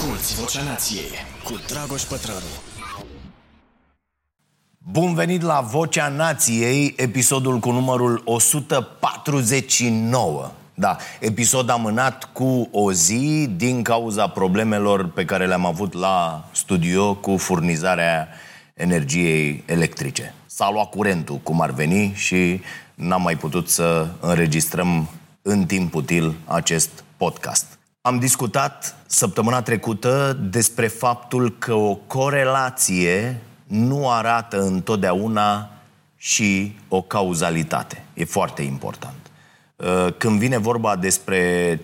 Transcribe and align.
Asculți 0.00 0.34
Vocea 0.34 0.62
Nației 0.62 1.10
cu 1.44 1.60
Dragoș 1.66 2.02
Pătrălu. 2.02 2.38
Bun 4.78 5.14
venit 5.14 5.42
la 5.42 5.60
Vocea 5.60 6.08
Nației, 6.08 6.94
episodul 6.96 7.58
cu 7.58 7.70
numărul 7.70 8.22
149. 8.24 10.50
Da, 10.74 10.96
episod 11.20 11.70
amânat 11.70 12.32
cu 12.32 12.68
o 12.72 12.92
zi 12.92 13.48
din 13.56 13.82
cauza 13.82 14.28
problemelor 14.28 15.08
pe 15.08 15.24
care 15.24 15.46
le-am 15.46 15.66
avut 15.66 15.92
la 15.92 16.48
studio 16.52 17.14
cu 17.14 17.36
furnizarea 17.36 18.28
energiei 18.74 19.62
electrice. 19.66 20.34
S-a 20.46 20.70
luat 20.70 20.90
curentul, 20.90 21.36
cum 21.36 21.60
ar 21.60 21.70
veni, 21.70 22.12
și 22.14 22.60
n-am 22.94 23.22
mai 23.22 23.36
putut 23.36 23.68
să 23.68 24.08
înregistrăm 24.20 25.08
în 25.42 25.64
timp 25.64 25.94
util 25.94 26.34
acest 26.44 27.04
podcast. 27.16 27.79
Am 28.02 28.18
discutat 28.18 28.96
săptămâna 29.06 29.62
trecută 29.62 30.38
despre 30.50 30.86
faptul 30.86 31.58
că 31.58 31.74
o 31.74 31.94
corelație 31.94 33.40
nu 33.66 34.10
arată 34.10 34.62
întotdeauna 34.62 35.70
și 36.16 36.76
o 36.88 37.02
cauzalitate. 37.02 38.04
E 38.14 38.24
foarte 38.24 38.62
important. 38.62 39.30
Uh, 39.76 40.06
când 40.16 40.38
vine 40.38 40.58
vorba 40.58 40.96
despre 40.96 41.80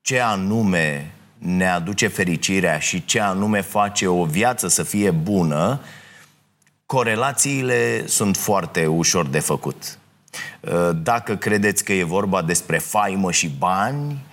ce 0.00 0.20
anume 0.20 1.14
ne 1.38 1.68
aduce 1.68 2.06
fericirea 2.06 2.78
și 2.78 3.04
ce 3.04 3.20
anume 3.20 3.60
face 3.60 4.06
o 4.06 4.24
viață 4.24 4.68
să 4.68 4.82
fie 4.82 5.10
bună, 5.10 5.80
corelațiile 6.86 8.06
sunt 8.06 8.36
foarte 8.36 8.86
ușor 8.86 9.26
de 9.26 9.40
făcut. 9.40 9.98
Uh, 10.60 10.90
dacă 11.02 11.36
credeți 11.36 11.84
că 11.84 11.92
e 11.92 12.04
vorba 12.04 12.42
despre 12.42 12.78
faimă 12.78 13.32
și 13.32 13.48
bani, 13.48 14.25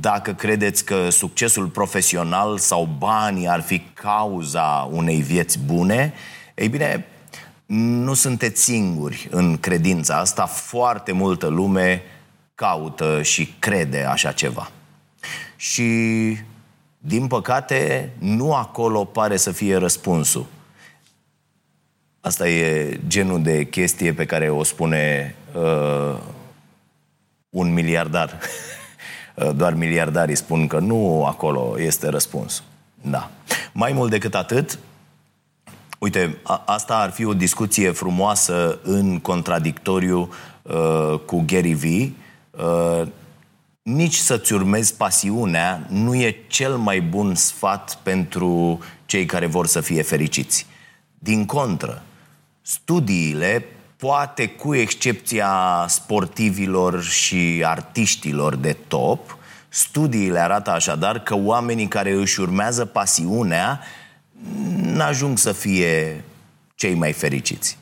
dacă 0.00 0.32
credeți 0.32 0.84
că 0.84 1.10
succesul 1.10 1.66
profesional 1.66 2.58
sau 2.58 2.88
banii 2.98 3.48
ar 3.48 3.60
fi 3.60 3.78
cauza 3.94 4.88
unei 4.92 5.20
vieți 5.20 5.58
bune, 5.58 6.12
ei 6.54 6.68
bine, 6.68 7.06
nu 7.66 8.14
sunteți 8.14 8.62
singuri 8.62 9.28
în 9.30 9.58
credința 9.58 10.16
asta. 10.16 10.46
Foarte 10.46 11.12
multă 11.12 11.46
lume 11.46 12.02
caută 12.54 13.22
și 13.22 13.54
crede 13.58 14.02
așa 14.02 14.32
ceva. 14.32 14.70
Și, 15.56 15.92
din 16.98 17.26
păcate, 17.26 18.10
nu 18.18 18.54
acolo 18.54 19.04
pare 19.04 19.36
să 19.36 19.52
fie 19.52 19.76
răspunsul. 19.76 20.46
Asta 22.20 22.48
e 22.48 23.00
genul 23.06 23.42
de 23.42 23.64
chestie 23.64 24.12
pe 24.12 24.26
care 24.26 24.50
o 24.50 24.62
spune 24.62 25.34
uh, 25.54 26.18
un 27.50 27.72
miliardar. 27.72 28.38
Uh, 29.36 29.50
doar 29.56 29.74
miliardarii 29.74 30.36
spun 30.36 30.66
că 30.66 30.78
nu 30.78 31.24
acolo 31.24 31.80
este 31.80 32.08
răspuns. 32.08 32.62
Da. 33.02 33.30
Mai 33.72 33.92
mult 33.92 34.10
decât 34.10 34.34
atât, 34.34 34.78
uite, 35.98 36.38
a, 36.42 36.62
asta 36.66 36.96
ar 36.96 37.10
fi 37.10 37.24
o 37.24 37.34
discuție 37.34 37.90
frumoasă 37.90 38.78
în 38.82 39.20
contradictoriu 39.20 40.30
uh, 40.62 41.18
cu 41.26 41.44
Gary 41.46 41.72
Vee. 41.72 42.12
Uh, 42.50 43.08
nici 43.82 44.14
să-ți 44.14 44.52
urmezi 44.52 44.94
pasiunea 44.94 45.86
nu 45.88 46.14
e 46.14 46.36
cel 46.46 46.76
mai 46.76 47.00
bun 47.00 47.34
sfat 47.34 47.98
pentru 48.02 48.78
cei 49.06 49.26
care 49.26 49.46
vor 49.46 49.66
să 49.66 49.80
fie 49.80 50.02
fericiți. 50.02 50.66
Din 51.18 51.46
contră, 51.46 52.02
studiile 52.62 53.64
poate 53.96 54.48
cu 54.48 54.74
excepția 54.74 55.84
sportivilor 55.88 57.02
și 57.02 57.62
artiștilor 57.64 58.56
de 58.56 58.76
top, 58.88 59.38
studiile 59.68 60.38
arată 60.38 60.70
așadar 60.70 61.18
că 61.22 61.34
oamenii 61.34 61.88
care 61.88 62.12
își 62.12 62.40
urmează 62.40 62.84
pasiunea 62.84 63.80
n-ajung 64.82 65.38
să 65.38 65.52
fie 65.52 66.24
cei 66.74 66.94
mai 66.94 67.12
fericiți. 67.12 67.78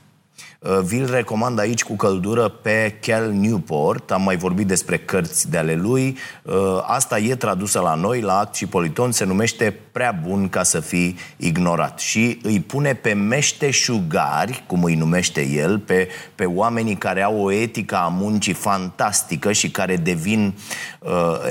Uh, 0.65 0.81
vi-l 0.85 1.11
recomand 1.11 1.59
aici 1.59 1.85
cu 1.85 1.97
căldură 1.97 2.49
pe 2.49 2.97
Cal 3.01 3.31
Newport. 3.31 4.11
Am 4.11 4.23
mai 4.23 4.37
vorbit 4.37 4.67
despre 4.67 4.97
cărți 4.97 5.51
de 5.51 5.59
ale 5.59 5.75
lui. 5.75 6.19
Uh, 6.43 6.55
asta 6.83 7.19
e 7.19 7.35
tradusă 7.35 7.81
la 7.81 7.95
noi, 7.95 8.21
la 8.21 8.39
Act 8.39 8.55
și 8.55 8.67
Politon. 8.67 9.13
Se 9.13 9.25
numește 9.25 9.77
Prea 9.93 10.21
bun 10.27 10.49
ca 10.49 10.63
să 10.63 10.81
fii 10.81 11.19
ignorat. 11.37 11.99
Și 11.99 12.39
îi 12.43 12.61
pune 12.61 12.95
pe 12.95 13.13
meșteșugari, 13.13 14.65
cum 14.67 14.85
îi 14.85 14.95
numește 14.95 15.47
el, 15.47 15.79
pe, 15.79 16.09
pe 16.35 16.45
oamenii 16.45 16.97
care 16.97 17.23
au 17.23 17.45
o 17.45 17.53
etică 17.53 17.97
a 17.97 18.09
muncii 18.09 18.53
fantastică 18.53 19.53
și 19.53 19.71
care 19.71 19.97
devin 19.97 20.55
uh, 20.99 21.11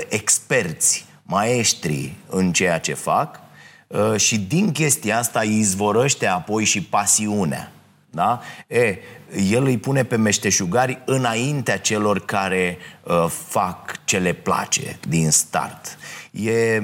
experți, 0.09 1.05
maestri 1.23 2.13
în 2.29 2.51
ceea 2.51 2.79
ce 2.79 2.93
fac. 2.93 3.39
Uh, 3.87 4.15
și 4.15 4.39
din 4.39 4.71
chestia 4.71 5.17
asta 5.17 5.43
izvorăște 5.43 6.25
apoi 6.25 6.63
și 6.63 6.81
pasiunea. 6.81 7.72
Da? 8.15 8.41
E, 8.67 8.97
el 9.49 9.63
îi 9.63 9.77
pune 9.77 10.03
pe 10.03 10.15
meșteșugari 10.15 11.01
înaintea 11.05 11.77
celor 11.77 12.25
care 12.25 12.77
uh, 13.03 13.25
fac 13.27 14.05
ce 14.05 14.17
le 14.17 14.33
place 14.33 14.97
din 15.07 15.31
start. 15.31 15.97
E, 16.31 16.81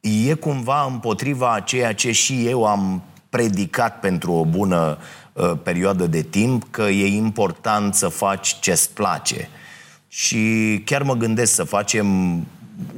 e 0.00 0.34
cumva 0.34 0.84
împotriva 0.90 1.52
a 1.52 1.60
ceea 1.60 1.94
ce 1.94 2.12
și 2.12 2.46
eu 2.46 2.66
am 2.66 3.02
predicat 3.30 4.00
pentru 4.00 4.32
o 4.32 4.44
bună 4.44 4.98
uh, 5.32 5.52
perioadă 5.62 6.06
de 6.06 6.22
timp, 6.22 6.66
că 6.70 6.82
e 6.82 7.06
important 7.06 7.94
să 7.94 8.08
faci 8.08 8.56
ce-ți 8.60 8.92
place. 8.92 9.48
Și 10.08 10.82
chiar 10.84 11.02
mă 11.02 11.14
gândesc 11.14 11.54
să 11.54 11.64
facem 11.64 12.06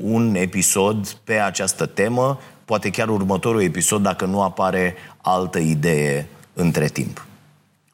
un 0.00 0.34
episod 0.34 1.08
pe 1.24 1.34
această 1.34 1.86
temă, 1.86 2.40
poate 2.64 2.90
chiar 2.90 3.08
următorul 3.08 3.62
episod, 3.62 4.02
dacă 4.02 4.24
nu 4.24 4.42
apare 4.42 4.94
altă 5.22 5.58
idee 5.58 6.28
între 6.54 6.86
timp 6.86 7.24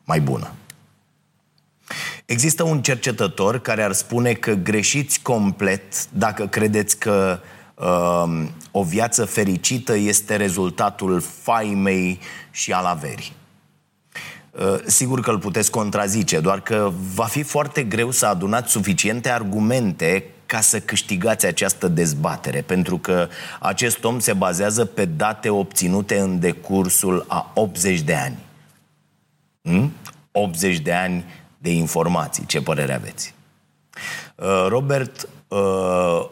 mai 0.06 0.21
bună. 0.21 0.53
Există 2.25 2.62
un 2.62 2.83
cercetător 2.83 3.59
care 3.59 3.83
ar 3.83 3.93
spune 3.93 4.33
că 4.33 4.53
greșiți 4.53 5.21
complet 5.22 6.11
dacă 6.11 6.47
credeți 6.47 6.99
că 6.99 7.41
uh, 7.75 8.47
o 8.71 8.83
viață 8.83 9.25
fericită 9.25 9.97
este 9.97 10.37
rezultatul 10.37 11.21
faimei 11.43 12.21
și 12.50 12.72
al 12.72 12.84
averii. 12.84 13.33
Uh, 14.50 14.78
sigur 14.87 15.21
că 15.21 15.31
îl 15.31 15.39
puteți 15.39 15.71
contrazice, 15.71 16.41
doar 16.41 16.61
că 16.61 16.93
va 17.15 17.25
fi 17.25 17.43
foarte 17.43 17.83
greu 17.83 18.11
să 18.11 18.27
adunați 18.27 18.71
suficiente 18.71 19.31
argumente 19.31 20.25
ca 20.47 20.61
să 20.61 20.81
câștigați 20.81 21.47
această 21.47 21.88
dezbatere, 21.88 22.61
pentru 22.61 22.99
că 22.99 23.28
acest 23.61 24.05
om 24.05 24.19
se 24.19 24.33
bazează 24.33 24.84
pe 24.84 25.05
date 25.05 25.49
obținute 25.49 26.19
în 26.19 26.41
decursul 26.41 27.25
a 27.28 27.50
80 27.55 28.00
de 28.00 28.15
ani. 28.15 28.46
80 30.32 30.75
hmm? 30.75 30.82
de 30.82 30.93
ani 30.93 31.25
de 31.59 31.71
informații. 31.71 32.47
Ce 32.47 32.60
părere 32.60 32.94
aveți? 32.94 33.34
Uh, 34.37 34.66
Robert 34.69 35.28
uh, 35.49 35.59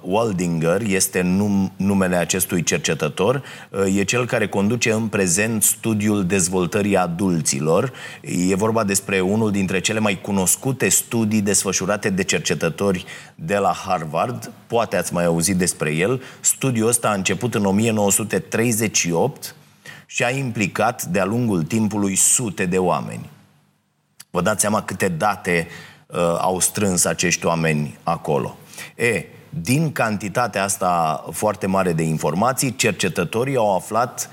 Waldinger 0.00 0.80
este 0.86 1.20
num, 1.20 1.72
numele 1.76 2.16
acestui 2.16 2.62
cercetător. 2.62 3.42
Uh, 3.70 3.96
e 3.96 4.04
cel 4.04 4.26
care 4.26 4.48
conduce 4.48 4.92
în 4.92 5.06
prezent 5.06 5.62
studiul 5.62 6.24
dezvoltării 6.24 6.96
adulților. 6.96 7.92
E 8.20 8.54
vorba 8.54 8.84
despre 8.84 9.20
unul 9.20 9.50
dintre 9.50 9.80
cele 9.80 9.98
mai 9.98 10.20
cunoscute 10.20 10.88
studii 10.88 11.40
desfășurate 11.40 12.10
de 12.10 12.22
cercetători 12.22 13.04
de 13.34 13.56
la 13.56 13.72
Harvard. 13.86 14.50
Poate 14.66 14.96
ați 14.96 15.12
mai 15.12 15.24
auzit 15.24 15.56
despre 15.56 15.90
el. 15.94 16.22
Studiul 16.40 16.88
ăsta 16.88 17.08
a 17.08 17.14
început 17.14 17.54
în 17.54 17.64
1938 17.64 19.54
și 20.14 20.24
a 20.24 20.30
implicat 20.30 21.04
de-a 21.04 21.24
lungul 21.24 21.62
timpului 21.62 22.16
sute 22.16 22.66
de 22.66 22.78
oameni. 22.78 23.30
Vă 24.30 24.40
dați 24.40 24.60
seama 24.60 24.82
câte 24.82 25.08
date 25.08 25.68
uh, 26.06 26.18
au 26.38 26.60
strâns 26.60 27.04
acești 27.04 27.46
oameni 27.46 27.98
acolo. 28.02 28.56
E, 28.96 29.24
din 29.48 29.92
cantitatea 29.92 30.62
asta 30.62 31.24
foarte 31.32 31.66
mare 31.66 31.92
de 31.92 32.02
informații, 32.02 32.76
cercetătorii 32.76 33.56
au 33.56 33.74
aflat 33.76 34.30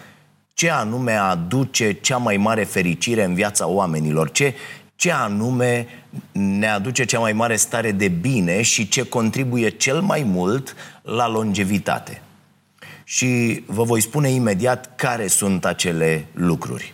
ce 0.54 0.70
anume 0.70 1.14
aduce 1.14 1.94
cea 1.94 2.18
mai 2.18 2.38
mare 2.38 2.64
fericire 2.64 3.24
în 3.24 3.34
viața 3.34 3.68
oamenilor, 3.68 4.32
ce, 4.32 4.54
ce 4.96 5.12
anume 5.12 5.88
ne 6.32 6.68
aduce 6.68 7.06
cea 7.06 7.20
mai 7.20 7.34
mare 7.34 7.56
stare 7.56 7.92
de 7.92 8.08
bine 8.08 8.62
și 8.62 8.88
ce 8.88 9.04
contribuie 9.04 9.70
cel 9.70 10.02
mai 10.02 10.24
mult 10.24 10.76
la 11.02 11.28
longevitate 11.28 12.22
și 13.14 13.64
vă 13.66 13.84
voi 13.84 14.02
spune 14.02 14.30
imediat 14.30 14.96
care 14.96 15.28
sunt 15.28 15.66
acele 15.66 16.28
lucruri. 16.34 16.94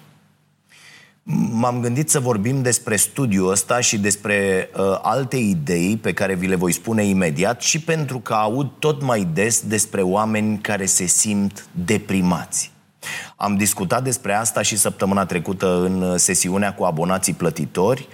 M-am 1.51 1.79
gândit 1.81 2.09
să 2.09 2.19
vorbim 2.19 2.61
despre 2.61 2.95
studiul 2.95 3.51
ăsta 3.51 3.79
și 3.79 3.97
despre 3.97 4.69
uh, 4.77 4.99
alte 5.01 5.37
idei 5.37 5.97
pe 5.97 6.13
care 6.13 6.35
vi 6.35 6.47
le 6.47 6.55
voi 6.55 6.71
spune 6.71 7.03
imediat 7.03 7.61
și 7.61 7.79
pentru 7.79 8.19
că 8.19 8.33
aud 8.33 8.69
tot 8.79 9.01
mai 9.01 9.27
des 9.33 9.61
despre 9.61 10.01
oameni 10.01 10.57
care 10.57 10.85
se 10.85 11.05
simt 11.05 11.67
deprimați. 11.85 12.71
Am 13.35 13.57
discutat 13.57 14.03
despre 14.03 14.33
asta 14.33 14.61
și 14.61 14.77
săptămâna 14.77 15.25
trecută 15.25 15.81
în 15.81 16.17
sesiunea 16.17 16.73
cu 16.73 16.83
abonații 16.83 17.33
plătitori. 17.33 18.07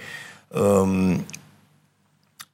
Um, 0.48 1.24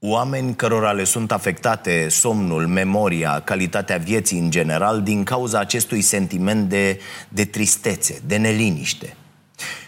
Oameni 0.03 0.55
cărora 0.55 0.93
le 0.93 1.05
sunt 1.05 1.33
afectate 1.33 2.09
somnul, 2.09 2.67
memoria, 2.67 3.41
calitatea 3.45 3.97
vieții 3.97 4.39
în 4.39 4.51
general 4.51 5.03
din 5.03 5.25
cauza 5.25 5.59
acestui 5.59 6.01
sentiment 6.01 6.69
de, 6.69 7.01
de 7.29 7.45
tristețe, 7.45 8.21
de 8.27 8.37
neliniște. 8.37 9.17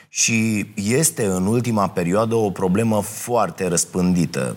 Și 0.09 0.67
este 0.75 1.27
în 1.27 1.47
ultima 1.47 1.89
perioadă 1.89 2.35
o 2.35 2.51
problemă 2.51 3.01
foarte 3.01 3.69
răspândită. 3.69 4.57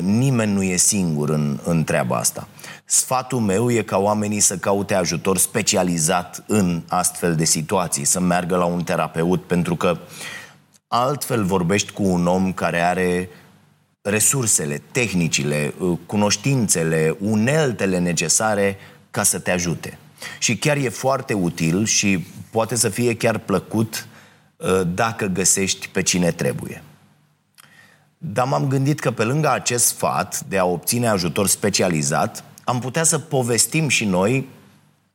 Nimeni 0.00 0.52
nu 0.52 0.62
e 0.62 0.76
singur 0.76 1.28
în, 1.28 1.60
în 1.64 1.84
treaba 1.84 2.16
asta. 2.16 2.48
Sfatul 2.84 3.40
meu 3.40 3.70
e 3.70 3.82
ca 3.82 3.98
oamenii 3.98 4.40
să 4.40 4.56
caute 4.56 4.94
ajutor 4.94 5.38
specializat 5.38 6.44
în 6.46 6.82
astfel 6.88 7.34
de 7.34 7.44
situații, 7.44 8.04
să 8.04 8.20
meargă 8.20 8.56
la 8.56 8.64
un 8.64 8.82
terapeut, 8.82 9.44
pentru 9.44 9.76
că 9.76 9.98
altfel 10.88 11.44
vorbești 11.44 11.92
cu 11.92 12.02
un 12.02 12.26
om 12.26 12.52
care 12.52 12.80
are 12.80 13.28
resursele, 14.02 14.82
tehnicile, 14.92 15.74
cunoștințele, 16.06 17.16
uneltele 17.20 17.98
necesare 17.98 18.76
ca 19.10 19.22
să 19.22 19.38
te 19.38 19.50
ajute. 19.50 19.98
Și 20.38 20.56
chiar 20.56 20.76
e 20.76 20.88
foarte 20.88 21.32
util 21.32 21.84
și 21.84 22.26
poate 22.50 22.76
să 22.76 22.88
fie 22.88 23.16
chiar 23.16 23.38
plăcut 23.38 24.06
uh, 24.56 24.80
dacă 24.94 25.26
găsești 25.26 25.88
pe 25.88 26.02
cine 26.02 26.30
trebuie. 26.30 26.82
Dar 28.18 28.46
m-am 28.46 28.68
gândit 28.68 29.00
că 29.00 29.10
pe 29.10 29.24
lângă 29.24 29.50
acest 29.50 29.86
sfat 29.86 30.44
de 30.48 30.58
a 30.58 30.64
obține 30.64 31.08
ajutor 31.08 31.46
specializat, 31.46 32.44
am 32.64 32.78
putea 32.78 33.02
să 33.02 33.18
povestim 33.18 33.88
și 33.88 34.04
noi 34.04 34.48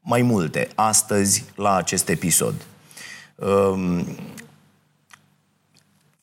mai 0.02 0.22
multe 0.22 0.68
astăzi 0.76 1.44
la 1.56 1.76
acest 1.76 2.10
episod. 2.10 2.54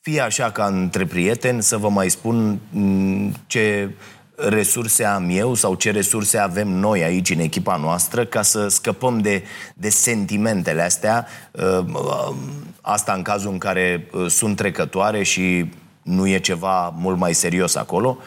Um, 0.05 0.13
fie 0.13 0.21
așa 0.21 0.51
ca 0.51 0.65
între 0.65 1.05
prieteni 1.05 1.63
să 1.63 1.77
vă 1.77 1.89
mai 1.89 2.09
spun 2.09 2.59
mm, 2.69 3.33
ce 3.47 3.89
resurse 4.35 5.03
am 5.03 5.27
eu 5.29 5.53
sau 5.53 5.75
ce 5.75 5.91
resurse 5.91 6.37
avem 6.37 6.67
noi 6.67 7.03
aici 7.03 7.29
în 7.29 7.39
echipa 7.39 7.77
noastră 7.77 8.25
ca 8.25 8.41
să 8.41 8.67
scăpăm 8.67 9.19
de, 9.19 9.43
de 9.75 9.89
sentimentele 9.89 10.81
astea. 10.81 11.27
Uh, 11.51 12.33
asta 12.81 13.13
în 13.13 13.21
cazul 13.21 13.51
în 13.51 13.57
care 13.57 14.07
uh, 14.11 14.29
sunt 14.29 14.55
trecătoare 14.55 15.23
și 15.23 15.71
nu 16.01 16.27
e 16.27 16.39
ceva 16.39 16.89
mult 16.89 17.17
mai 17.17 17.33
serios 17.33 17.75
acolo. 17.75 18.17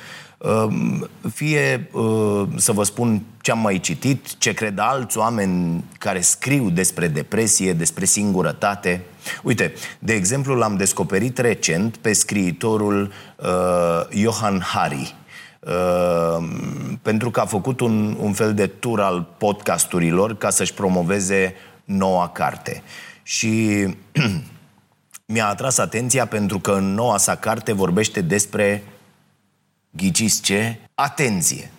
Ehm, 0.45 1.09
fie 1.33 1.89
ehm, 1.95 2.57
să 2.57 2.73
vă 2.73 2.83
spun 2.83 3.23
ce 3.41 3.51
am 3.51 3.59
mai 3.59 3.81
citit, 3.81 4.39
ce 4.39 4.53
cred 4.53 4.79
alți 4.79 5.19
oameni 5.19 5.85
care 5.99 6.21
scriu 6.21 6.71
despre 6.71 7.09
depresie, 7.09 7.73
despre 7.73 8.05
singurătate. 8.05 9.05
Uite, 9.43 9.73
de 9.99 10.13
exemplu, 10.13 10.55
l-am 10.55 10.77
descoperit 10.77 11.39
recent 11.39 11.97
pe 11.97 12.13
scriitorul 12.13 13.13
uh, 13.37 14.17
Johan 14.23 14.61
Hari, 14.61 15.15
uh, 15.61 16.49
pentru 17.03 17.31
că 17.31 17.41
a 17.41 17.45
făcut 17.45 17.81
un, 17.81 18.17
un 18.21 18.33
fel 18.33 18.55
de 18.55 18.67
tur 18.67 19.01
al 19.01 19.29
podcasturilor 19.39 20.37
ca 20.37 20.51
să-și 20.51 20.75
promoveze 20.75 21.55
noua 21.85 22.29
carte. 22.29 22.83
Și 23.23 23.87
mi-a 25.33 25.49
atras 25.49 25.79
atenția 25.79 26.27
pentru 26.27 26.59
că 26.59 26.73
în 26.73 26.95
noua 26.95 27.17
sa 27.17 27.35
carte 27.35 27.73
vorbește 27.73 28.21
despre 28.21 28.83
ghiciți 29.97 30.43
ce? 30.43 30.79
Atenție! 30.95 31.71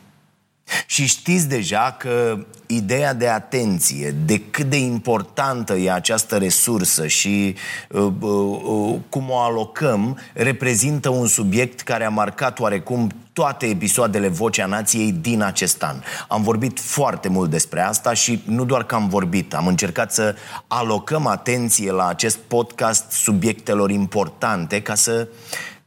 Și 0.85 1.05
știți 1.05 1.47
deja 1.47 1.95
că 1.99 2.45
ideea 2.65 3.13
de 3.13 3.27
atenție, 3.27 4.15
de 4.25 4.39
cât 4.39 4.65
de 4.65 4.77
importantă 4.77 5.73
e 5.73 5.91
această 5.91 6.37
resursă 6.37 7.07
și 7.07 7.55
uh, 7.89 8.01
uh, 8.19 8.61
uh, 8.63 8.95
cum 9.09 9.29
o 9.29 9.37
alocăm, 9.37 10.19
reprezintă 10.33 11.09
un 11.09 11.27
subiect 11.27 11.81
care 11.81 12.05
a 12.05 12.09
marcat 12.09 12.59
oarecum 12.59 13.09
toate 13.33 13.65
episoadele 13.65 14.27
Vocea 14.27 14.65
Nației 14.65 15.11
din 15.11 15.41
acest 15.41 15.83
an. 15.83 15.95
Am 16.27 16.41
vorbit 16.41 16.79
foarte 16.79 17.29
mult 17.29 17.49
despre 17.49 17.81
asta 17.81 18.13
și 18.13 18.41
nu 18.45 18.65
doar 18.65 18.83
că 18.83 18.95
am 18.95 19.07
vorbit, 19.07 19.53
am 19.53 19.67
încercat 19.67 20.13
să 20.13 20.35
alocăm 20.67 21.25
atenție 21.25 21.91
la 21.91 22.07
acest 22.07 22.37
podcast 22.37 23.11
subiectelor 23.11 23.91
importante 23.91 24.81
ca 24.81 24.95
să 24.95 25.27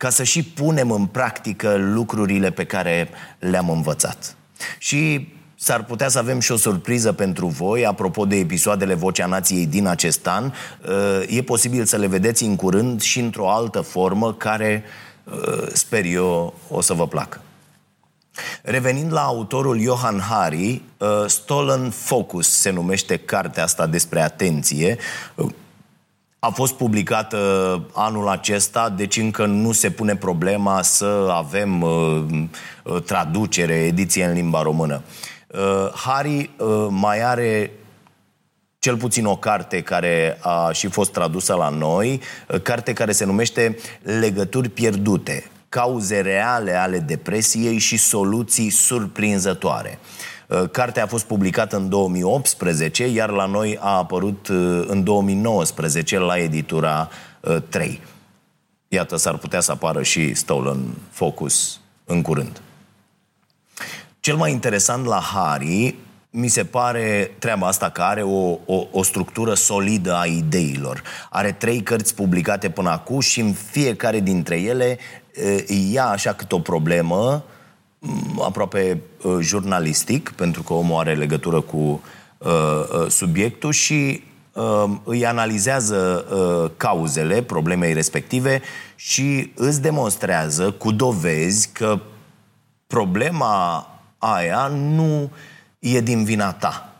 ca 0.00 0.10
să 0.10 0.22
și 0.22 0.42
punem 0.42 0.90
în 0.90 1.06
practică 1.06 1.76
lucrurile 1.76 2.50
pe 2.50 2.64
care 2.64 3.08
le-am 3.38 3.70
învățat. 3.70 4.36
Și 4.78 5.28
s-ar 5.54 5.84
putea 5.84 6.08
să 6.08 6.18
avem 6.18 6.40
și 6.40 6.52
o 6.52 6.56
surpriză 6.56 7.12
pentru 7.12 7.46
voi, 7.46 7.86
apropo 7.86 8.24
de 8.24 8.36
episoadele 8.36 8.94
Vocea 8.94 9.26
Nației 9.26 9.66
din 9.66 9.86
acest 9.86 10.26
an. 10.26 10.44
Uh, 10.44 11.36
e 11.36 11.42
posibil 11.42 11.84
să 11.84 11.96
le 11.96 12.06
vedeți 12.06 12.44
în 12.44 12.56
curând 12.56 13.00
și 13.00 13.18
într-o 13.18 13.50
altă 13.50 13.80
formă 13.80 14.34
care, 14.34 14.84
uh, 15.24 15.66
sper 15.72 16.04
eu, 16.04 16.54
o 16.68 16.80
să 16.80 16.92
vă 16.92 17.06
placă. 17.06 17.40
Revenind 18.62 19.12
la 19.12 19.22
autorul 19.22 19.80
Johan 19.80 20.20
Hari, 20.20 20.82
uh, 20.98 21.08
Stolen 21.26 21.90
Focus 21.90 22.48
se 22.48 22.70
numește 22.70 23.16
cartea 23.16 23.62
asta 23.62 23.86
despre 23.86 24.20
atenție. 24.20 24.98
A 26.42 26.48
fost 26.48 26.74
publicată 26.74 27.82
anul 27.92 28.28
acesta, 28.28 28.88
deci 28.88 29.16
încă 29.16 29.46
nu 29.46 29.72
se 29.72 29.90
pune 29.90 30.16
problema 30.16 30.82
să 30.82 31.28
avem 31.30 31.82
uh, 31.82 32.22
uh, 32.84 33.02
traducere, 33.02 33.74
ediție 33.74 34.24
în 34.24 34.32
limba 34.32 34.62
română. 34.62 35.02
Uh, 35.46 35.92
Harry 35.94 36.50
uh, 36.58 36.86
mai 36.90 37.22
are 37.22 37.70
cel 38.78 38.96
puțin 38.96 39.26
o 39.26 39.36
carte 39.36 39.82
care 39.82 40.38
a 40.40 40.72
și 40.72 40.86
fost 40.86 41.12
tradusă 41.12 41.54
la 41.54 41.68
noi, 41.68 42.20
uh, 42.48 42.60
carte 42.60 42.92
care 42.92 43.12
se 43.12 43.24
numește 43.24 43.76
Legături 44.02 44.68
pierdute, 44.68 45.50
cauze 45.68 46.20
reale 46.20 46.74
ale 46.74 46.98
depresiei 46.98 47.78
și 47.78 47.96
soluții 47.96 48.70
surprinzătoare. 48.70 49.98
Uh, 50.02 50.30
cartea 50.70 51.02
a 51.02 51.06
fost 51.06 51.24
publicată 51.24 51.76
în 51.76 51.88
2018, 51.88 53.06
iar 53.06 53.30
la 53.30 53.46
noi 53.46 53.78
a 53.80 53.96
apărut 53.96 54.48
uh, 54.48 54.84
în 54.86 55.04
2019 55.04 56.18
la 56.18 56.38
editura 56.38 57.08
3. 57.68 57.88
Uh, 57.88 58.08
Iată, 58.88 59.16
s-ar 59.16 59.36
putea 59.36 59.60
să 59.60 59.72
apară 59.72 60.02
și 60.02 60.34
Stolen 60.34 60.78
Focus 61.10 61.80
în 62.04 62.22
curând. 62.22 62.60
Cel 64.20 64.36
mai 64.36 64.50
interesant 64.50 65.04
la 65.06 65.20
Harry 65.20 65.94
mi 66.30 66.48
se 66.48 66.64
pare 66.64 67.30
treaba 67.38 67.66
asta 67.66 67.90
că 67.90 68.02
are 68.02 68.22
o, 68.22 68.58
o, 68.66 68.86
o 68.90 69.02
structură 69.02 69.54
solidă 69.54 70.14
a 70.14 70.26
ideilor. 70.26 71.02
Are 71.30 71.52
trei 71.52 71.82
cărți 71.82 72.14
publicate 72.14 72.70
până 72.70 72.90
acum 72.90 73.20
și 73.20 73.40
în 73.40 73.52
fiecare 73.52 74.20
dintre 74.20 74.60
ele 74.60 74.98
ia 75.92 76.06
așa 76.06 76.32
cât 76.32 76.52
o 76.52 76.58
problemă 76.60 77.20
Mm, 77.24 77.42
aproape 78.40 79.00
uh, 79.22 79.36
jurnalistic, 79.40 80.30
pentru 80.30 80.62
că 80.62 80.72
omul 80.72 80.98
are 80.98 81.14
legătură 81.14 81.60
cu 81.60 81.76
uh, 82.38 82.48
uh, 82.48 83.06
subiectul 83.08 83.72
și 83.72 84.22
uh, 84.52 84.84
îi 85.04 85.26
analizează 85.26 86.26
uh, 86.32 86.70
cauzele 86.76 87.42
problemei 87.42 87.92
respective 87.92 88.62
și 88.94 89.52
îți 89.54 89.82
demonstrează 89.82 90.70
cu 90.70 90.92
dovezi 90.92 91.70
că 91.72 92.00
problema 92.86 93.86
aia 94.18 94.66
nu 94.66 95.30
e 95.78 96.00
din 96.00 96.24
vina 96.24 96.52
ta, 96.52 96.92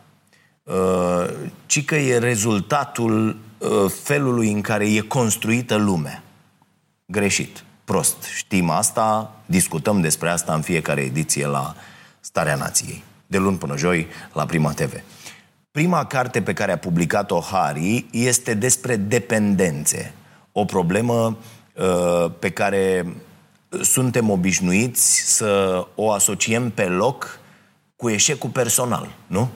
uh, 0.63 1.29
ci 1.65 1.85
că 1.85 1.95
e 1.95 2.17
rezultatul 2.17 3.37
uh, 3.57 3.91
felului 4.03 4.51
în 4.51 4.61
care 4.61 4.93
e 4.93 4.99
construită 4.99 5.75
lumea. 5.75 6.23
Greșit 7.05 7.63
prost. 7.91 8.23
Știm 8.23 8.69
asta, 8.69 9.31
discutăm 9.45 10.01
despre 10.01 10.29
asta 10.29 10.53
în 10.53 10.61
fiecare 10.61 11.01
ediție 11.01 11.45
la 11.45 11.75
Starea 12.19 12.55
Nației. 12.55 13.03
De 13.27 13.37
luni 13.37 13.57
până 13.57 13.77
joi 13.77 14.07
la 14.33 14.45
Prima 14.45 14.71
TV. 14.71 14.93
Prima 15.71 16.05
carte 16.05 16.41
pe 16.41 16.53
care 16.53 16.71
a 16.71 16.77
publicat-o 16.77 17.39
Hari 17.39 18.05
este 18.11 18.53
despre 18.53 18.95
dependențe. 18.95 20.13
O 20.51 20.65
problemă 20.65 21.37
uh, 21.75 22.31
pe 22.39 22.49
care 22.49 23.15
suntem 23.81 24.29
obișnuiți 24.29 25.35
să 25.35 25.85
o 25.95 26.11
asociem 26.11 26.69
pe 26.69 26.83
loc 26.83 27.39
cu 27.95 28.09
eșecul 28.09 28.49
personal, 28.49 29.07
nu? 29.27 29.49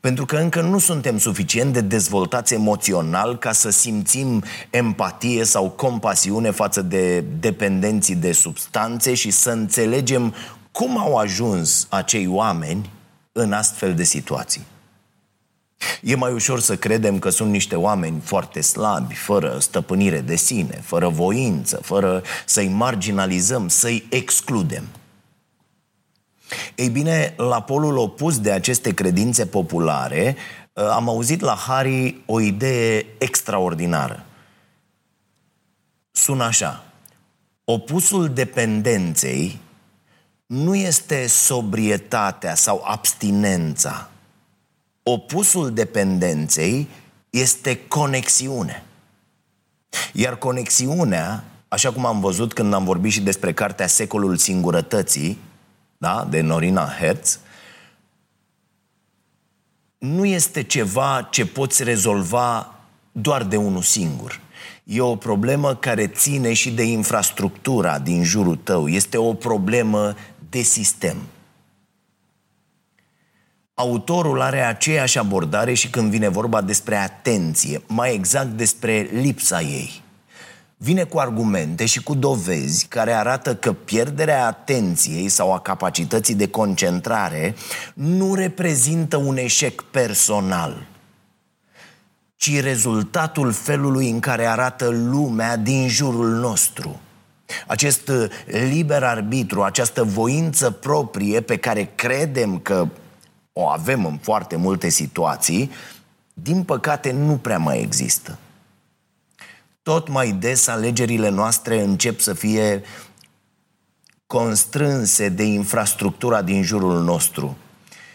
Pentru 0.00 0.24
că 0.24 0.36
încă 0.36 0.60
nu 0.60 0.78
suntem 0.78 1.18
suficient 1.18 1.72
de 1.72 1.80
dezvoltați 1.80 2.54
emoțional 2.54 3.38
ca 3.38 3.52
să 3.52 3.70
simțim 3.70 4.42
empatie 4.70 5.44
sau 5.44 5.70
compasiune 5.70 6.50
față 6.50 6.82
de 6.82 7.20
dependenții 7.20 8.14
de 8.14 8.32
substanțe 8.32 9.14
și 9.14 9.30
să 9.30 9.50
înțelegem 9.50 10.34
cum 10.72 10.98
au 10.98 11.16
ajuns 11.16 11.86
acei 11.90 12.26
oameni 12.26 12.90
în 13.32 13.52
astfel 13.52 13.94
de 13.94 14.04
situații. 14.04 14.66
E 16.02 16.16
mai 16.16 16.32
ușor 16.32 16.60
să 16.60 16.76
credem 16.76 17.18
că 17.18 17.30
sunt 17.30 17.50
niște 17.50 17.74
oameni 17.74 18.20
foarte 18.24 18.60
slabi, 18.60 19.14
fără 19.14 19.56
stăpânire 19.60 20.20
de 20.20 20.36
sine, 20.36 20.82
fără 20.84 21.08
voință, 21.08 21.80
fără 21.82 22.22
să-i 22.46 22.68
marginalizăm, 22.68 23.68
să-i 23.68 24.06
excludem– 24.10 24.84
ei 26.74 26.88
bine, 26.88 27.34
la 27.36 27.62
polul 27.62 27.96
opus 27.96 28.40
de 28.40 28.50
aceste 28.50 28.94
credințe 28.94 29.46
populare, 29.46 30.36
uh, 30.72 30.84
am 30.84 31.08
auzit 31.08 31.40
la 31.40 31.54
Hari 31.54 32.22
o 32.26 32.40
idee 32.40 33.06
extraordinară. 33.18 34.26
Sună 36.10 36.44
așa. 36.44 36.84
Opusul 37.64 38.28
dependenței 38.28 39.60
nu 40.46 40.74
este 40.74 41.26
sobrietatea 41.26 42.54
sau 42.54 42.82
abstinența. 42.84 44.10
Opusul 45.02 45.72
dependenței 45.72 46.88
este 47.30 47.86
conexiune. 47.88 48.84
Iar 50.12 50.36
conexiunea, 50.36 51.44
așa 51.68 51.92
cum 51.92 52.06
am 52.06 52.20
văzut 52.20 52.52
când 52.52 52.74
am 52.74 52.84
vorbit 52.84 53.12
și 53.12 53.20
despre 53.20 53.52
cartea 53.52 53.86
Secolul 53.86 54.36
Singurătății, 54.36 55.38
da, 56.02 56.26
de 56.30 56.40
Norina 56.40 56.88
Hertz, 56.98 57.38
nu 59.98 60.24
este 60.24 60.62
ceva 60.62 61.28
ce 61.30 61.46
poți 61.46 61.82
rezolva 61.84 62.74
doar 63.12 63.44
de 63.44 63.56
unul 63.56 63.82
singur. 63.82 64.40
E 64.84 65.00
o 65.00 65.16
problemă 65.16 65.74
care 65.74 66.06
ține 66.06 66.52
și 66.52 66.70
de 66.70 66.82
infrastructura 66.82 67.98
din 67.98 68.24
jurul 68.24 68.56
tău. 68.56 68.88
Este 68.88 69.16
o 69.16 69.34
problemă 69.34 70.14
de 70.48 70.60
sistem. 70.60 71.16
Autorul 73.74 74.40
are 74.40 74.60
aceeași 74.60 75.18
abordare 75.18 75.74
și 75.74 75.90
când 75.90 76.10
vine 76.10 76.28
vorba 76.28 76.60
despre 76.60 76.96
atenție, 76.96 77.82
mai 77.86 78.14
exact 78.14 78.50
despre 78.50 79.08
lipsa 79.12 79.60
ei. 79.60 80.01
Vine 80.82 81.04
cu 81.04 81.18
argumente 81.18 81.86
și 81.86 82.02
cu 82.02 82.14
dovezi 82.14 82.86
care 82.86 83.12
arată 83.12 83.54
că 83.54 83.72
pierderea 83.72 84.46
atenției 84.46 85.28
sau 85.28 85.52
a 85.52 85.60
capacității 85.60 86.34
de 86.34 86.48
concentrare 86.48 87.54
nu 87.94 88.34
reprezintă 88.34 89.16
un 89.16 89.36
eșec 89.36 89.82
personal, 89.82 90.86
ci 92.36 92.60
rezultatul 92.60 93.52
felului 93.52 94.10
în 94.10 94.20
care 94.20 94.46
arată 94.46 94.88
lumea 94.88 95.56
din 95.56 95.88
jurul 95.88 96.28
nostru. 96.28 97.00
Acest 97.66 98.10
liber 98.46 99.02
arbitru, 99.02 99.62
această 99.62 100.04
voință 100.04 100.70
proprie 100.70 101.40
pe 101.40 101.56
care 101.56 101.90
credem 101.94 102.58
că 102.58 102.88
o 103.52 103.68
avem 103.68 104.04
în 104.04 104.18
foarte 104.18 104.56
multe 104.56 104.88
situații, 104.88 105.70
din 106.34 106.62
păcate 106.62 107.12
nu 107.12 107.36
prea 107.36 107.58
mai 107.58 107.80
există. 107.80 108.38
Tot 109.82 110.08
mai 110.08 110.32
des 110.32 110.66
alegerile 110.66 111.28
noastre 111.28 111.82
încep 111.82 112.20
să 112.20 112.32
fie 112.32 112.82
constrânse 114.26 115.28
de 115.28 115.42
infrastructura 115.42 116.42
din 116.42 116.62
jurul 116.62 117.02
nostru. 117.02 117.56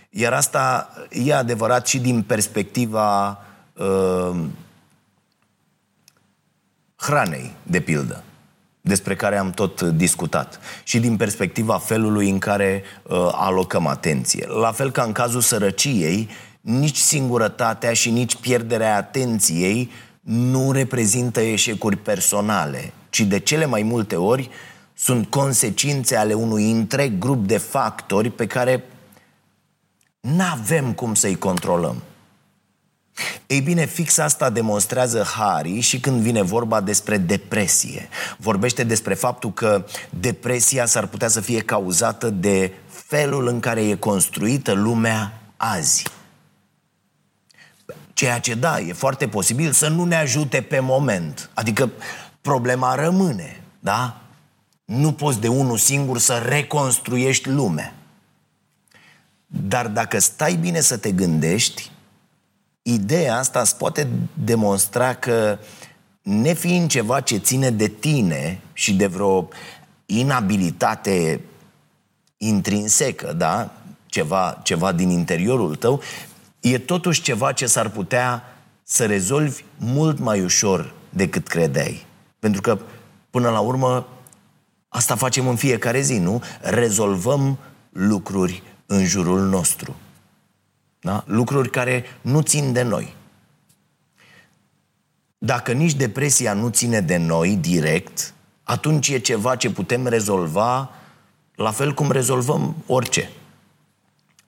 Iar 0.09 0.33
asta 0.33 0.93
e 1.09 1.33
adevărat 1.33 1.87
și 1.87 1.99
din 1.99 2.21
perspectiva 2.21 3.39
uh, 3.73 4.45
hranei, 6.95 7.55
de 7.63 7.79
pildă 7.79 8.23
despre 8.81 9.15
care 9.15 9.37
am 9.37 9.51
tot 9.51 9.81
discutat 9.81 10.59
și 10.83 10.99
din 10.99 11.17
perspectiva 11.17 11.77
felului 11.77 12.29
în 12.29 12.39
care 12.39 12.83
uh, 13.03 13.29
alocăm 13.31 13.87
atenție. 13.87 14.47
La 14.47 14.71
fel 14.71 14.91
ca 14.91 15.03
în 15.03 15.11
cazul 15.11 15.41
sărăciei, 15.41 16.29
nici 16.61 16.97
singurătatea 16.97 17.93
și 17.93 18.09
nici 18.09 18.35
pierderea 18.35 18.95
atenției 18.95 19.91
nu 20.27 20.71
reprezintă 20.71 21.41
eșecuri 21.41 21.95
personale, 21.95 22.93
ci 23.09 23.19
de 23.19 23.39
cele 23.39 23.65
mai 23.65 23.81
multe 23.81 24.15
ori 24.15 24.49
sunt 24.93 25.29
consecințe 25.29 26.15
ale 26.15 26.33
unui 26.33 26.71
întreg 26.71 27.17
grup 27.17 27.47
de 27.47 27.57
factori 27.57 28.29
pe 28.29 28.47
care 28.47 28.83
nu 30.19 30.43
avem 30.51 30.93
cum 30.93 31.13
să-i 31.13 31.35
controlăm. 31.35 32.03
Ei 33.47 33.61
bine, 33.61 33.85
fix 33.85 34.17
asta 34.17 34.49
demonstrează 34.49 35.23
Hari 35.23 35.79
și 35.79 35.99
când 35.99 36.21
vine 36.21 36.41
vorba 36.41 36.81
despre 36.81 37.17
depresie. 37.17 38.09
Vorbește 38.37 38.83
despre 38.83 39.13
faptul 39.13 39.53
că 39.53 39.85
depresia 40.09 40.85
s-ar 40.85 41.07
putea 41.07 41.27
să 41.27 41.41
fie 41.41 41.59
cauzată 41.59 42.29
de 42.29 42.73
felul 42.87 43.47
în 43.47 43.59
care 43.59 43.81
e 43.81 43.95
construită 43.95 44.71
lumea 44.71 45.41
azi. 45.57 46.03
Ceea 48.17 48.39
ce 48.39 48.53
da, 48.53 48.79
e 48.79 48.93
foarte 48.93 49.27
posibil 49.27 49.71
să 49.71 49.87
nu 49.87 50.03
ne 50.03 50.15
ajute 50.15 50.61
pe 50.61 50.79
moment. 50.79 51.49
Adică 51.53 51.91
problema 52.41 52.95
rămâne, 52.95 53.63
da? 53.79 54.21
Nu 54.85 55.11
poți 55.11 55.39
de 55.39 55.47
unul 55.47 55.77
singur 55.77 56.17
să 56.17 56.45
reconstruiești 56.47 57.49
lumea. 57.49 57.93
Dar 59.45 59.87
dacă 59.87 60.19
stai 60.19 60.55
bine 60.55 60.79
să 60.79 60.97
te 60.97 61.11
gândești, 61.11 61.91
ideea 62.81 63.37
asta 63.37 63.59
îți 63.59 63.77
poate 63.77 64.07
demonstra 64.33 65.13
că 65.13 65.57
nefiind 66.21 66.89
ceva 66.89 67.21
ce 67.21 67.37
ține 67.37 67.69
de 67.69 67.87
tine 67.87 68.61
și 68.73 68.93
de 68.93 69.07
vreo 69.07 69.47
inabilitate 70.05 71.41
intrinsecă, 72.37 73.33
da? 73.33 73.71
Ceva, 74.05 74.59
ceva 74.63 74.91
din 74.91 75.09
interiorul 75.09 75.75
tău, 75.75 76.01
e 76.73 76.77
totuși 76.77 77.21
ceva 77.21 77.51
ce 77.51 77.65
s-ar 77.65 77.89
putea 77.89 78.43
să 78.83 79.05
rezolvi 79.05 79.63
mult 79.77 80.19
mai 80.19 80.41
ușor 80.41 80.93
decât 81.09 81.47
credeai. 81.47 82.05
Pentru 82.39 82.61
că, 82.61 82.79
până 83.29 83.49
la 83.49 83.59
urmă, 83.59 84.07
asta 84.87 85.15
facem 85.15 85.47
în 85.47 85.55
fiecare 85.55 86.01
zi, 86.01 86.17
nu? 86.17 86.43
Rezolvăm 86.61 87.57
lucruri 87.89 88.63
în 88.85 89.05
jurul 89.05 89.39
nostru. 89.39 89.95
Da? 90.99 91.23
Lucruri 91.25 91.69
care 91.69 92.03
nu 92.21 92.41
țin 92.41 92.73
de 92.73 92.81
noi. 92.81 93.15
Dacă 95.37 95.71
nici 95.71 95.93
depresia 95.93 96.53
nu 96.53 96.69
ține 96.69 97.01
de 97.01 97.17
noi 97.17 97.55
direct, 97.55 98.33
atunci 98.63 99.07
e 99.07 99.17
ceva 99.17 99.55
ce 99.55 99.69
putem 99.69 100.07
rezolva 100.07 100.89
la 101.55 101.71
fel 101.71 101.93
cum 101.93 102.11
rezolvăm 102.11 102.75
orice. 102.85 103.29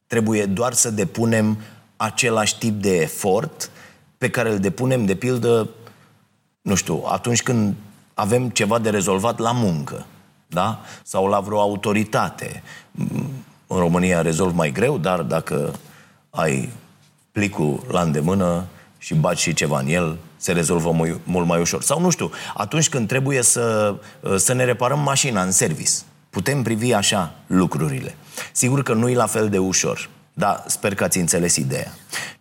Trebuie 0.07 0.45
doar 0.45 0.73
să 0.73 0.91
depunem 0.91 1.57
același 2.01 2.57
tip 2.57 2.81
de 2.81 2.95
efort 2.95 3.71
pe 4.17 4.29
care 4.29 4.51
îl 4.51 4.59
depunem, 4.59 5.05
de 5.05 5.15
pildă, 5.15 5.69
nu 6.61 6.75
știu, 6.75 7.03
atunci 7.07 7.43
când 7.43 7.75
avem 8.13 8.49
ceva 8.49 8.79
de 8.79 8.89
rezolvat 8.89 9.39
la 9.39 9.51
muncă, 9.51 10.05
da? 10.47 10.81
Sau 11.03 11.27
la 11.27 11.39
vreo 11.39 11.59
autoritate. 11.59 12.63
În 13.67 13.77
România 13.77 14.21
rezolv 14.21 14.55
mai 14.55 14.71
greu, 14.71 14.97
dar 14.97 15.21
dacă 15.21 15.73
ai 16.29 16.69
plicul 17.31 17.83
la 17.91 18.01
îndemână 18.01 18.65
și 18.97 19.13
baci 19.13 19.39
și 19.39 19.53
ceva 19.53 19.79
în 19.79 19.87
el, 19.87 20.17
se 20.37 20.51
rezolvă 20.51 21.17
mult 21.23 21.47
mai 21.47 21.59
ușor. 21.59 21.81
Sau 21.81 22.01
nu 22.01 22.09
știu, 22.09 22.31
atunci 22.53 22.89
când 22.89 23.07
trebuie 23.07 23.41
să, 23.41 23.95
să 24.37 24.53
ne 24.53 24.63
reparăm 24.63 24.99
mașina 24.99 25.41
în 25.41 25.51
service, 25.51 25.91
putem 26.29 26.63
privi 26.63 26.93
așa 26.93 27.33
lucrurile. 27.47 28.15
Sigur 28.51 28.83
că 28.83 28.93
nu 28.93 29.09
e 29.09 29.15
la 29.15 29.25
fel 29.25 29.49
de 29.49 29.57
ușor, 29.57 30.09
dar 30.39 30.63
sper 30.67 30.95
că 30.95 31.03
ați 31.03 31.17
înțeles 31.17 31.55
ideea. 31.55 31.91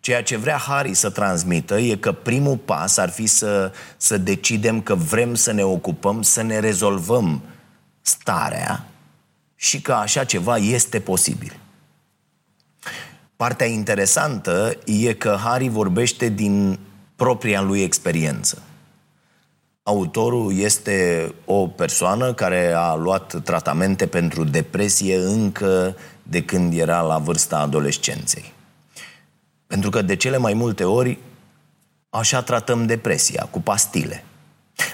Ceea 0.01 0.23
ce 0.23 0.37
vrea 0.37 0.57
Harry 0.57 0.95
să 0.95 1.11
transmită 1.11 1.79
e 1.79 1.97
că 1.97 2.13
primul 2.13 2.57
pas 2.57 2.97
ar 2.97 3.11
fi 3.11 3.27
să, 3.27 3.73
să 3.97 4.19
decidem 4.19 4.81
că 4.81 4.95
vrem 4.95 5.35
să 5.35 5.53
ne 5.53 5.63
ocupăm, 5.63 6.23
să 6.23 6.43
ne 6.43 6.59
rezolvăm 6.59 7.43
starea 8.01 8.87
și 9.55 9.81
că 9.81 9.93
așa 9.93 10.25
ceva 10.25 10.57
este 10.57 11.01
posibil. 11.01 11.59
Partea 13.37 13.67
interesantă 13.67 14.77
e 14.85 15.13
că 15.13 15.39
Harry 15.45 15.69
vorbește 15.69 16.29
din 16.29 16.79
propria 17.17 17.61
lui 17.61 17.83
experiență. 17.83 18.63
Autorul 19.83 20.59
este 20.59 21.33
o 21.45 21.67
persoană 21.67 22.35
care 22.35 22.73
a 22.73 22.95
luat 22.95 23.43
tratamente 23.45 24.07
pentru 24.07 24.45
depresie 24.45 25.17
încă 25.17 25.97
de 26.31 26.43
când 26.43 26.79
era 26.79 27.01
la 27.01 27.19
vârsta 27.19 27.59
adolescenței. 27.59 28.53
Pentru 29.67 29.91
că 29.91 30.03
de 30.03 30.17
cele 30.17 30.37
mai 30.37 30.53
multe 30.53 30.85
ori 30.85 31.19
așa 32.11 32.43
tratăm 32.43 32.87
depresia, 32.87 33.49
cu 33.51 33.61
pastile. 33.61 34.25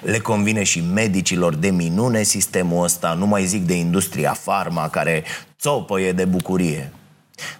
Le 0.02 0.18
convine 0.18 0.62
și 0.62 0.80
medicilor 0.80 1.54
de 1.54 1.70
minune 1.70 2.22
sistemul 2.22 2.84
ăsta, 2.84 3.14
nu 3.14 3.26
mai 3.26 3.44
zic 3.44 3.66
de 3.66 3.74
industria 3.74 4.32
farma 4.32 4.88
care 4.88 5.24
țopăie 5.58 6.12
de 6.12 6.24
bucurie. 6.24 6.92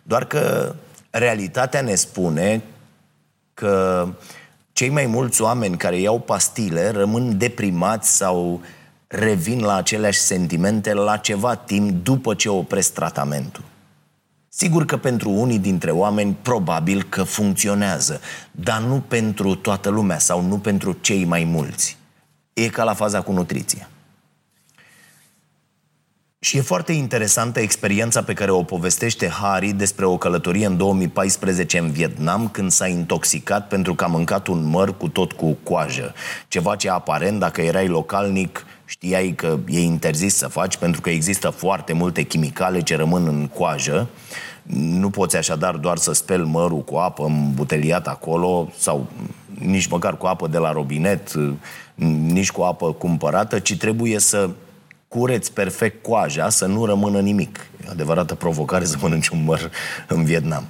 Doar 0.03 0.25
că 0.25 0.75
realitatea 1.11 1.81
ne 1.81 1.95
spune 1.95 2.63
că 3.55 4.09
cei 4.73 4.89
mai 4.89 5.07
mulți 5.07 5.43
oameni 5.43 5.77
care 5.77 5.97
iau 5.97 6.21
pastile 6.21 6.91
rămân 6.91 7.39
deprimați 7.39 8.17
sau 8.17 8.61
revin 9.15 9.61
la 9.61 9.75
aceleași 9.75 10.19
sentimente 10.19 10.93
la 10.93 11.17
ceva 11.17 11.55
timp 11.55 12.05
după 12.05 12.35
ce 12.35 12.49
opresc 12.49 12.93
tratamentul. 12.93 13.63
Sigur 14.49 14.85
că 14.85 14.97
pentru 14.97 15.31
unii 15.31 15.59
dintre 15.59 15.91
oameni 15.91 16.37
probabil 16.43 17.03
că 17.03 17.23
funcționează, 17.23 18.21
dar 18.51 18.81
nu 18.81 19.03
pentru 19.09 19.55
toată 19.55 19.89
lumea 19.89 20.19
sau 20.19 20.43
nu 20.43 20.59
pentru 20.59 20.97
cei 21.01 21.25
mai 21.25 21.45
mulți. 21.45 21.97
E 22.53 22.69
ca 22.69 22.85
la 22.85 22.95
faza 22.95 23.21
cu 23.21 23.33
nutriția. 23.33 23.89
Și 26.39 26.57
e 26.57 26.61
foarte 26.61 26.93
interesantă 26.93 27.61
experiența 27.61 28.23
pe 28.23 28.33
care 28.33 28.51
o 28.51 28.63
povestește 28.63 29.29
Harry 29.29 29.73
despre 29.73 30.05
o 30.05 30.17
călătorie 30.17 30.67
în 30.67 30.77
2014 30.77 31.79
în 31.79 31.91
Vietnam, 31.91 32.49
când 32.49 32.71
s-a 32.71 32.87
intoxicat 32.87 33.69
pentru 33.69 33.95
că 33.95 34.05
a 34.05 34.07
mâncat 34.07 34.47
un 34.47 34.65
măr 34.65 34.97
cu 34.97 35.09
tot 35.09 35.33
cu 35.33 35.59
coajă. 35.63 36.15
Ceva 36.49 36.77
ce 36.77 36.91
aparent, 36.91 37.39
dacă 37.39 37.61
erai 37.61 37.89
localnic, 37.89 38.67
știai 38.95 39.33
că 39.37 39.59
e 39.69 39.81
interzis 39.81 40.37
să 40.37 40.49
faci 40.49 40.77
pentru 40.77 41.01
că 41.01 41.11
există 41.11 41.49
foarte 41.49 41.93
multe 41.93 42.23
chimicale 42.23 42.83
ce 42.83 42.97
rămân 42.97 43.27
în 43.27 43.47
coajă. 43.47 44.09
Nu 44.63 45.11
poți 45.11 45.37
așadar 45.37 45.77
doar 45.77 45.97
să 45.97 46.13
speli 46.13 46.45
mărul 46.45 46.85
cu 46.85 46.97
apă 46.97 47.25
îmbuteliat 47.25 48.07
acolo 48.07 48.73
sau 48.79 49.07
nici 49.59 49.87
măcar 49.87 50.17
cu 50.17 50.27
apă 50.27 50.49
de 50.49 50.59
la 50.59 50.73
robinet, 50.73 51.33
nici 52.27 52.51
cu 52.51 52.63
apă 52.63 52.93
cumpărată, 52.93 53.59
ci 53.59 53.77
trebuie 53.77 54.19
să 54.19 54.51
cureți 55.09 55.53
perfect 55.53 56.03
coaja, 56.03 56.49
să 56.49 56.67
nu 56.67 56.85
rămână 56.85 57.21
nimic. 57.21 57.67
E 57.87 57.91
adevărată 57.91 58.35
provocare 58.35 58.85
să 58.85 58.97
mănânci 59.01 59.29
un 59.29 59.45
măr 59.45 59.71
în 60.09 60.25
Vietnam. 60.25 60.65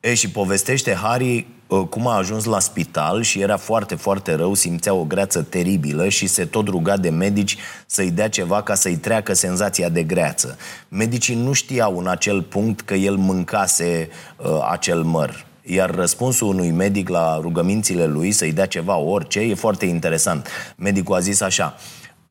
E, 0.00 0.14
și 0.14 0.30
povestește 0.30 0.94
Harry 0.94 1.46
uh, 1.66 1.86
cum 1.88 2.06
a 2.06 2.16
ajuns 2.16 2.44
la 2.44 2.60
spital 2.60 3.22
și 3.22 3.40
era 3.40 3.56
foarte, 3.56 3.94
foarte 3.94 4.34
rău, 4.34 4.54
simțea 4.54 4.94
o 4.94 5.04
greață 5.04 5.42
teribilă 5.42 6.08
și 6.08 6.26
se 6.26 6.44
tot 6.44 6.68
ruga 6.68 6.96
de 6.96 7.10
medici 7.10 7.56
să-i 7.86 8.10
dea 8.10 8.28
ceva 8.28 8.62
ca 8.62 8.74
să-i 8.74 8.96
treacă 8.96 9.32
senzația 9.32 9.88
de 9.88 10.02
greață. 10.02 10.56
Medicii 10.88 11.34
nu 11.34 11.52
știau 11.52 11.98
în 11.98 12.08
acel 12.08 12.42
punct 12.42 12.80
că 12.80 12.94
el 12.94 13.16
mâncase 13.16 14.08
uh, 14.36 14.46
acel 14.70 15.02
măr. 15.02 15.46
Iar 15.62 15.94
răspunsul 15.94 16.46
unui 16.46 16.70
medic 16.70 17.08
la 17.08 17.38
rugămințile 17.40 18.06
lui 18.06 18.32
să-i 18.32 18.52
dea 18.52 18.66
ceva 18.66 18.96
orice 18.96 19.40
e 19.40 19.54
foarte 19.54 19.86
interesant. 19.86 20.48
Medicul 20.76 21.14
a 21.14 21.18
zis 21.18 21.40
așa, 21.40 21.76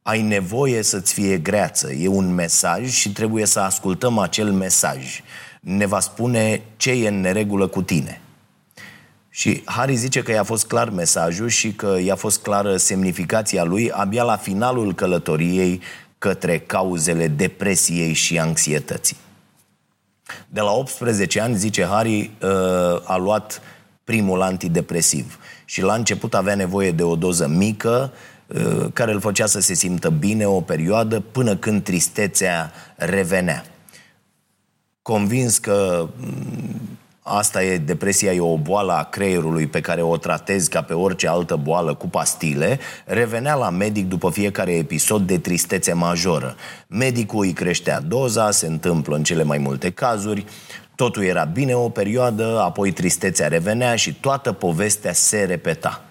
ai 0.01 0.21
nevoie 0.21 0.81
să-ți 0.81 1.13
fie 1.13 1.37
greață. 1.37 1.91
E 1.91 2.07
un 2.07 2.33
mesaj 2.33 2.89
și 2.89 3.11
trebuie 3.11 3.45
să 3.45 3.59
ascultăm 3.59 4.17
acel 4.17 4.51
mesaj. 4.51 5.21
Ne 5.67 5.85
va 5.85 5.99
spune 5.99 6.61
ce 6.77 6.91
e 6.91 7.07
în 7.07 7.19
neregulă 7.19 7.67
cu 7.67 7.81
tine. 7.81 8.21
Și 9.29 9.61
Harry 9.65 9.95
zice 9.95 10.21
că 10.21 10.31
i-a 10.31 10.43
fost 10.43 10.67
clar 10.67 10.89
mesajul 10.89 11.47
și 11.47 11.71
că 11.71 11.97
i-a 12.03 12.15
fost 12.15 12.41
clară 12.41 12.77
semnificația 12.77 13.63
lui 13.63 13.91
abia 13.91 14.23
la 14.23 14.37
finalul 14.37 14.93
călătoriei 14.93 15.81
către 16.17 16.59
cauzele 16.59 17.27
depresiei 17.27 18.13
și 18.13 18.39
anxietății. 18.39 19.17
De 20.49 20.61
la 20.61 20.71
18 20.71 21.39
ani, 21.39 21.55
zice 21.55 21.85
Harry, 21.85 22.31
uh, 22.41 22.49
a 23.03 23.17
luat 23.17 23.61
primul 24.03 24.41
antidepresiv 24.41 25.39
și 25.65 25.81
la 25.81 25.93
început 25.93 26.33
avea 26.33 26.55
nevoie 26.55 26.91
de 26.91 27.03
o 27.03 27.15
doză 27.15 27.47
mică 27.47 28.13
uh, 28.47 28.87
care 28.93 29.11
îl 29.11 29.19
făcea 29.19 29.45
să 29.45 29.59
se 29.59 29.73
simtă 29.73 30.09
bine 30.09 30.45
o 30.45 30.61
perioadă 30.61 31.19
până 31.19 31.55
când 31.55 31.83
tristețea 31.83 32.71
revenea. 32.95 33.63
Convins 35.07 35.57
că 35.57 36.07
mm, 36.17 36.97
Asta 37.21 37.63
e, 37.63 37.77
depresia 37.77 38.33
e 38.33 38.39
o 38.39 38.57
boală 38.57 38.91
a 38.91 39.03
creierului 39.03 39.67
pe 39.67 39.81
care 39.81 40.01
o 40.01 40.17
tratezi 40.17 40.69
ca 40.69 40.81
pe 40.81 40.93
orice 40.93 41.27
altă 41.27 41.55
boală 41.55 41.93
cu 41.93 42.07
pastile, 42.07 42.79
revenea 43.05 43.55
la 43.55 43.69
medic 43.69 44.07
după 44.07 44.29
fiecare 44.29 44.71
episod 44.71 45.27
de 45.27 45.37
tristețe 45.37 45.93
majoră. 45.93 46.55
Medicul 46.87 47.43
îi 47.43 47.53
creștea 47.53 47.99
doza, 47.99 48.51
se 48.51 48.67
întâmplă 48.67 49.15
în 49.15 49.23
cele 49.23 49.43
mai 49.43 49.57
multe 49.57 49.91
cazuri, 49.91 50.45
totul 50.95 51.23
era 51.23 51.43
bine 51.43 51.75
o 51.75 51.89
perioadă, 51.89 52.59
apoi 52.61 52.91
tristețea 52.91 53.47
revenea 53.47 53.95
și 53.95 54.13
toată 54.13 54.51
povestea 54.51 55.13
se 55.13 55.43
repeta. 55.43 56.01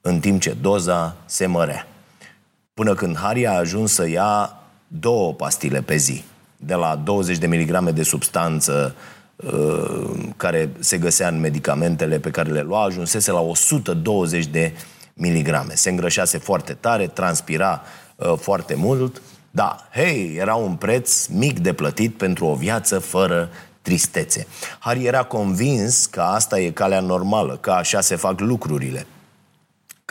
În 0.00 0.20
timp 0.20 0.40
ce 0.40 0.56
doza 0.60 1.16
se 1.24 1.46
mărea. 1.46 1.86
Până 2.74 2.94
când 2.94 3.16
Harry 3.16 3.46
a 3.46 3.52
ajuns 3.52 3.92
să 3.92 4.08
ia 4.08 4.56
două 4.86 5.32
pastile 5.32 5.82
pe 5.82 5.96
zi, 5.96 6.24
de 6.64 6.74
la 6.74 7.00
20 7.04 7.38
de 7.38 7.46
miligrame 7.46 7.90
de 7.90 8.02
substanță 8.02 8.94
Uh, 9.36 10.10
care 10.36 10.70
se 10.78 10.98
găsea 10.98 11.28
în 11.28 11.40
medicamentele 11.40 12.18
pe 12.18 12.30
care 12.30 12.50
le 12.50 12.60
lua, 12.60 12.82
ajunsese 12.82 13.30
la 13.30 13.40
120 13.40 14.46
de 14.46 14.72
miligrame. 15.14 15.74
Se 15.74 15.90
îngrășase 15.90 16.38
foarte 16.38 16.72
tare, 16.72 17.06
transpira 17.06 17.82
uh, 18.16 18.32
foarte 18.38 18.74
mult, 18.74 19.22
dar, 19.50 19.88
hei, 19.92 20.36
era 20.36 20.54
un 20.54 20.74
preț 20.74 21.26
mic 21.26 21.58
de 21.58 21.72
plătit 21.72 22.16
pentru 22.16 22.46
o 22.46 22.54
viață 22.54 22.98
fără 22.98 23.48
tristețe. 23.82 24.46
Harry 24.78 25.04
era 25.04 25.22
convins 25.22 26.06
că 26.06 26.20
asta 26.20 26.60
e 26.60 26.70
calea 26.70 27.00
normală, 27.00 27.56
că 27.56 27.70
așa 27.70 28.00
se 28.00 28.16
fac 28.16 28.40
lucrurile. 28.40 29.06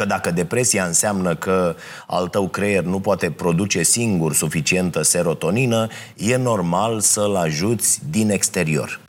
Că 0.02 0.08
dacă 0.08 0.32
depresia 0.32 0.86
înseamnă 0.86 1.36
că 1.36 1.76
al 2.08 2.28
tău 2.28 2.48
creier 2.48 2.84
nu 2.84 3.00
poate 3.00 3.32
produce 3.32 3.84
singur 3.84 4.34
suficientă 4.34 5.02
serotonină, 5.02 5.88
e 6.18 6.36
normal 6.36 7.00
să-l 7.00 7.36
ajuți 7.36 8.00
din 8.10 8.30
exterior. 8.30 9.00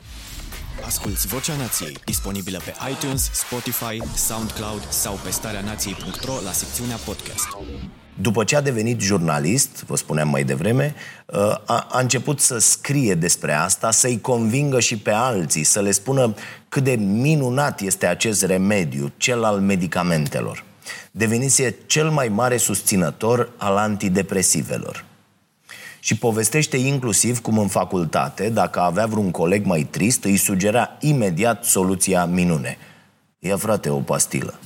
Asculți 0.85 1.27
Vocea 1.27 1.53
Nației, 1.55 1.97
disponibilă 2.05 2.59
pe 2.65 2.73
iTunes, 2.91 3.29
Spotify, 3.33 4.01
SoundCloud 4.15 4.87
sau 4.89 5.19
pe 5.23 5.31
starea 5.31 5.61
nației.ro 5.61 6.33
la 6.43 6.51
secțiunea 6.51 6.95
podcast. 7.05 7.47
După 8.21 8.43
ce 8.43 8.55
a 8.55 8.61
devenit 8.61 9.01
jurnalist, 9.01 9.83
vă 9.85 9.95
spuneam 9.95 10.29
mai 10.29 10.43
devreme, 10.43 10.95
uh, 11.25 11.39
a, 11.65 11.87
a 11.91 11.99
început 11.99 12.39
să 12.39 12.57
scrie 12.57 13.13
despre 13.13 13.53
asta, 13.53 13.91
să-i 13.91 14.21
convingă 14.21 14.79
și 14.79 14.97
pe 14.97 15.11
alții, 15.11 15.63
să 15.63 15.81
le 15.81 15.91
spună 15.91 16.33
cât 16.69 16.83
de 16.83 16.95
minunat 16.95 17.81
este 17.81 18.05
acest 18.05 18.43
remediu, 18.43 19.11
cel 19.17 19.43
al 19.43 19.59
medicamentelor. 19.59 20.71
Devenise 21.11 21.75
cel 21.85 22.09
mai 22.09 22.27
mare 22.27 22.57
susținător 22.57 23.51
al 23.57 23.77
antidepresivelor 23.77 25.05
și 25.99 26.17
povestește 26.17 26.77
inclusiv 26.77 27.41
cum 27.41 27.57
în 27.57 27.67
facultate, 27.67 28.49
dacă 28.49 28.79
avea 28.79 29.05
vreun 29.05 29.31
coleg 29.31 29.65
mai 29.65 29.83
trist, 29.83 30.23
îi 30.23 30.37
sugera 30.37 30.89
imediat 30.99 31.63
soluția 31.63 32.25
minune. 32.25 32.77
Ia 33.39 33.57
frate 33.57 33.89
o 33.89 33.99
pastilă. 33.99 34.59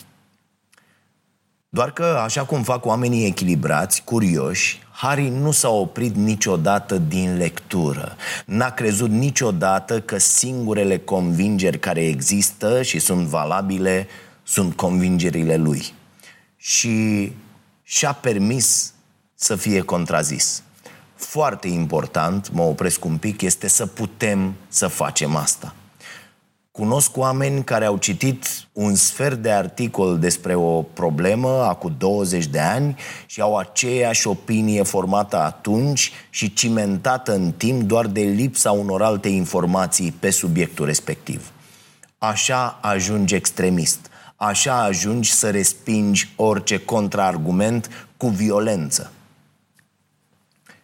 Doar 1.69 1.91
că, 1.91 2.19
așa 2.23 2.45
cum 2.45 2.63
fac 2.63 2.85
oamenii 2.85 3.25
echilibrați, 3.25 4.03
curioși, 4.03 4.79
Harry 4.91 5.29
nu 5.29 5.51
s-a 5.51 5.69
oprit 5.69 6.15
niciodată 6.15 6.97
din 6.97 7.37
lectură. 7.37 8.15
N-a 8.45 8.69
crezut 8.69 9.09
niciodată 9.09 10.01
că 10.01 10.17
singurele 10.17 10.97
convingeri 10.97 11.79
care 11.79 12.05
există 12.05 12.81
și 12.81 12.99
sunt 12.99 13.27
valabile 13.27 14.07
sunt 14.43 14.75
convingerile 14.75 15.55
lui. 15.55 15.93
Și 16.57 17.31
și-a 17.83 18.11
permis 18.13 18.93
să 19.35 19.55
fie 19.55 19.81
contrazis 19.81 20.61
foarte 21.17 21.67
important, 21.67 22.51
mă 22.51 22.61
opresc 22.61 23.05
un 23.05 23.17
pic, 23.17 23.41
este 23.41 23.67
să 23.67 23.85
putem 23.85 24.53
să 24.67 24.87
facem 24.87 25.35
asta. 25.35 25.73
Cunosc 26.71 27.17
oameni 27.17 27.63
care 27.63 27.85
au 27.85 27.97
citit 27.97 28.45
un 28.73 28.95
sfert 28.95 29.41
de 29.41 29.51
articol 29.51 30.19
despre 30.19 30.55
o 30.55 30.81
problemă 30.81 31.63
acum 31.63 31.95
20 31.97 32.45
de 32.45 32.59
ani 32.59 32.95
și 33.25 33.41
au 33.41 33.57
aceeași 33.57 34.27
opinie 34.27 34.83
formată 34.83 35.37
atunci 35.37 36.11
și 36.29 36.53
cimentată 36.53 37.33
în 37.33 37.51
timp 37.51 37.81
doar 37.81 38.05
de 38.05 38.21
lipsa 38.21 38.71
unor 38.71 39.01
alte 39.01 39.27
informații 39.27 40.11
pe 40.19 40.29
subiectul 40.29 40.85
respectiv. 40.85 41.51
Așa 42.17 42.79
ajungi 42.81 43.35
extremist. 43.35 44.09
Așa 44.39 44.83
ajungi 44.83 45.33
să 45.33 45.49
respingi 45.49 46.29
orice 46.35 46.79
contraargument 46.79 48.07
cu 48.17 48.27
violență. 48.27 49.11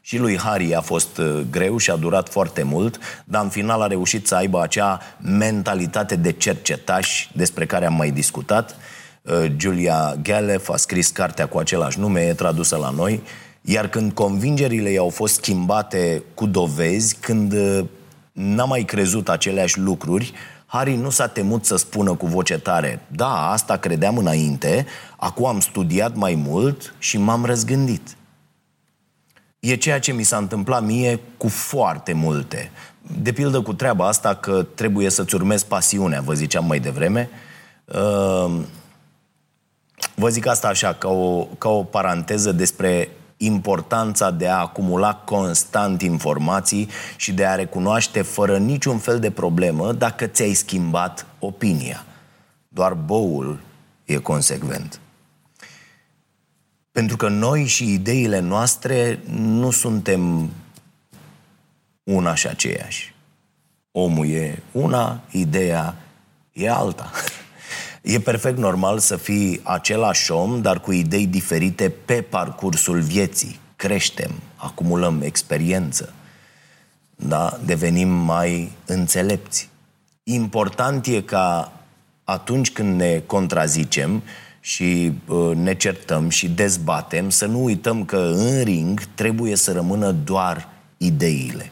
Și 0.01 0.17
lui 0.17 0.37
Harry 0.37 0.75
a 0.75 0.81
fost 0.81 1.17
uh, 1.17 1.41
greu 1.51 1.77
și 1.77 1.91
a 1.91 1.95
durat 1.95 2.29
foarte 2.29 2.63
mult, 2.63 2.99
dar 3.25 3.43
în 3.43 3.49
final 3.49 3.81
a 3.81 3.87
reușit 3.87 4.27
să 4.27 4.35
aibă 4.35 4.61
acea 4.61 4.99
mentalitate 5.21 6.15
de 6.15 6.31
cercetaș 6.31 7.27
despre 7.33 7.65
care 7.65 7.85
am 7.85 7.93
mai 7.93 8.11
discutat. 8.11 8.75
Uh, 9.21 9.45
Julia 9.57 10.15
Galef 10.21 10.69
a 10.69 10.75
scris 10.75 11.09
cartea 11.09 11.47
cu 11.47 11.57
același 11.57 11.99
nume, 11.99 12.21
e 12.21 12.33
tradusă 12.33 12.75
la 12.75 12.89
noi, 12.89 13.21
iar 13.61 13.87
când 13.87 14.11
convingerile 14.11 14.89
i-au 14.89 15.09
fost 15.09 15.33
schimbate 15.33 16.23
cu 16.33 16.45
dovezi, 16.45 17.15
când 17.15 17.53
uh, 17.53 17.85
n-a 18.31 18.65
mai 18.65 18.83
crezut 18.83 19.29
aceleași 19.29 19.79
lucruri, 19.79 20.33
Harry 20.73 20.95
nu 20.95 21.09
s-a 21.09 21.27
temut 21.27 21.65
să 21.65 21.75
spună 21.75 22.13
cu 22.13 22.25
voce 22.27 22.57
tare, 22.57 23.05
da, 23.07 23.49
asta 23.51 23.77
credeam 23.77 24.17
înainte, 24.17 24.85
acum 25.17 25.45
am 25.45 25.59
studiat 25.59 26.15
mai 26.15 26.35
mult 26.35 26.93
și 26.97 27.17
m-am 27.17 27.45
răzgândit. 27.45 28.17
E 29.59 29.75
ceea 29.75 29.99
ce 29.99 30.11
mi 30.11 30.23
s-a 30.23 30.37
întâmplat 30.37 30.83
mie 30.83 31.19
cu 31.37 31.47
foarte 31.47 32.13
multe. 32.13 32.71
De 33.21 33.31
pildă 33.31 33.61
cu 33.61 33.73
treaba 33.73 34.07
asta 34.07 34.35
că 34.35 34.65
trebuie 34.75 35.09
să-ți 35.09 35.35
urmezi 35.35 35.65
pasiunea, 35.65 36.21
vă 36.21 36.33
ziceam 36.33 36.65
mai 36.65 36.79
devreme. 36.79 37.29
Ehm, 37.85 38.67
vă 40.15 40.29
zic 40.29 40.47
asta 40.47 40.67
așa, 40.67 40.93
ca 40.93 41.09
o, 41.09 41.43
ca 41.43 41.69
o 41.69 41.83
paranteză 41.83 42.51
despre 42.51 43.09
importanța 43.45 44.31
de 44.31 44.47
a 44.47 44.57
acumula 44.57 45.15
constant 45.15 46.01
informații 46.01 46.89
și 47.15 47.33
de 47.33 47.45
a 47.45 47.55
recunoaște 47.55 48.21
fără 48.21 48.57
niciun 48.57 48.97
fel 48.97 49.19
de 49.19 49.31
problemă 49.31 49.91
dacă 49.91 50.25
ți-ai 50.25 50.53
schimbat 50.53 51.25
opinia. 51.39 52.05
Doar 52.67 52.93
boul 52.93 53.59
e 54.05 54.15
consecvent. 54.15 54.99
Pentru 56.91 57.17
că 57.17 57.29
noi 57.29 57.65
și 57.65 57.93
ideile 57.93 58.39
noastre 58.39 59.19
nu 59.35 59.71
suntem 59.71 60.49
una 62.03 62.35
și 62.35 62.47
aceeași. 62.47 63.13
Omul 63.91 64.29
e 64.29 64.63
una, 64.71 65.21
ideea 65.31 65.95
e 66.51 66.69
alta. 66.69 67.11
E 68.03 68.19
perfect 68.19 68.57
normal 68.57 68.99
să 68.99 69.15
fii 69.15 69.59
același 69.63 70.31
om, 70.31 70.61
dar 70.61 70.79
cu 70.79 70.91
idei 70.91 71.27
diferite 71.27 71.89
pe 72.05 72.21
parcursul 72.21 72.99
vieții. 72.99 73.59
Creștem, 73.75 74.31
acumulăm 74.55 75.21
experiență, 75.21 76.13
da? 77.15 77.59
devenim 77.65 78.09
mai 78.09 78.71
înțelepți. 78.85 79.69
Important 80.23 81.05
e 81.05 81.21
ca 81.21 81.71
atunci 82.23 82.71
când 82.71 82.99
ne 82.99 83.19
contrazicem 83.25 84.23
și 84.59 85.13
uh, 85.27 85.55
ne 85.55 85.75
certăm 85.75 86.29
și 86.29 86.49
dezbatem, 86.49 87.29
să 87.29 87.45
nu 87.45 87.63
uităm 87.63 88.05
că 88.05 88.17
în 88.17 88.63
ring 88.63 89.03
trebuie 89.15 89.55
să 89.55 89.71
rămână 89.71 90.11
doar 90.11 90.69
ideile, 90.97 91.71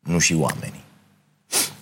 nu 0.00 0.18
și 0.18 0.34
oamenii. 0.34 0.84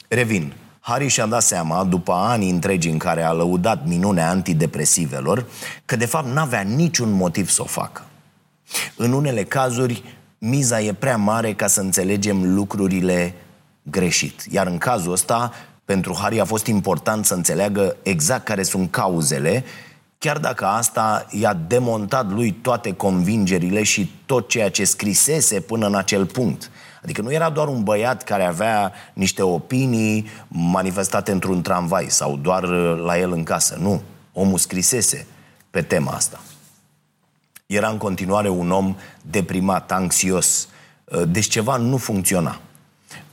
Revin. 0.08 0.52
Harry 0.86 1.08
și-a 1.08 1.26
dat 1.26 1.42
seama, 1.42 1.84
după 1.84 2.12
ani 2.12 2.50
întregi 2.50 2.88
în 2.88 2.98
care 2.98 3.22
a 3.22 3.32
lăudat 3.32 3.86
minunea 3.86 4.30
antidepresivelor, 4.30 5.46
că 5.84 5.96
de 5.96 6.06
fapt 6.06 6.26
n-avea 6.26 6.60
niciun 6.60 7.10
motiv 7.10 7.48
să 7.48 7.62
o 7.62 7.64
facă. 7.64 8.02
În 8.96 9.12
unele 9.12 9.44
cazuri, 9.44 10.02
miza 10.38 10.80
e 10.80 10.92
prea 10.92 11.16
mare 11.16 11.54
ca 11.54 11.66
să 11.66 11.80
înțelegem 11.80 12.54
lucrurile 12.54 13.34
greșit. 13.82 14.46
Iar 14.50 14.66
în 14.66 14.78
cazul 14.78 15.12
ăsta, 15.12 15.52
pentru 15.84 16.16
Harry 16.20 16.40
a 16.40 16.44
fost 16.44 16.66
important 16.66 17.24
să 17.24 17.34
înțeleagă 17.34 17.96
exact 18.02 18.44
care 18.44 18.62
sunt 18.62 18.90
cauzele, 18.90 19.64
chiar 20.18 20.38
dacă 20.38 20.64
asta 20.64 21.26
i-a 21.30 21.58
demontat 21.66 22.30
lui 22.30 22.52
toate 22.52 22.92
convingerile 22.92 23.82
și 23.82 24.10
tot 24.26 24.48
ceea 24.48 24.70
ce 24.70 24.84
scrisese 24.84 25.60
până 25.60 25.86
în 25.86 25.94
acel 25.94 26.26
punct. 26.26 26.70
Adică 27.04 27.22
nu 27.22 27.32
era 27.32 27.50
doar 27.50 27.68
un 27.68 27.82
băiat 27.82 28.22
care 28.22 28.44
avea 28.44 28.92
niște 29.12 29.42
opinii 29.42 30.26
manifestate 30.48 31.32
într-un 31.32 31.62
tramvai 31.62 32.06
sau 32.08 32.36
doar 32.36 32.62
uh, 32.62 33.02
la 33.04 33.18
el 33.18 33.32
în 33.32 33.42
casă. 33.42 33.76
Nu. 33.80 34.02
Omul 34.32 34.58
scrisese 34.58 35.26
pe 35.70 35.82
tema 35.82 36.12
asta. 36.12 36.40
Era 37.66 37.88
în 37.88 37.96
continuare 37.96 38.48
un 38.48 38.70
om 38.70 38.96
deprimat, 39.22 39.92
anxios. 39.92 40.68
Uh, 41.04 41.22
deci 41.28 41.48
ceva 41.48 41.76
nu 41.76 41.96
funcționa. 41.96 42.60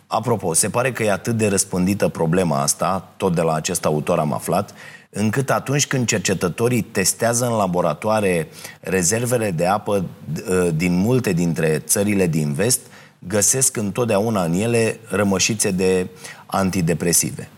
Apropo, 0.08 0.54
se 0.54 0.70
pare 0.70 0.92
că 0.92 1.04
e 1.04 1.12
atât 1.12 1.38
de 1.38 1.48
răspândită 1.48 2.08
problema 2.08 2.62
asta, 2.62 3.08
tot 3.18 3.36
de 3.36 3.42
la 3.42 3.54
acest 3.54 3.86
autor 3.86 4.20
am 4.20 4.34
aflat, 4.34 4.74
încât 5.10 5.50
atunci 5.50 5.88
când 5.88 6.08
cercetătorii 6.08 6.82
testează 6.82 7.46
în 7.46 7.54
laboratoare 7.54 8.48
rezervele 8.80 9.52
de 9.52 9.66
apă 9.66 10.06
uh, 10.50 10.70
din 10.76 10.94
multe 10.94 11.34
dintre 11.34 11.80
țările 11.80 12.28
din 12.28 12.54
vest, 12.54 12.80
găsesc 13.28 13.78
întotdeauna 13.78 14.44
în 14.44 14.54
ele 14.54 15.00
rămășițe 15.10 15.72
de 15.72 16.08
antidepresive. 16.46 17.50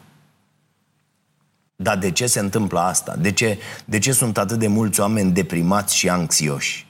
Dar 1.75 1.97
de 1.97 2.11
ce 2.11 2.27
se 2.27 2.39
întâmplă 2.39 2.79
asta? 2.79 3.15
De 3.15 3.31
ce, 3.31 3.57
de 3.85 3.99
ce 3.99 4.11
sunt 4.11 4.37
atât 4.37 4.59
de 4.59 4.67
mulți 4.67 4.99
oameni 4.99 5.31
deprimați 5.31 5.95
și 5.95 6.09
anxioși? 6.09 6.87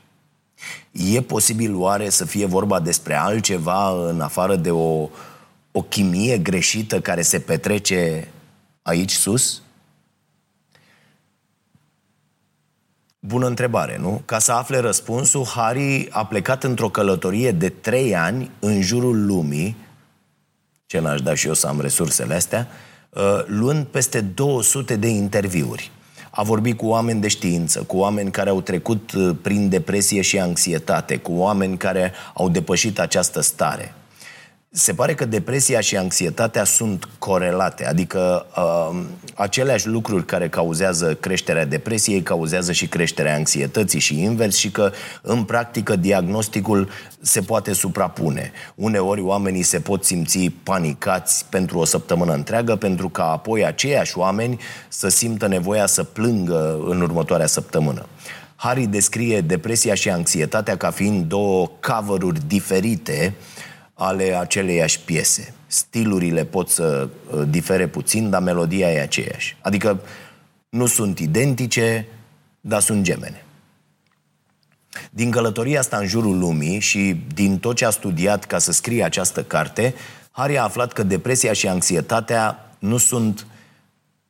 E 0.91 1.21
posibil 1.21 1.75
oare 1.75 2.09
să 2.09 2.25
fie 2.25 2.45
vorba 2.45 2.79
despre 2.79 3.15
altceva 3.15 4.07
în 4.09 4.21
afară 4.21 4.55
de 4.55 4.71
o, 4.71 5.09
o 5.71 5.81
chimie 5.81 6.37
greșită 6.37 7.01
care 7.01 7.21
se 7.21 7.39
petrece 7.39 8.27
aici 8.81 9.11
sus? 9.11 9.61
Bună 13.25 13.47
întrebare, 13.47 13.97
nu? 13.99 14.21
Ca 14.25 14.39
să 14.39 14.51
afle 14.51 14.77
răspunsul, 14.77 15.45
Harry 15.45 16.07
a 16.11 16.25
plecat 16.25 16.63
într-o 16.63 16.89
călătorie 16.89 17.51
de 17.51 17.69
trei 17.69 18.15
ani 18.15 18.51
în 18.59 18.81
jurul 18.81 19.25
lumii, 19.25 19.75
ce 20.85 20.99
n-aș 20.99 21.21
da 21.21 21.35
și 21.35 21.47
eu 21.47 21.53
să 21.53 21.67
am 21.67 21.81
resursele 21.81 22.33
astea, 22.33 22.67
uh, 23.09 23.21
luând 23.45 23.85
peste 23.85 24.21
200 24.21 24.95
de 24.95 25.07
interviuri. 25.07 25.91
A 26.31 26.43
vorbit 26.43 26.77
cu 26.77 26.85
oameni 26.85 27.21
de 27.21 27.27
știință, 27.27 27.81
cu 27.81 27.97
oameni 27.97 28.31
care 28.31 28.49
au 28.49 28.61
trecut 28.61 29.11
uh, 29.11 29.35
prin 29.41 29.69
depresie 29.69 30.21
și 30.21 30.39
anxietate, 30.39 31.17
cu 31.17 31.31
oameni 31.33 31.77
care 31.77 32.11
au 32.33 32.49
depășit 32.49 32.99
această 32.99 33.41
stare 33.41 33.93
se 34.75 34.93
pare 34.93 35.13
că 35.13 35.25
depresia 35.25 35.79
și 35.79 35.97
anxietatea 35.97 36.63
sunt 36.63 37.09
corelate, 37.19 37.85
adică 37.85 38.45
uh, 38.57 38.99
aceleași 39.35 39.87
lucruri 39.87 40.25
care 40.25 40.49
cauzează 40.49 41.13
creșterea 41.13 41.65
depresiei 41.65 42.21
cauzează 42.21 42.71
și 42.71 42.87
creșterea 42.87 43.35
anxietății 43.35 43.99
și 43.99 44.21
invers 44.21 44.55
și 44.55 44.71
că 44.71 44.91
în 45.21 45.43
practică 45.43 45.95
diagnosticul 45.95 46.89
se 47.21 47.41
poate 47.41 47.73
suprapune. 47.73 48.51
Uneori 48.75 49.21
oamenii 49.21 49.61
se 49.61 49.79
pot 49.79 50.03
simți 50.03 50.51
panicați 50.63 51.45
pentru 51.49 51.77
o 51.77 51.85
săptămână 51.85 52.33
întreagă 52.33 52.75
pentru 52.75 53.09
ca 53.09 53.31
apoi 53.31 53.65
aceiași 53.65 54.17
oameni 54.17 54.59
să 54.87 55.07
simtă 55.07 55.47
nevoia 55.47 55.85
să 55.85 56.03
plângă 56.03 56.79
în 56.87 57.01
următoarea 57.01 57.47
săptămână. 57.47 58.05
Harry 58.55 58.85
descrie 58.85 59.41
depresia 59.41 59.93
și 59.93 60.09
anxietatea 60.09 60.77
ca 60.77 60.89
fiind 60.89 61.25
două 61.25 61.71
cover 61.81 62.31
diferite 62.47 63.35
uh, 63.37 63.71
ale 64.03 64.35
aceleiași 64.35 64.99
piese. 64.99 65.53
Stilurile 65.67 66.45
pot 66.45 66.69
să 66.69 67.09
uh, 67.31 67.43
difere 67.49 67.87
puțin, 67.87 68.29
dar 68.29 68.41
melodia 68.41 68.91
e 68.91 69.01
aceeași. 69.01 69.57
Adică 69.61 69.99
nu 70.69 70.85
sunt 70.85 71.19
identice, 71.19 72.07
dar 72.61 72.81
sunt 72.81 73.03
gemene. 73.03 73.45
Din 75.11 75.31
călătoria 75.31 75.79
asta 75.79 75.97
în 75.97 76.07
jurul 76.07 76.37
lumii 76.37 76.79
și 76.79 77.23
din 77.33 77.59
tot 77.59 77.75
ce 77.75 77.85
a 77.85 77.89
studiat 77.89 78.45
ca 78.45 78.57
să 78.57 78.71
scrie 78.71 79.03
această 79.03 79.43
carte, 79.43 79.93
Harry 80.31 80.57
a 80.57 80.63
aflat 80.63 80.93
că 80.93 81.03
depresia 81.03 81.53
și 81.53 81.67
anxietatea 81.67 82.71
nu 82.79 82.97
sunt 82.97 83.47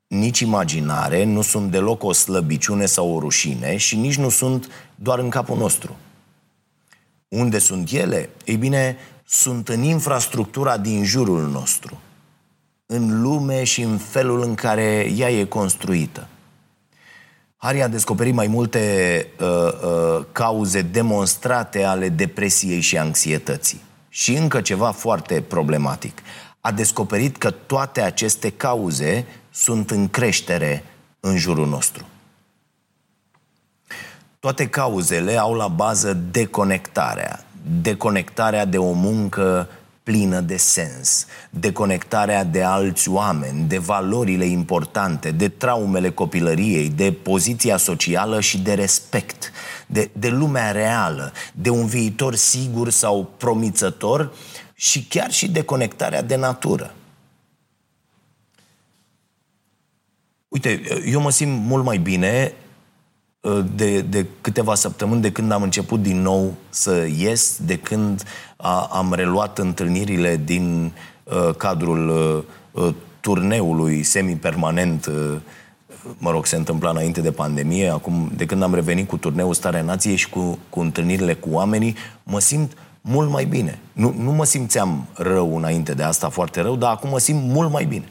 nici 0.08 0.40
imaginare, 0.40 1.24
nu 1.24 1.42
sunt 1.42 1.72
deloc 1.72 2.04
o 2.04 2.12
slăbiciune 2.12 2.86
sau 2.86 3.16
o 3.16 3.20
rușine 3.20 3.78
și 3.78 3.96
nici 3.96 4.18
nu 4.18 4.30
sunt 4.30 4.70
doar 4.96 5.20
în 5.20 5.30
capul 5.30 5.58
nostru. 5.58 5.96
Unde 7.28 7.58
sunt 7.60 7.92
ele? 7.92 8.30
Ei 8.46 8.56
bine, 8.56 8.98
sunt 9.34 9.70
în 9.70 9.84
infrastructura 9.84 10.78
din 10.78 11.04
jurul 11.06 11.48
nostru, 11.48 12.00
în 12.86 13.22
lume 13.22 13.64
și 13.64 13.82
în 13.82 13.98
felul 13.98 14.42
în 14.42 14.56
care 14.56 15.12
ea 15.16 15.32
e 15.32 15.44
construită. 15.44 16.28
Harry 17.58 17.82
a 17.82 17.88
descoperit 17.88 18.34
mai 18.34 18.48
multe 18.48 19.28
uh, 19.40 19.48
uh, 19.48 20.26
cauze 20.32 20.82
demonstrate 20.82 21.84
ale 21.84 22.10
depresiei 22.10 22.80
și 22.80 22.98
anxietății. 22.98 23.82
Și 24.10 24.34
încă 24.34 24.62
ceva 24.62 24.92
foarte 24.92 25.42
problematic. 25.42 26.22
A 26.60 26.72
descoperit 26.72 27.38
că 27.38 27.52
toate 27.52 28.02
aceste 28.02 28.50
cauze 28.50 29.26
sunt 29.52 29.92
în 29.92 30.10
creștere 30.10 30.84
în 31.20 31.38
jurul 31.38 31.68
nostru. 31.68 32.06
Toate 34.40 34.68
cauzele 34.68 35.38
au 35.38 35.54
la 35.54 35.68
bază 35.68 36.14
deconectarea, 36.14 37.46
deconectarea 37.82 38.66
de 38.66 38.78
o 38.78 38.92
muncă 38.92 39.70
plină 40.04 40.40
de 40.40 40.58
sens, 40.58 41.26
deconectarea 41.50 42.44
de 42.44 42.64
alți 42.64 43.10
oameni, 43.10 43.68
de 43.68 43.78
valorile 43.78 44.46
importante, 44.46 45.32
de 45.32 45.50
traumele 45.50 46.12
copilăriei, 46.12 46.90
de 46.90 47.12
poziția 47.12 47.78
socială 47.78 48.40
și 48.40 48.58
de 48.58 48.74
respect, 48.74 49.52
de, 49.88 50.10
de 50.14 50.30
lumea 50.30 50.72
reală, 50.72 51.32
de 51.54 51.70
un 51.70 51.86
viitor 51.86 52.36
sigur 52.36 52.90
sau 52.90 53.32
promițător 53.38 54.34
și 54.76 55.06
chiar 55.06 55.32
și 55.32 55.52
deconectarea 55.52 56.22
de 56.22 56.36
natură. 56.36 56.94
Uite, 60.48 60.82
eu 61.06 61.22
mă 61.22 61.32
simt 61.32 61.66
mult 61.66 61.84
mai 61.84 61.98
bine 61.98 62.54
Uh, 62.58 62.63
de, 63.76 64.02
de 64.02 64.26
câteva 64.42 64.76
săptămâni 64.76 65.22
de 65.22 65.32
când 65.32 65.52
am 65.52 65.62
început 65.62 66.02
din 66.02 66.22
nou 66.22 66.54
să 66.70 67.08
ies, 67.18 67.60
de 67.66 67.78
când 67.78 68.24
a, 68.56 68.90
am 68.92 69.14
reluat 69.14 69.58
întâlnirile 69.58 70.42
din 70.46 70.92
uh, 71.24 71.56
cadrul 71.58 72.10
uh, 72.10 72.84
uh, 72.84 72.94
turneului 73.20 74.04
semi-permanent, 74.04 75.06
uh, 75.06 75.36
mă 76.18 76.32
rog, 76.32 76.46
se 76.46 76.56
întâmpla 76.56 76.90
înainte 76.90 77.22
de 77.22 77.32
pandemie, 77.32 77.90
acum 77.90 78.32
de 78.36 78.46
când 78.46 78.64
am 78.64 78.74
revenit 78.74 79.08
cu 79.08 79.18
turneul 79.18 79.54
Starea 79.54 79.82
Nației 79.82 80.16
și 80.16 80.30
cu, 80.30 80.60
cu 80.70 80.80
întâlnirile 80.80 81.34
cu 81.34 81.50
oamenii, 81.52 81.96
mă 82.24 82.40
simt 82.40 82.72
mult 83.02 83.30
mai 83.30 83.46
bine. 83.46 83.80
Nu, 83.94 84.16
nu 84.18 84.32
mă 84.32 84.46
simțeam 84.46 85.08
rău 85.14 85.58
înainte 85.58 85.94
de 85.94 86.04
asta, 86.04 86.30
foarte 86.30 86.62
rău, 86.62 86.76
dar 86.76 86.92
acum 86.92 87.10
mă 87.10 87.20
simt 87.20 87.44
mult 87.44 87.72
mai 87.72 87.86
bine. 87.86 88.06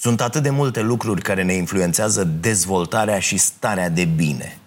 Sunt 0.00 0.20
atât 0.20 0.42
de 0.42 0.50
multe 0.50 0.80
lucruri 0.80 1.22
care 1.22 1.42
ne 1.42 1.52
influențează 1.52 2.24
dezvoltarea 2.24 3.18
și 3.18 3.36
starea 3.36 3.88
de 3.88 4.04
bine. 4.04 4.58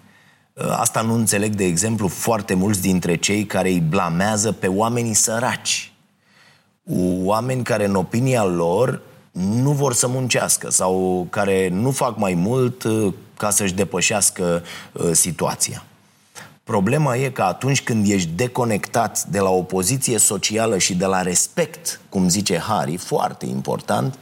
Ă, 0.58 0.72
asta 0.72 1.00
nu 1.00 1.14
înțeleg, 1.14 1.54
de 1.54 1.64
exemplu, 1.64 2.08
foarte 2.08 2.54
mulți 2.54 2.80
dintre 2.80 3.16
cei 3.16 3.44
care 3.44 3.68
îi 3.68 3.80
blamează 3.80 4.52
pe 4.52 4.66
oamenii 4.66 5.14
săraci. 5.14 5.92
Oameni 7.22 7.62
care, 7.62 7.84
în 7.84 7.94
opinia 7.94 8.44
lor, 8.44 9.02
nu 9.30 9.70
vor 9.70 9.94
să 9.94 10.06
muncească 10.06 10.70
sau 10.70 11.26
care 11.30 11.68
nu 11.68 11.90
fac 11.90 12.18
mai 12.18 12.34
mult 12.34 12.84
ă, 12.84 13.14
ca 13.36 13.50
să-și 13.50 13.74
depășească 13.74 14.62
ă, 14.98 15.12
situația. 15.12 15.84
Problema 16.64 17.16
e 17.16 17.30
că 17.30 17.42
atunci 17.42 17.82
când 17.82 18.10
ești 18.10 18.30
deconectat 18.34 19.24
de 19.24 19.38
la 19.38 19.50
o 19.50 19.62
poziție 19.62 20.18
socială 20.18 20.78
și 20.78 20.94
de 20.94 21.06
la 21.06 21.22
respect, 21.22 22.00
cum 22.08 22.28
zice 22.28 22.58
Harry, 22.58 22.96
foarte 22.96 23.46
important, 23.46 24.18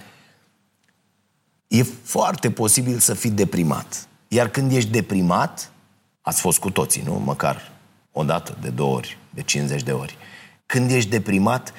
e 1.71 1.83
foarte 2.03 2.51
posibil 2.51 2.99
să 2.99 3.15
fii 3.15 3.31
deprimat. 3.31 4.09
Iar 4.29 4.49
când 4.49 4.73
ești 4.73 4.91
deprimat, 4.91 5.73
ați 6.21 6.41
fost 6.41 6.59
cu 6.59 6.71
toții, 6.71 7.03
nu? 7.03 7.15
Măcar 7.15 7.73
o 8.13 8.25
dată, 8.25 8.57
de 8.61 8.69
două 8.69 8.95
ori, 8.95 9.19
de 9.31 9.43
50 9.43 9.83
de 9.83 9.93
ori. 9.93 10.17
Când 10.67 10.91
ești 10.91 11.11
deprimat, 11.11 11.73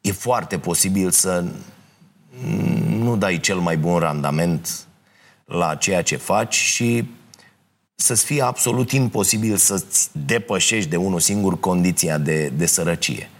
e 0.00 0.12
foarte 0.12 0.58
posibil 0.58 1.10
să 1.10 1.44
nu 2.88 3.16
dai 3.16 3.40
cel 3.40 3.58
mai 3.58 3.76
bun 3.76 3.98
randament 3.98 4.86
la 5.44 5.74
ceea 5.74 6.02
ce 6.02 6.16
faci 6.16 6.54
și 6.54 7.04
să-ți 7.94 8.24
fie 8.24 8.42
absolut 8.42 8.90
imposibil 8.90 9.56
să-ți 9.56 10.10
depășești 10.26 10.90
de 10.90 10.96
unul 10.96 11.20
singur 11.20 11.60
condiția 11.60 12.18
de, 12.18 12.48
de 12.48 12.66
sărăcie. 12.66 13.30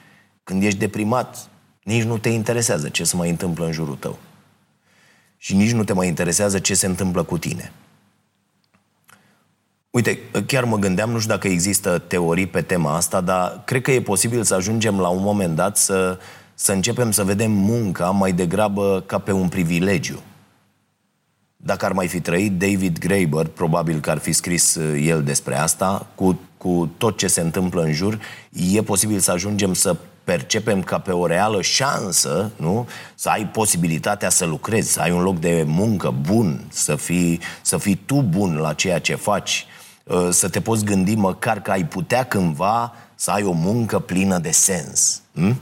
Când 0.45 0.63
ești 0.63 0.79
deprimat, 0.79 1.49
nici 1.83 2.03
nu 2.03 2.19
te 2.19 2.29
interesează 2.29 2.89
ce 2.89 3.05
se 3.05 3.17
mai 3.17 3.31
întâmplă 3.31 3.67
în 3.67 3.73
jurul 3.73 3.97
tău. 3.97 4.19
Și 5.45 5.55
nici 5.55 5.73
nu 5.73 5.85
te 5.85 5.93
mai 5.93 6.07
interesează 6.07 6.59
ce 6.59 6.75
se 6.75 6.87
întâmplă 6.87 7.23
cu 7.23 7.39
tine. 7.39 7.73
Uite, 9.91 10.19
chiar 10.47 10.65
mă 10.65 10.77
gândeam, 10.77 11.11
nu 11.11 11.19
știu 11.19 11.31
dacă 11.31 11.49
există 11.49 11.99
teorii 11.99 12.47
pe 12.47 12.63
tema 12.63 12.97
asta, 12.97 13.21
dar 13.21 13.63
cred 13.65 13.83
că 13.83 13.91
e 13.91 14.03
posibil 14.03 14.43
să 14.43 14.55
ajungem 14.55 15.01
la 15.01 15.09
un 15.09 15.23
moment 15.23 15.57
dat 15.57 15.77
să, 15.77 16.19
să 16.55 16.73
începem 16.73 17.11
să 17.11 17.25
vedem 17.25 17.51
munca 17.51 18.11
mai 18.11 18.33
degrabă 18.33 19.03
ca 19.07 19.19
pe 19.19 19.33
un 19.33 19.49
privilegiu. 19.49 20.23
Dacă 21.57 21.85
ar 21.85 21.93
mai 21.93 22.09
fi 22.09 22.21
trăit 22.21 22.59
David 22.59 22.99
Graeber, 22.99 23.47
probabil 23.47 24.01
că 24.01 24.11
ar 24.11 24.19
fi 24.19 24.33
scris 24.33 24.75
uh, 24.75 25.03
el 25.07 25.23
despre 25.23 25.57
asta, 25.57 26.07
cu, 26.15 26.41
cu 26.57 26.91
tot 26.97 27.17
ce 27.17 27.27
se 27.27 27.41
întâmplă 27.41 27.83
în 27.83 27.93
jur, 27.93 28.21
e 28.73 28.83
posibil 28.83 29.19
să 29.19 29.31
ajungem 29.31 29.75
să 29.75 29.97
percepem 30.25 30.83
ca 30.83 30.99
pe 30.99 31.11
o 31.11 31.27
reală 31.27 31.63
șansă, 31.63 32.51
nu? 32.57 32.89
Să 33.15 33.29
ai 33.29 33.47
posibilitatea 33.47 34.29
să 34.29 34.45
lucrezi, 34.45 34.93
să 34.93 35.01
ai 35.01 35.11
un 35.11 35.23
loc 35.23 35.39
de 35.39 35.65
muncă 35.67 36.11
bun, 36.11 36.65
să 36.69 36.97
fii, 36.97 37.41
să 37.63 37.77
fii 37.77 37.95
tu 37.95 38.23
bun 38.23 38.57
la 38.57 38.73
ceea 38.73 38.99
ce 38.99 39.15
faci, 39.15 39.67
uh, 40.05 40.29
să 40.31 40.49
te 40.49 40.61
poți 40.61 40.85
gândi 40.85 41.15
măcar 41.15 41.63
că 41.63 41.71
ai 41.71 41.85
putea 41.85 42.25
cândva 42.25 42.93
să 43.15 43.31
ai 43.31 43.43
o 43.43 43.53
muncă 43.53 43.99
plină 43.99 44.39
de 44.39 44.51
sens. 44.51 45.23
Hm? 45.35 45.61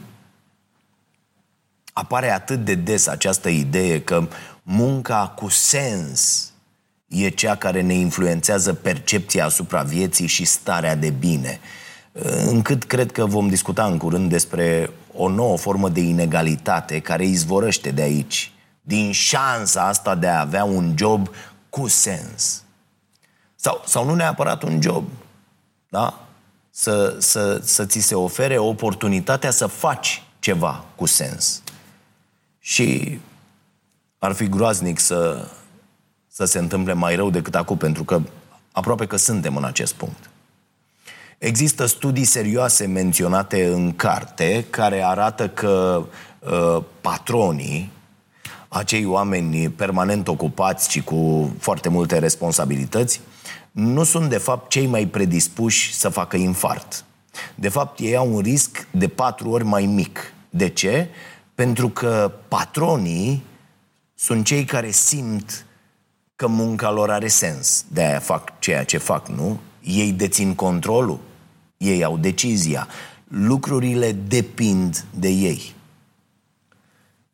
Apare 1.92 2.30
atât 2.30 2.64
de 2.64 2.74
des 2.74 3.06
această 3.06 3.48
idee 3.48 4.00
că 4.00 4.28
munca 4.62 5.32
cu 5.36 5.48
sens 5.48 6.50
e 7.08 7.28
cea 7.28 7.56
care 7.56 7.80
ne 7.80 7.94
influențează 7.94 8.72
percepția 8.72 9.44
asupra 9.44 9.82
vieții 9.82 10.26
și 10.26 10.44
starea 10.44 10.94
de 10.94 11.10
bine. 11.10 11.60
Încât 12.46 12.84
cred 12.84 13.12
că 13.12 13.26
vom 13.26 13.48
discuta 13.48 13.84
în 13.84 13.98
curând 13.98 14.30
despre 14.30 14.90
o 15.14 15.28
nouă 15.28 15.56
formă 15.56 15.88
de 15.88 16.00
inegalitate 16.00 17.00
care 17.00 17.24
izvorăște 17.24 17.90
de 17.90 18.02
aici, 18.02 18.52
din 18.82 19.12
șansa 19.12 19.86
asta 19.86 20.14
de 20.14 20.26
a 20.26 20.40
avea 20.40 20.64
un 20.64 20.94
job 20.96 21.28
cu 21.68 21.88
sens. 21.88 22.62
Sau, 23.56 23.82
sau 23.86 24.04
nu 24.04 24.14
neapărat 24.14 24.62
un 24.62 24.82
job, 24.82 25.08
da? 25.88 26.26
Să, 26.70 27.16
să, 27.18 27.60
să 27.64 27.86
ți 27.86 27.98
se 27.98 28.14
ofere 28.14 28.58
oportunitatea 28.58 29.50
să 29.50 29.66
faci 29.66 30.22
ceva 30.38 30.84
cu 30.94 31.06
sens. 31.06 31.62
Și 32.58 33.18
ar 34.18 34.32
fi 34.32 34.48
groaznic 34.48 34.98
să, 34.98 35.48
să 36.28 36.44
se 36.44 36.58
întâmple 36.58 36.92
mai 36.92 37.16
rău 37.16 37.30
decât 37.30 37.54
acum, 37.54 37.76
pentru 37.76 38.04
că 38.04 38.20
aproape 38.72 39.06
că 39.06 39.16
suntem 39.16 39.56
în 39.56 39.64
acest 39.64 39.94
punct. 39.94 40.29
Există 41.40 41.86
studii 41.86 42.24
serioase 42.24 42.86
menționate 42.86 43.66
în 43.66 43.92
carte 43.96 44.66
care 44.70 45.04
arată 45.04 45.48
că 45.48 46.04
uh, 46.38 46.82
patronii, 47.00 47.90
acei 48.68 49.04
oameni 49.04 49.68
permanent 49.68 50.28
ocupați 50.28 50.90
și 50.90 51.02
cu 51.02 51.50
foarte 51.58 51.88
multe 51.88 52.18
responsabilități, 52.18 53.20
nu 53.70 54.04
sunt 54.04 54.28
de 54.28 54.38
fapt 54.38 54.70
cei 54.70 54.86
mai 54.86 55.06
predispuși 55.06 55.94
să 55.94 56.08
facă 56.08 56.36
infart. 56.36 57.04
De 57.54 57.68
fapt, 57.68 57.98
ei 57.98 58.16
au 58.16 58.34
un 58.34 58.40
risc 58.40 58.86
de 58.90 59.08
patru 59.08 59.50
ori 59.50 59.64
mai 59.64 59.86
mic. 59.86 60.32
De 60.50 60.68
ce? 60.68 61.08
Pentru 61.54 61.88
că 61.88 62.32
patronii 62.48 63.42
sunt 64.14 64.44
cei 64.44 64.64
care 64.64 64.90
simt 64.90 65.66
că 66.36 66.46
munca 66.46 66.90
lor 66.90 67.10
are 67.10 67.28
sens. 67.28 67.84
De 67.88 68.02
aia 68.02 68.18
fac 68.18 68.58
ceea 68.58 68.84
ce 68.84 68.98
fac, 68.98 69.28
nu? 69.28 69.60
Ei 69.82 70.12
dețin 70.12 70.54
controlul, 70.54 71.28
ei 71.80 72.04
au 72.04 72.16
decizia. 72.16 72.88
Lucrurile 73.28 74.12
depind 74.12 75.04
de 75.18 75.28
ei. 75.28 75.74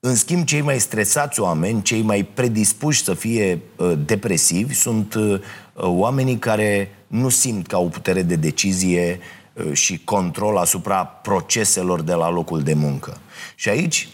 În 0.01 0.15
schimb, 0.15 0.45
cei 0.45 0.61
mai 0.61 0.81
stresați 0.81 1.41
oameni, 1.41 1.83
cei 1.83 2.03
mai 2.03 2.23
predispuși 2.35 3.05
să 3.05 3.15
fie 3.15 3.61
uh, 3.77 3.93
depresivi, 4.05 4.75
sunt 4.75 5.15
uh, 5.15 5.41
oamenii 5.75 6.39
care 6.39 6.91
nu 7.07 7.29
simt 7.29 7.67
că 7.67 7.75
au 7.75 7.89
putere 7.89 8.23
de 8.23 8.37
decizie 8.37 9.21
uh, 9.53 9.73
și 9.73 10.01
control 10.05 10.57
asupra 10.57 11.05
proceselor 11.05 12.01
de 12.01 12.13
la 12.13 12.31
locul 12.31 12.63
de 12.63 12.75
muncă. 12.75 13.21
Și 13.55 13.69
aici 13.69 14.09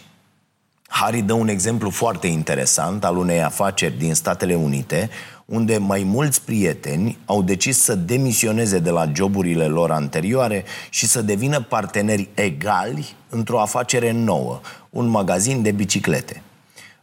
Harry 0.87 1.21
dă 1.21 1.33
un 1.33 1.47
exemplu 1.47 1.89
foarte 1.89 2.27
interesant 2.27 3.03
al 3.03 3.17
unei 3.17 3.43
afaceri 3.43 3.97
din 3.97 4.13
Statele 4.13 4.55
Unite, 4.55 5.09
unde 5.45 5.77
mai 5.77 6.03
mulți 6.03 6.41
prieteni 6.41 7.17
au 7.25 7.41
decis 7.41 7.81
să 7.81 7.95
demisioneze 7.95 8.79
de 8.79 8.89
la 8.89 9.11
joburile 9.15 9.65
lor 9.65 9.91
anterioare 9.91 10.63
și 10.89 11.07
să 11.07 11.21
devină 11.21 11.61
parteneri 11.61 12.29
egali 12.33 13.15
într-o 13.29 13.59
afacere 13.59 14.11
nouă, 14.11 14.59
un 14.89 15.07
magazin 15.07 15.61
de 15.61 15.71
biciclete. 15.71 16.41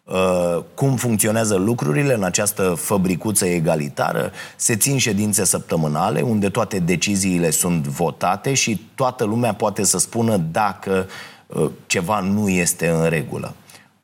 Uh, 0.04 0.62
cum 0.74 0.96
funcționează 0.96 1.54
lucrurile 1.54 2.14
în 2.14 2.22
această 2.22 2.74
fabricuță 2.74 3.46
egalitară? 3.46 4.32
Se 4.56 4.76
țin 4.76 4.98
ședințe 4.98 5.44
săptămânale 5.44 6.20
unde 6.20 6.48
toate 6.48 6.78
deciziile 6.78 7.50
sunt 7.50 7.86
votate 7.86 8.54
și 8.54 8.86
toată 8.94 9.24
lumea 9.24 9.54
poate 9.54 9.84
să 9.84 9.98
spună 9.98 10.36
dacă 10.36 11.06
uh, 11.46 11.70
ceva 11.86 12.20
nu 12.20 12.48
este 12.48 12.88
în 12.88 13.08
regulă. 13.08 13.54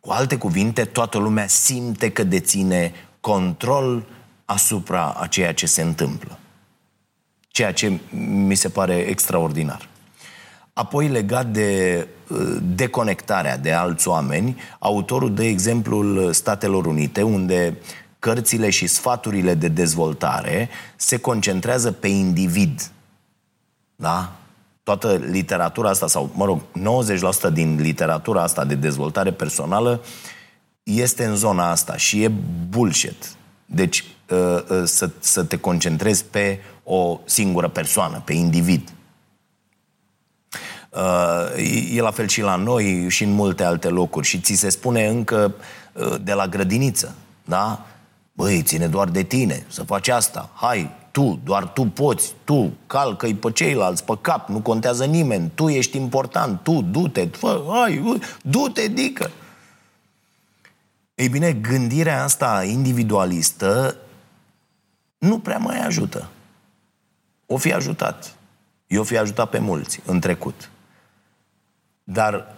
Cu 0.01 0.11
alte 0.11 0.37
cuvinte, 0.37 0.85
toată 0.85 1.18
lumea 1.18 1.46
simte 1.46 2.11
că 2.11 2.25
deține 2.25 2.92
control 3.20 4.05
asupra 4.47 5.11
a 5.21 5.27
ceea 5.27 5.55
ce 5.55 5.67
se 5.67 5.83
întâmplă. 5.83 6.39
Ceea 7.49 7.73
ce 7.73 7.99
mi 8.47 8.55
se 8.55 8.69
pare 8.69 8.95
extraordinar. 8.95 9.89
Apoi, 10.73 11.09
legat 11.09 11.47
de 11.47 12.07
uh, 12.29 12.57
deconectarea 12.63 13.59
de 13.59 13.73
alți 13.73 14.09
oameni, 14.09 14.61
autorul 14.79 15.35
dă 15.35 15.45
exemplul 15.45 16.33
Statelor 16.33 16.87
Unite, 16.87 17.23
unde 17.23 17.79
cărțile 18.19 18.71
și 18.71 18.87
sfaturile 18.87 19.55
de 19.55 19.69
dezvoltare 19.69 20.69
se 20.97 21.17
concentrează 21.17 21.93
pe 21.93 22.09
individ. 22.09 22.91
Da? 23.97 24.33
toată 24.87 25.21
literatura 25.31 25.89
asta, 25.89 26.07
sau, 26.07 26.31
mă 26.35 26.45
rog, 26.45 26.61
90% 27.51 27.53
din 27.53 27.81
literatura 27.81 28.43
asta 28.43 28.65
de 28.65 28.75
dezvoltare 28.75 29.33
personală 29.33 30.03
este 30.83 31.25
în 31.25 31.37
zona 31.37 31.71
asta 31.71 31.97
și 31.97 32.23
e 32.23 32.33
bullshit. 32.69 33.31
Deci, 33.65 33.99
uh, 33.99 34.07
uh, 34.07 34.15
să, 34.85 35.11
să 35.19 35.45
te 35.45 35.59
concentrezi 35.59 36.25
pe 36.25 36.61
o 36.85 37.21
singură 37.25 37.69
persoană, 37.69 38.23
pe 38.25 38.33
individ. 38.33 38.93
Uh, 40.91 41.95
e 41.95 42.01
la 42.01 42.11
fel 42.11 42.27
și 42.27 42.41
la 42.41 42.57
noi 42.57 43.09
și 43.09 43.25
în 43.25 43.33
multe 43.33 43.65
alte 43.65 43.89
locuri. 43.89 44.27
Și 44.27 44.41
ți 44.41 44.55
se 44.55 44.69
spune 44.69 45.07
încă 45.07 45.55
de 46.23 46.33
la 46.33 46.47
grădiniță, 46.47 47.15
da? 47.45 47.87
Băi, 48.33 48.62
ține 48.62 48.87
doar 48.87 49.09
de 49.09 49.23
tine 49.23 49.65
să 49.69 49.83
faci 49.83 50.09
asta. 50.09 50.51
Hai, 50.55 50.91
tu, 51.11 51.41
doar 51.45 51.69
tu 51.69 51.85
poți, 51.85 52.35
tu, 52.45 52.73
calcă-i 52.87 53.35
pe 53.35 53.51
ceilalți, 53.51 54.05
pe 54.05 54.12
cap, 54.21 54.49
nu 54.49 54.61
contează 54.61 55.05
nimeni, 55.05 55.51
tu 55.55 55.69
ești 55.69 55.97
important, 55.97 56.61
tu, 56.62 56.83
du-te, 56.91 57.27
fă, 57.27 57.65
hai, 57.69 58.19
du-te, 58.43 58.89
dică. 58.89 59.31
Ei 61.15 61.29
bine, 61.29 61.53
gândirea 61.53 62.23
asta 62.23 62.65
individualistă 62.65 63.97
nu 65.27 65.39
prea 65.39 65.59
mai 65.59 65.81
ajută. 65.81 66.29
O 67.47 67.57
fi 67.57 67.73
ajutat. 67.73 68.35
Eu 68.87 69.03
fi 69.03 69.19
ajutat 69.19 69.51
pe 69.51 69.59
mulți 69.59 70.01
în 70.05 70.21
trecut. 70.21 70.71
Dar 72.05 72.55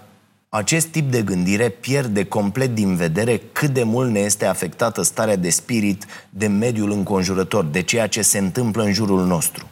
acest 0.48 0.86
tip 0.86 1.10
de 1.10 1.22
gândire 1.22 1.68
pierde 1.68 2.24
complet 2.24 2.74
din 2.74 2.96
vedere 2.96 3.40
cât 3.52 3.70
de 3.70 3.82
mult 3.82 4.10
ne 4.10 4.18
este 4.18 4.46
afectată 4.46 5.02
starea 5.02 5.36
de 5.36 5.50
spirit 5.50 6.06
de 6.30 6.46
mediul 6.46 6.90
înconjurător, 6.90 7.64
de 7.64 7.82
ceea 7.82 8.06
ce 8.06 8.22
se 8.22 8.38
întâmplă 8.38 8.82
în 8.82 8.92
jurul 8.92 9.26
nostru. 9.26 9.68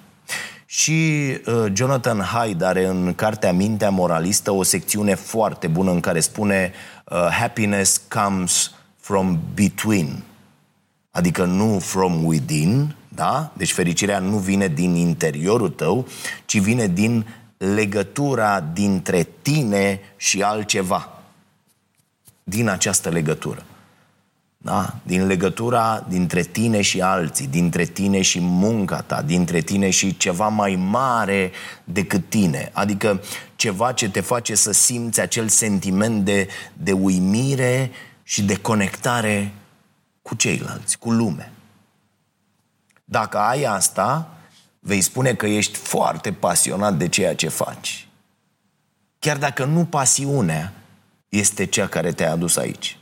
Și 0.66 1.26
uh, 1.46 1.64
Jonathan 1.72 2.20
Hyde 2.20 2.64
are 2.64 2.86
în 2.86 3.14
cartea 3.14 3.52
Mintea 3.52 3.90
Moralistă 3.90 4.50
o 4.50 4.62
secțiune 4.62 5.14
foarte 5.14 5.66
bună 5.66 5.90
în 5.90 6.00
care 6.00 6.20
spune 6.20 6.72
uh, 7.04 7.28
Happiness 7.30 8.02
comes 8.08 8.70
from 9.00 9.40
between, 9.54 10.22
adică 11.16 11.44
nu 11.44 11.78
from 11.78 12.24
within, 12.24 12.94
da? 13.08 13.52
Deci 13.56 13.72
fericirea 13.72 14.18
nu 14.18 14.36
vine 14.36 14.68
din 14.68 14.94
interiorul 14.94 15.68
tău, 15.68 16.06
ci 16.44 16.58
vine 16.58 16.86
din 16.86 17.26
legătura 17.56 18.60
dintre 18.60 19.28
tine 19.42 20.00
și 20.16 20.42
altceva. 20.42 21.22
Din 22.44 22.68
această 22.68 23.08
legătură. 23.08 23.64
Da? 24.58 24.94
Din 25.02 25.26
legătura 25.26 26.06
dintre 26.08 26.42
tine 26.42 26.80
și 26.80 27.00
alții, 27.00 27.46
dintre 27.46 27.84
tine 27.84 28.22
și 28.22 28.38
munca 28.40 29.00
ta, 29.00 29.22
dintre 29.22 29.60
tine 29.60 29.90
și 29.90 30.16
ceva 30.16 30.48
mai 30.48 30.74
mare 30.74 31.50
decât 31.84 32.28
tine. 32.28 32.70
Adică 32.72 33.22
ceva 33.56 33.92
ce 33.92 34.10
te 34.10 34.20
face 34.20 34.54
să 34.54 34.72
simți 34.72 35.20
acel 35.20 35.48
sentiment 35.48 36.24
de, 36.24 36.48
de 36.72 36.92
uimire 36.92 37.90
și 38.22 38.42
de 38.42 38.56
conectare 38.56 39.52
cu 40.26 40.34
ceilalți, 40.34 40.98
cu 40.98 41.10
lume. 41.10 41.52
Dacă 43.04 43.38
ai 43.38 43.62
asta, 43.62 44.36
vei 44.78 45.00
spune 45.00 45.34
că 45.34 45.46
ești 45.46 45.76
foarte 45.78 46.32
pasionat 46.32 46.96
de 46.96 47.08
ceea 47.08 47.34
ce 47.34 47.48
faci. 47.48 48.08
Chiar 49.18 49.38
dacă 49.38 49.64
nu 49.64 49.84
pasiunea 49.84 50.72
este 51.28 51.64
cea 51.64 51.86
care 51.88 52.12
te-a 52.12 52.30
adus 52.30 52.56
aici. 52.56 52.98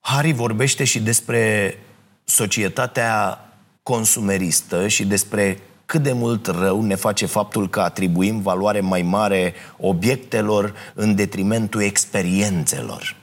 Hari 0.00 0.32
vorbește 0.32 0.84
și 0.84 1.00
despre 1.00 1.78
societatea 2.24 3.40
consumeristă 3.82 4.88
și 4.88 5.04
despre 5.04 5.60
cât 5.86 6.02
de 6.02 6.12
mult 6.12 6.46
rău 6.46 6.82
ne 6.82 6.94
face 6.94 7.26
faptul 7.26 7.68
că 7.68 7.80
atribuim 7.80 8.40
valoare 8.40 8.80
mai 8.80 9.02
mare 9.02 9.54
obiectelor 9.78 10.74
în 10.94 11.14
detrimentul 11.14 11.82
experiențelor. 11.82 13.16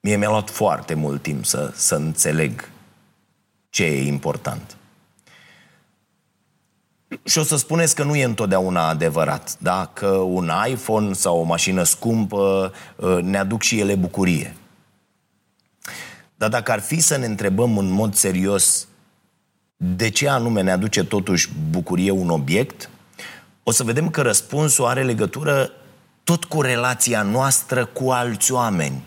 Mie 0.00 0.16
mi-a 0.16 0.28
luat 0.28 0.50
foarte 0.50 0.94
mult 0.94 1.22
timp 1.22 1.44
să, 1.44 1.72
să 1.74 1.94
înțeleg 1.94 2.68
ce 3.70 3.84
e 3.84 4.06
important. 4.06 4.76
Și 7.24 7.38
o 7.38 7.42
să 7.42 7.56
spuneți 7.56 7.94
că 7.94 8.02
nu 8.02 8.16
e 8.16 8.24
întotdeauna 8.24 8.88
adevărat, 8.88 9.56
da? 9.58 9.90
Că 9.92 10.08
un 10.08 10.50
iPhone 10.68 11.12
sau 11.12 11.38
o 11.38 11.42
mașină 11.42 11.82
scumpă 11.82 12.72
uh, 12.96 13.18
ne 13.22 13.38
aduc 13.38 13.62
și 13.62 13.80
ele 13.80 13.94
bucurie. 13.94 14.54
Dar 16.36 16.48
dacă 16.48 16.72
ar 16.72 16.80
fi 16.80 17.00
să 17.00 17.16
ne 17.16 17.26
întrebăm 17.26 17.78
în 17.78 17.90
mod 17.90 18.14
serios 18.14 18.88
de 19.82 20.08
ce 20.08 20.28
anume 20.28 20.62
ne 20.62 20.70
aduce 20.70 21.04
totuși 21.04 21.50
bucurie 21.70 22.10
un 22.10 22.30
obiect, 22.30 22.90
o 23.62 23.70
să 23.70 23.84
vedem 23.84 24.10
că 24.10 24.22
răspunsul 24.22 24.84
are 24.84 25.02
legătură 25.02 25.70
tot 26.24 26.44
cu 26.44 26.60
relația 26.60 27.22
noastră 27.22 27.84
cu 27.84 28.10
alți 28.10 28.52
oameni. 28.52 29.02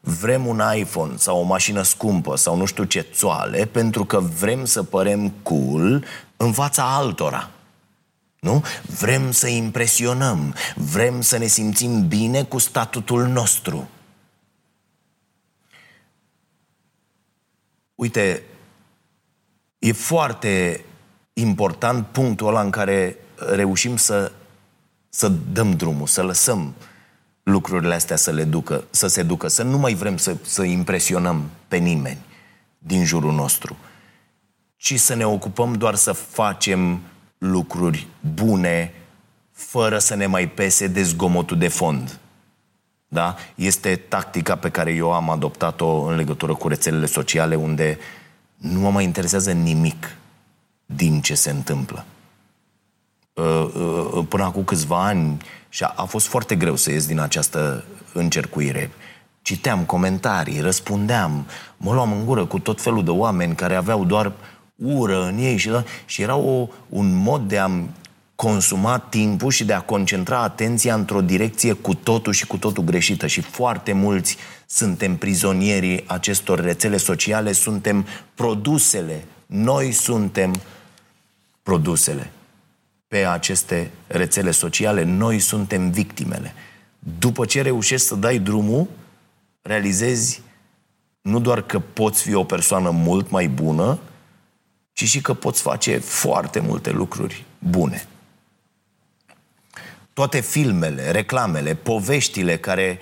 Vrem 0.00 0.46
un 0.46 0.62
iPhone 0.76 1.16
sau 1.16 1.38
o 1.38 1.42
mașină 1.42 1.82
scumpă 1.82 2.36
sau 2.36 2.56
nu 2.56 2.64
știu 2.64 2.84
ce 2.84 3.00
țoale 3.00 3.64
pentru 3.64 4.04
că 4.04 4.18
vrem 4.18 4.64
să 4.64 4.82
părem 4.82 5.28
cool 5.42 6.04
în 6.36 6.52
fața 6.52 6.96
altora. 6.96 7.50
Nu? 8.40 8.64
Vrem 9.00 9.30
să 9.30 9.48
impresionăm, 9.48 10.54
vrem 10.74 11.20
să 11.20 11.36
ne 11.36 11.46
simțim 11.46 12.08
bine 12.08 12.42
cu 12.42 12.58
statutul 12.58 13.26
nostru. 13.26 13.88
Uite, 17.94 18.42
e 19.80 19.92
foarte 19.92 20.84
important 21.32 22.06
punctul 22.06 22.46
ăla 22.46 22.60
în 22.60 22.70
care 22.70 23.16
reușim 23.36 23.96
să, 23.96 24.32
să 25.08 25.28
dăm 25.28 25.72
drumul, 25.72 26.06
să 26.06 26.22
lăsăm 26.22 26.74
lucrurile 27.42 27.94
astea 27.94 28.16
să 28.16 28.30
le 28.30 28.44
ducă, 28.44 28.84
să 28.90 29.06
se 29.06 29.22
ducă, 29.22 29.48
să 29.48 29.62
nu 29.62 29.78
mai 29.78 29.94
vrem 29.94 30.16
să, 30.16 30.36
să 30.42 30.62
impresionăm 30.62 31.50
pe 31.68 31.76
nimeni 31.76 32.18
din 32.78 33.04
jurul 33.04 33.32
nostru, 33.32 33.76
ci 34.76 34.98
să 34.98 35.14
ne 35.14 35.26
ocupăm 35.26 35.72
doar 35.72 35.94
să 35.94 36.12
facem 36.12 37.00
lucruri 37.38 38.06
bune, 38.34 38.94
fără 39.52 39.98
să 39.98 40.14
ne 40.14 40.26
mai 40.26 40.48
pese 40.48 40.86
de 40.86 41.02
zgomotul 41.02 41.58
de 41.58 41.68
fond. 41.68 42.18
Da? 43.08 43.36
Este 43.54 43.96
tactica 43.96 44.56
pe 44.56 44.70
care 44.70 44.92
eu 44.92 45.12
am 45.12 45.30
adoptat-o 45.30 46.02
în 46.02 46.16
legătură 46.16 46.54
cu 46.54 46.68
rețelele 46.68 47.06
sociale, 47.06 47.54
unde 47.54 47.98
nu 48.60 48.80
mă 48.80 48.90
mai 48.90 49.04
interesează 49.04 49.52
nimic 49.52 50.16
din 50.86 51.20
ce 51.20 51.34
se 51.34 51.50
întâmplă. 51.50 52.04
Uh, 53.32 53.70
uh, 54.14 54.24
până 54.28 54.42
acum 54.42 54.64
câțiva 54.64 55.04
ani 55.04 55.36
și 55.68 55.84
a, 55.84 55.92
a 55.96 56.04
fost 56.04 56.26
foarte 56.26 56.54
greu 56.54 56.76
să 56.76 56.90
ies 56.90 57.06
din 57.06 57.18
această 57.18 57.84
încercuire. 58.12 58.90
Citeam 59.42 59.84
comentarii, 59.84 60.60
răspundeam, 60.60 61.46
mă 61.76 61.92
luam 61.92 62.12
în 62.12 62.24
gură 62.24 62.44
cu 62.44 62.58
tot 62.58 62.80
felul 62.80 63.04
de 63.04 63.10
oameni 63.10 63.54
care 63.54 63.74
aveau 63.74 64.04
doar 64.04 64.32
ură 64.74 65.24
în 65.24 65.38
ei 65.38 65.56
și, 65.56 65.70
și 66.04 66.22
era 66.22 66.36
o, 66.36 66.68
un 66.88 67.14
mod 67.14 67.48
de 67.48 67.58
a 67.58 67.70
consuma 68.40 68.98
timpul 68.98 69.50
și 69.50 69.64
de 69.64 69.72
a 69.72 69.80
concentra 69.80 70.42
atenția 70.42 70.94
într-o 70.94 71.20
direcție 71.20 71.72
cu 71.72 71.94
totul 71.94 72.32
și 72.32 72.46
cu 72.46 72.56
totul 72.56 72.84
greșită. 72.84 73.26
Și 73.26 73.40
foarte 73.40 73.92
mulți 73.92 74.36
suntem 74.66 75.16
prizonierii 75.16 76.04
acestor 76.06 76.60
rețele 76.60 76.96
sociale, 76.96 77.52
suntem 77.52 78.06
produsele. 78.34 79.24
Noi 79.46 79.92
suntem 79.92 80.60
produsele 81.62 82.30
pe 83.08 83.26
aceste 83.26 83.90
rețele 84.06 84.50
sociale, 84.50 85.02
noi 85.02 85.38
suntem 85.38 85.90
victimele. 85.90 86.54
După 87.18 87.44
ce 87.44 87.62
reușești 87.62 88.06
să 88.06 88.14
dai 88.14 88.38
drumul, 88.38 88.88
realizezi 89.62 90.42
nu 91.20 91.40
doar 91.40 91.62
că 91.62 91.78
poți 91.78 92.22
fi 92.22 92.34
o 92.34 92.44
persoană 92.44 92.90
mult 92.90 93.30
mai 93.30 93.48
bună, 93.48 93.98
ci 94.92 95.04
și 95.04 95.20
că 95.20 95.34
poți 95.34 95.62
face 95.62 95.98
foarte 95.98 96.60
multe 96.60 96.90
lucruri 96.90 97.44
bune 97.58 98.08
toate 100.12 100.40
filmele, 100.40 101.10
reclamele, 101.10 101.74
poveștile 101.74 102.56
care 102.56 102.98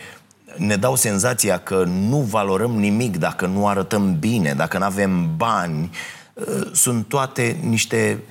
ne 0.56 0.76
dau 0.76 0.94
senzația 0.94 1.58
că 1.58 1.84
nu 1.84 2.20
valorăm 2.20 2.70
nimic 2.70 3.16
dacă 3.16 3.46
nu 3.46 3.66
arătăm 3.66 4.18
bine, 4.18 4.54
dacă 4.54 4.78
nu 4.78 4.84
avem 4.84 5.36
bani, 5.36 5.90
uh, 6.32 6.70
sunt 6.72 7.08
toate 7.08 7.58
niște 7.62 8.22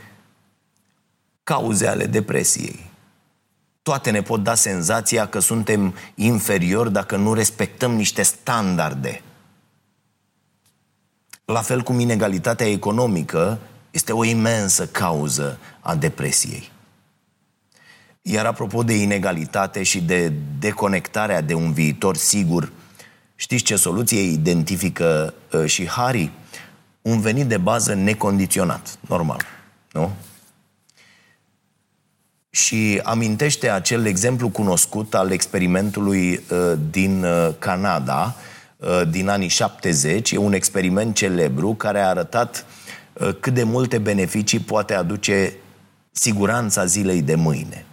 cauze 1.43 1.87
ale 1.87 2.05
depresiei. 2.05 2.85
Toate 3.81 4.11
ne 4.11 4.21
pot 4.21 4.43
da 4.43 4.55
senzația 4.55 5.27
că 5.27 5.39
suntem 5.39 5.95
inferiori 6.15 6.91
dacă 6.91 7.15
nu 7.15 7.33
respectăm 7.33 7.91
niște 7.91 8.21
standarde. 8.21 9.21
La 11.45 11.61
fel 11.61 11.81
cum 11.81 11.99
inegalitatea 11.99 12.67
economică 12.67 13.59
este 13.91 14.13
o 14.13 14.23
imensă 14.23 14.87
cauză 14.87 15.59
a 15.79 15.95
depresiei. 15.95 16.71
Iar 18.29 18.45
apropo 18.45 18.83
de 18.83 18.93
inegalitate 18.93 19.83
și 19.83 20.01
de 20.01 20.33
deconectarea 20.59 21.41
de 21.41 21.53
un 21.53 21.71
viitor 21.71 22.15
sigur, 22.15 22.71
știți 23.35 23.63
ce 23.63 23.75
soluție 23.75 24.21
identifică 24.21 25.33
uh, 25.51 25.65
și 25.65 25.87
Harry? 25.87 26.31
Un 27.01 27.19
venit 27.19 27.45
de 27.45 27.57
bază 27.57 27.93
necondiționat, 27.93 28.97
normal, 29.07 29.41
nu? 29.91 30.11
Și 32.49 32.99
amintește 33.03 33.69
acel 33.69 34.05
exemplu 34.05 34.49
cunoscut 34.49 35.13
al 35.13 35.31
experimentului 35.31 36.31
uh, 36.31 36.73
din 36.91 37.23
uh, 37.23 37.49
Canada, 37.59 38.35
uh, 38.77 39.01
din 39.09 39.27
anii 39.27 39.47
70. 39.47 40.31
E 40.31 40.37
un 40.37 40.53
experiment 40.53 41.15
celebru 41.15 41.73
care 41.73 41.99
a 41.99 42.07
arătat 42.07 42.65
uh, 43.13 43.29
cât 43.39 43.53
de 43.53 43.63
multe 43.63 43.97
beneficii 43.97 44.59
poate 44.59 44.93
aduce 44.93 45.53
siguranța 46.11 46.85
zilei 46.85 47.21
de 47.21 47.35
mâine. 47.35 47.86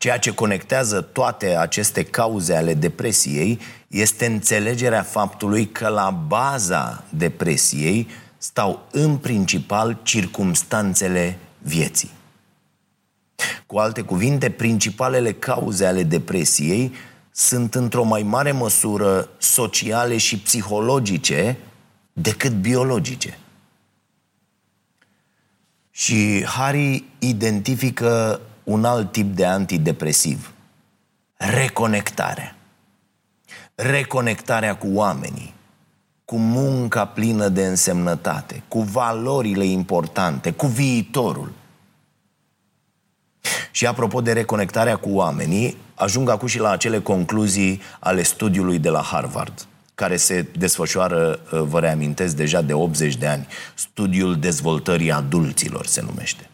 Ceea 0.00 0.18
ce 0.18 0.34
conectează 0.34 1.00
toate 1.00 1.56
aceste 1.56 2.04
cauze 2.04 2.54
ale 2.54 2.74
depresiei 2.74 3.58
este 3.88 4.26
înțelegerea 4.26 5.02
faptului 5.02 5.66
că 5.66 5.88
la 5.88 6.10
baza 6.10 7.04
depresiei 7.10 8.08
stau 8.38 8.86
în 8.90 9.16
principal 9.16 10.00
circumstanțele 10.02 11.38
vieții. 11.58 12.10
Cu 13.66 13.78
alte 13.78 14.02
cuvinte, 14.02 14.50
principalele 14.50 15.32
cauze 15.32 15.86
ale 15.86 16.02
depresiei 16.02 16.92
sunt 17.30 17.74
într-o 17.74 18.04
mai 18.04 18.22
mare 18.22 18.52
măsură 18.52 19.28
sociale 19.38 20.16
și 20.16 20.38
psihologice 20.38 21.56
decât 22.12 22.52
biologice. 22.52 23.38
Și 25.90 26.44
Harry 26.44 27.04
identifică 27.18 28.40
un 28.70 28.84
alt 28.84 29.12
tip 29.12 29.36
de 29.36 29.44
antidepresiv. 29.44 30.52
Reconectarea. 31.36 32.56
Reconectarea 33.74 34.76
cu 34.76 34.86
oamenii, 34.92 35.54
cu 36.24 36.36
munca 36.36 37.04
plină 37.04 37.48
de 37.48 37.66
însemnătate, 37.66 38.62
cu 38.68 38.80
valorile 38.80 39.64
importante, 39.64 40.50
cu 40.50 40.66
viitorul. 40.66 41.52
Și 43.70 43.86
apropo 43.86 44.20
de 44.20 44.32
reconectarea 44.32 44.96
cu 44.96 45.10
oamenii, 45.10 45.76
ajung 45.94 46.28
acum 46.28 46.48
și 46.48 46.58
la 46.58 46.70
acele 46.70 47.00
concluzii 47.00 47.80
ale 47.98 48.22
studiului 48.22 48.78
de 48.78 48.88
la 48.88 49.02
Harvard, 49.02 49.66
care 49.94 50.16
se 50.16 50.46
desfășoară, 50.58 51.40
vă 51.50 51.80
reamintesc, 51.80 52.36
deja 52.36 52.62
de 52.62 52.72
80 52.72 53.16
de 53.16 53.26
ani. 53.26 53.46
Studiul 53.74 54.38
dezvoltării 54.38 55.12
adulților 55.12 55.86
se 55.86 56.02
numește 56.02 56.50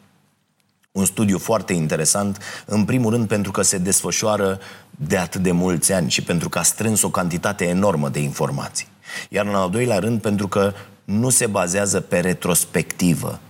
Un 0.96 1.04
studiu 1.04 1.38
foarte 1.38 1.72
interesant, 1.72 2.38
în 2.66 2.84
primul 2.84 3.12
rând 3.12 3.28
pentru 3.28 3.50
că 3.50 3.62
se 3.62 3.78
desfășoară 3.78 4.58
de 4.90 5.16
atât 5.16 5.42
de 5.42 5.52
mulți 5.52 5.92
ani 5.92 6.10
și 6.10 6.22
pentru 6.22 6.48
că 6.48 6.58
a 6.58 6.62
strâns 6.62 7.02
o 7.02 7.10
cantitate 7.10 7.64
enormă 7.64 8.08
de 8.08 8.20
informații. 8.20 8.88
Iar 9.28 9.46
în 9.46 9.54
al 9.54 9.70
doilea 9.70 9.98
rând 9.98 10.20
pentru 10.20 10.48
că 10.48 10.72
nu 11.04 11.28
se 11.28 11.46
bazează 11.46 12.00
pe 12.00 12.20
retrospectivă, 12.20 13.40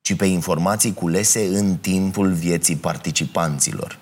ci 0.00 0.16
pe 0.16 0.26
informații 0.26 0.94
culese 0.94 1.46
în 1.46 1.76
timpul 1.76 2.32
vieții 2.32 2.76
participanților. 2.76 3.98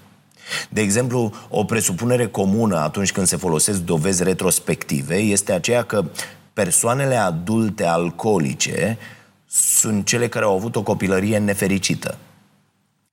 De 0.69 0.81
exemplu, 0.81 1.33
o 1.49 1.65
presupunere 1.65 2.27
comună 2.27 2.77
atunci 2.77 3.13
când 3.13 3.27
se 3.27 3.37
folosesc 3.37 3.79
dovezi 3.79 4.23
retrospective 4.23 5.17
este 5.17 5.53
aceea 5.53 5.83
că 5.83 6.05
persoanele 6.53 7.17
adulte 7.17 7.85
alcoolice 7.85 8.99
sunt 9.47 10.07
cele 10.07 10.29
care 10.29 10.45
au 10.45 10.55
avut 10.55 10.77
o 10.77 10.83
copilărie 10.83 11.39
nefericită. 11.39 12.19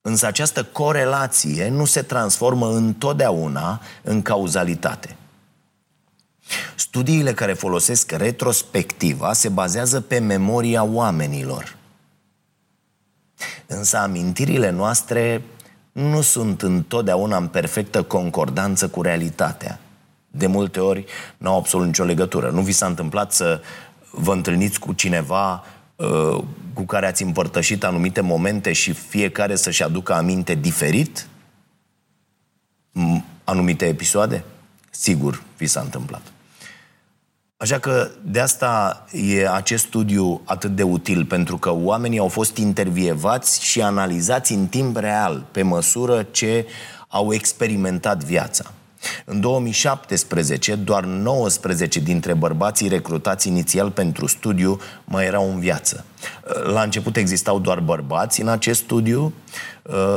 Însă 0.08 0.26
această 0.26 0.64
corelație 0.64 1.70
nu 1.70 1.86
se 1.86 2.02
transformă 2.02 2.70
întotdeauna 2.70 3.82
în 4.04 4.22
cauzalitate. 4.22 5.16
Studiile 6.76 7.34
care 7.34 7.54
folosesc 7.54 8.12
retrospectiva 8.12 9.34
se 9.34 9.50
bazează 9.50 10.02
pe 10.02 10.20
memoria 10.20 10.84
oamenilor. 10.84 11.76
Însă 13.66 13.98
amintirile 13.98 14.70
noastre 14.70 15.44
nu 15.92 16.22
sunt 16.22 16.62
întotdeauna 16.62 17.38
în 17.38 17.48
perfectă 17.48 18.04
concordanță 18.04 18.88
cu 18.88 19.02
realitatea. 19.02 19.80
De 20.28 20.48
multe 20.48 20.80
ori 20.80 21.06
nu 21.38 21.50
au 21.50 21.58
absolut 21.58 21.86
nicio 21.86 22.04
legătură. 22.04 22.50
Nu 22.50 22.62
vi 22.62 22.72
s-a 22.72 22.86
întâmplat 22.86 23.32
să 23.32 23.62
vă 24.12 24.32
întâlniți 24.32 24.80
cu 24.80 24.94
cineva 24.94 25.64
uh, 25.96 26.44
cu 26.76 26.84
care 26.84 27.06
ați 27.06 27.24
împărtășit 27.24 27.84
anumite 27.84 28.22
momente 28.22 28.74
și 28.74 28.94
fiecare 28.94 29.56
să-și 29.56 29.84
aducă 29.84 30.14
aminte 30.14 30.56
diferit 30.56 31.28
anumite 33.44 33.86
episoade? 33.86 34.44
Sigur, 34.90 35.44
vi 35.58 35.68
s-a 35.68 35.82
întâmplat. 35.82 36.22
Așa 37.58 37.80
că 37.80 38.10
de 38.24 38.40
asta 38.40 39.06
e 39.12 39.50
acest 39.50 39.86
studiu 39.86 40.42
atât 40.46 40.76
de 40.76 40.84
util, 40.84 41.26
pentru 41.26 41.58
că 41.58 41.72
oamenii 41.72 42.20
au 42.20 42.28
fost 42.28 42.58
intervievați 42.58 43.64
și 43.64 43.82
analizați 43.82 44.54
în 44.54 44.68
timp 44.68 44.98
real, 44.98 45.46
pe 45.52 45.62
măsură 45.62 46.24
ce 46.24 46.66
au 47.08 47.34
experimentat 47.34 48.24
viața. 48.24 48.74
În 49.28 49.40
2017, 49.40 50.76
doar 50.76 51.04
19 51.04 52.00
dintre 52.00 52.34
bărbații 52.34 52.88
recrutați 52.88 53.48
inițial 53.48 53.92
pentru 53.92 54.28
studiu 54.28 54.80
mai 55.06 55.26
erau 55.26 55.52
în 55.52 55.60
viață. 55.60 56.06
La 56.64 56.82
început 56.82 57.16
existau 57.16 57.60
doar 57.60 57.80
bărbați 57.80 58.42
în 58.42 58.48
acest 58.48 58.80
studiu, 58.80 59.34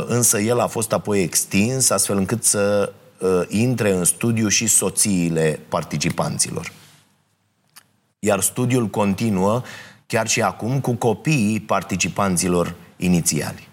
însă 0.07 0.39
el 0.39 0.61
a 0.61 0.67
fost 0.67 0.93
apoi 0.93 1.23
extins 1.23 1.91
astfel 1.91 2.17
încât 2.17 2.45
să 2.45 2.93
uh, 3.19 3.43
intre 3.49 3.93
în 3.93 4.05
studiu 4.05 4.49
și 4.49 4.67
soțiile 4.67 5.61
participanților. 5.69 6.73
Iar 8.19 8.41
studiul 8.41 8.87
continuă 8.87 9.63
chiar 10.07 10.29
și 10.29 10.43
acum 10.43 10.81
cu 10.81 10.95
copiii 10.95 11.61
participanților 11.61 12.75
inițiali. 12.97 13.68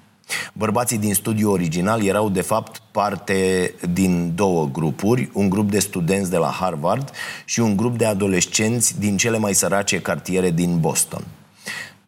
Bărbații 0.53 0.97
din 0.97 1.13
studiul 1.13 1.51
original 1.51 2.03
erau 2.03 2.29
de 2.29 2.41
fapt 2.41 2.81
parte 2.91 3.73
din 3.93 4.31
două 4.35 4.69
grupuri, 4.71 5.29
un 5.33 5.49
grup 5.49 5.71
de 5.71 5.79
studenți 5.79 6.29
de 6.29 6.37
la 6.37 6.49
Harvard 6.49 7.11
și 7.45 7.59
un 7.59 7.75
grup 7.75 7.97
de 7.97 8.05
adolescenți 8.05 8.99
din 8.99 9.17
cele 9.17 9.37
mai 9.37 9.53
sărace 9.53 9.99
cartiere 10.01 10.51
din 10.51 10.79
Boston. 10.79 11.23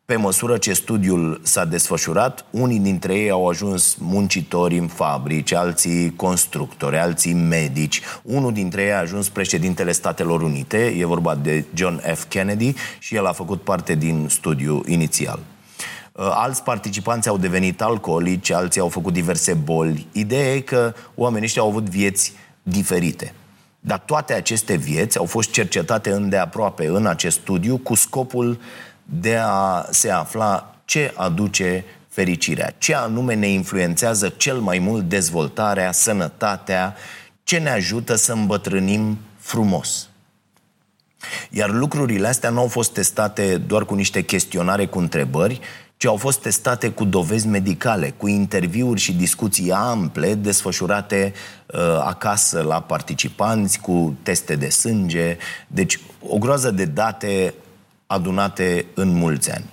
Pe 0.05 0.15
măsură 0.15 0.57
ce 0.57 0.73
studiul 0.73 1.41
s-a 1.43 1.65
desfășurat, 1.65 2.45
unii 2.49 2.79
dintre 2.79 3.15
ei 3.15 3.29
au 3.29 3.47
ajuns 3.47 3.95
muncitori 3.99 4.77
în 4.77 4.87
fabrici, 4.87 5.53
alții 5.53 6.13
constructori, 6.15 6.97
alții 6.97 7.33
medici. 7.33 8.01
Unul 8.23 8.53
dintre 8.53 8.81
ei 8.81 8.91
a 8.91 8.99
ajuns 8.99 9.29
președintele 9.29 9.91
Statelor 9.91 10.41
Unite, 10.41 10.95
e 10.97 11.05
vorba 11.05 11.35
de 11.35 11.65
John 11.73 12.01
F. 12.13 12.23
Kennedy 12.23 12.73
și 12.99 13.15
el 13.15 13.25
a 13.25 13.31
făcut 13.31 13.61
parte 13.61 13.95
din 13.95 14.27
studiu 14.29 14.83
inițial. 14.85 15.39
Uh, 16.17 16.29
alți 16.33 16.63
participanți 16.63 17.27
au 17.27 17.37
devenit 17.37 17.81
alcoolici, 17.81 18.49
alții 18.51 18.81
au 18.81 18.89
făcut 18.89 19.13
diverse 19.13 19.53
boli. 19.53 20.07
Ideea 20.11 20.53
e 20.53 20.59
că 20.59 20.93
oamenii 21.15 21.45
ăștia 21.45 21.61
au 21.61 21.67
avut 21.67 21.89
vieți 21.89 22.33
diferite. 22.63 23.33
Dar 23.79 23.99
toate 23.99 24.33
aceste 24.33 24.75
vieți 24.75 25.17
au 25.17 25.25
fost 25.25 25.51
cercetate 25.51 26.11
îndeaproape 26.11 26.87
în 26.87 27.05
acest 27.05 27.39
studiu 27.39 27.77
cu 27.77 27.95
scopul 27.95 28.59
de 29.03 29.37
a 29.41 29.85
se 29.89 30.09
afla 30.09 30.75
ce 30.85 31.13
aduce 31.15 31.85
fericirea, 32.09 32.73
ce 32.77 32.95
anume 32.95 33.33
ne 33.33 33.47
influențează 33.47 34.29
cel 34.29 34.59
mai 34.59 34.79
mult 34.79 35.09
dezvoltarea, 35.09 35.91
sănătatea, 35.91 36.95
ce 37.43 37.57
ne 37.57 37.69
ajută 37.69 38.15
să 38.15 38.31
îmbătrânim 38.33 39.17
frumos. 39.37 40.09
Iar 41.49 41.69
lucrurile 41.69 42.27
astea 42.27 42.49
nu 42.49 42.59
au 42.59 42.67
fost 42.67 42.93
testate 42.93 43.57
doar 43.57 43.85
cu 43.85 43.95
niște 43.95 44.21
chestionare 44.21 44.85
cu 44.85 44.99
întrebări, 44.99 45.59
ci 45.97 46.05
au 46.05 46.15
fost 46.15 46.41
testate 46.41 46.89
cu 46.89 47.05
dovezi 47.05 47.47
medicale, 47.47 48.13
cu 48.17 48.27
interviuri 48.27 48.99
și 48.99 49.13
discuții 49.13 49.71
ample 49.71 50.33
desfășurate 50.33 51.33
uh, 51.65 51.79
acasă 52.03 52.61
la 52.61 52.81
participanți, 52.81 53.79
cu 53.79 54.17
teste 54.23 54.55
de 54.55 54.69
sânge. 54.69 55.37
Deci 55.67 55.99
o 56.27 56.37
groază 56.37 56.71
de 56.71 56.85
date 56.85 57.53
adunate 58.07 58.85
în 58.93 59.09
mulți 59.09 59.51
ani. 59.51 59.65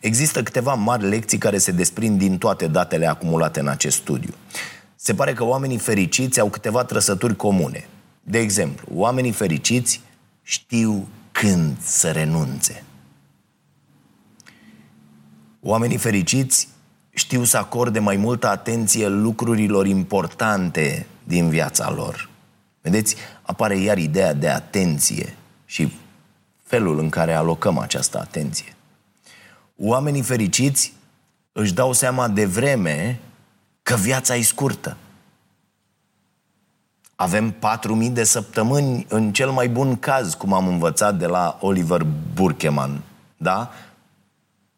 Există 0.00 0.42
câteva 0.42 0.74
mari 0.74 1.08
lecții 1.08 1.38
care 1.38 1.58
se 1.58 1.70
desprind 1.70 2.18
din 2.18 2.38
toate 2.38 2.66
datele 2.66 3.06
acumulate 3.06 3.60
în 3.60 3.68
acest 3.68 3.96
studiu. 3.96 4.34
Se 4.96 5.14
pare 5.14 5.32
că 5.32 5.44
oamenii 5.44 5.78
fericiți 5.78 6.40
au 6.40 6.48
câteva 6.48 6.84
trăsături 6.84 7.36
comune. 7.36 7.86
De 8.22 8.38
exemplu, 8.38 8.86
oamenii 8.94 9.32
fericiți 9.32 10.00
știu 10.42 11.08
când 11.32 11.76
să 11.82 12.10
renunțe. 12.10 12.84
Oamenii 15.64 15.96
fericiți 15.96 16.68
știu 17.10 17.44
să 17.44 17.56
acorde 17.56 17.98
mai 17.98 18.16
multă 18.16 18.48
atenție 18.48 19.08
lucrurilor 19.08 19.86
importante 19.86 21.06
din 21.24 21.48
viața 21.48 21.90
lor. 21.90 22.28
Vedeți, 22.80 23.16
apare 23.42 23.76
iar 23.76 23.98
ideea 23.98 24.32
de 24.34 24.48
atenție 24.48 25.36
și 25.64 25.92
felul 26.62 26.98
în 26.98 27.08
care 27.08 27.34
alocăm 27.34 27.78
această 27.78 28.18
atenție. 28.18 28.76
Oamenii 29.76 30.22
fericiți 30.22 30.92
își 31.52 31.74
dau 31.74 31.92
seama 31.92 32.28
de 32.28 32.44
vreme 32.44 33.20
că 33.82 33.94
viața 33.94 34.34
e 34.34 34.42
scurtă. 34.42 34.96
Avem 37.14 37.54
4.000 38.04 38.12
de 38.12 38.24
săptămâni 38.24 39.06
în 39.08 39.32
cel 39.32 39.50
mai 39.50 39.68
bun 39.68 39.96
caz, 39.96 40.34
cum 40.34 40.52
am 40.52 40.66
învățat 40.66 41.18
de 41.18 41.26
la 41.26 41.58
Oliver 41.60 42.06
Burkeman. 42.34 43.02
Da? 43.36 43.70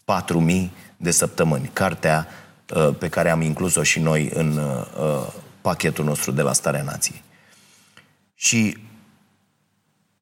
4.000 0.05 0.69
de 0.97 1.11
săptămâni. 1.11 1.71
Cartea 1.73 2.27
uh, 2.75 2.95
pe 2.99 3.09
care 3.09 3.31
am 3.31 3.41
inclus-o 3.41 3.83
și 3.83 4.01
noi 4.01 4.31
în 4.35 4.57
uh, 4.57 4.87
uh, 4.99 5.33
pachetul 5.61 6.05
nostru 6.05 6.31
de 6.31 6.43
la 6.43 6.53
Starea 6.53 6.83
Nației. 6.83 7.23
Și 8.35 8.79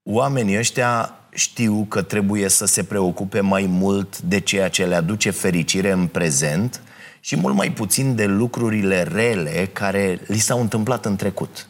oamenii 0.03 0.59
ăștia 0.59 1.15
știu 1.35 1.87
că 1.89 2.03
trebuie 2.03 2.49
să 2.49 2.67
se 2.67 2.85
preocupe 2.85 3.41
mai 3.41 3.67
mult 3.67 4.21
de 4.21 4.41
ceea 4.41 4.69
ce 4.69 4.87
le 4.87 4.95
aduce 4.95 5.31
fericire 5.31 5.91
în 5.91 6.07
prezent 6.07 6.83
și 7.21 7.37
mult 7.37 7.55
mai 7.55 7.73
puțin 7.73 8.15
de 8.15 8.27
lucrurile 8.27 9.03
rele 9.03 9.71
care 9.73 10.21
li 10.27 10.39
s-au 10.39 10.61
întâmplat 10.61 11.05
în 11.05 11.17
trecut. 11.17 11.67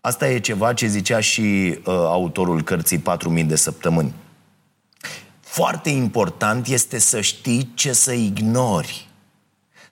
Asta 0.00 0.28
e 0.28 0.38
ceva 0.38 0.72
ce 0.72 0.86
zicea 0.86 1.20
și 1.20 1.40
uh, 1.40 1.84
autorul 1.86 2.62
cărții 2.62 2.98
4000 2.98 3.44
de 3.44 3.56
săptămâni. 3.56 4.14
Foarte 5.50 5.88
important 5.90 6.66
este 6.66 6.98
să 6.98 7.20
știi 7.20 7.70
ce 7.74 7.92
să 7.92 8.12
ignori. 8.12 9.08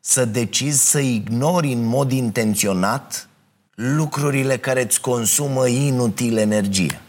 Să 0.00 0.24
decizi 0.24 0.90
să 0.90 0.98
ignori 0.98 1.72
în 1.72 1.84
mod 1.84 2.12
intenționat 2.12 3.28
lucrurile 3.74 4.56
care 4.56 4.82
îți 4.82 5.00
consumă 5.00 5.66
inutil 5.66 6.36
energie. 6.36 7.00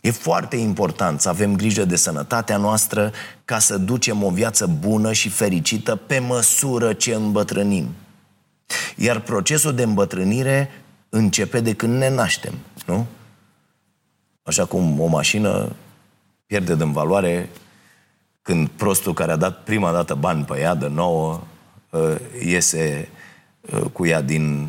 E 0.00 0.10
foarte 0.10 0.56
important 0.56 1.20
să 1.20 1.28
avem 1.28 1.56
grijă 1.56 1.84
de 1.84 1.96
sănătatea 1.96 2.56
noastră 2.56 3.12
ca 3.44 3.58
să 3.58 3.78
ducem 3.78 4.22
o 4.22 4.30
viață 4.30 4.66
bună 4.66 5.12
și 5.12 5.28
fericită 5.28 5.96
pe 5.96 6.18
măsură 6.18 6.92
ce 6.92 7.14
îmbătrânim. 7.14 7.88
Iar 8.96 9.20
procesul 9.20 9.74
de 9.74 9.82
îmbătrânire 9.82 10.70
începe 11.08 11.60
de 11.60 11.74
când 11.74 11.96
ne 11.96 12.08
naștem, 12.08 12.54
nu? 12.86 13.06
Așa 14.42 14.64
cum 14.64 15.00
o 15.00 15.06
mașină 15.06 15.76
pierde 16.46 16.76
din 16.76 16.92
valoare 16.92 17.50
când 18.42 18.68
prostul 18.68 19.14
care 19.14 19.32
a 19.32 19.36
dat 19.36 19.62
prima 19.64 19.92
dată 19.92 20.14
bani 20.14 20.44
pe 20.44 20.58
ea 20.58 20.74
de 20.74 20.86
nouă 20.86 21.40
ă, 21.92 22.18
iese 22.44 23.08
ă, 23.72 23.78
cu 23.78 24.06
ea 24.06 24.20
din 24.20 24.68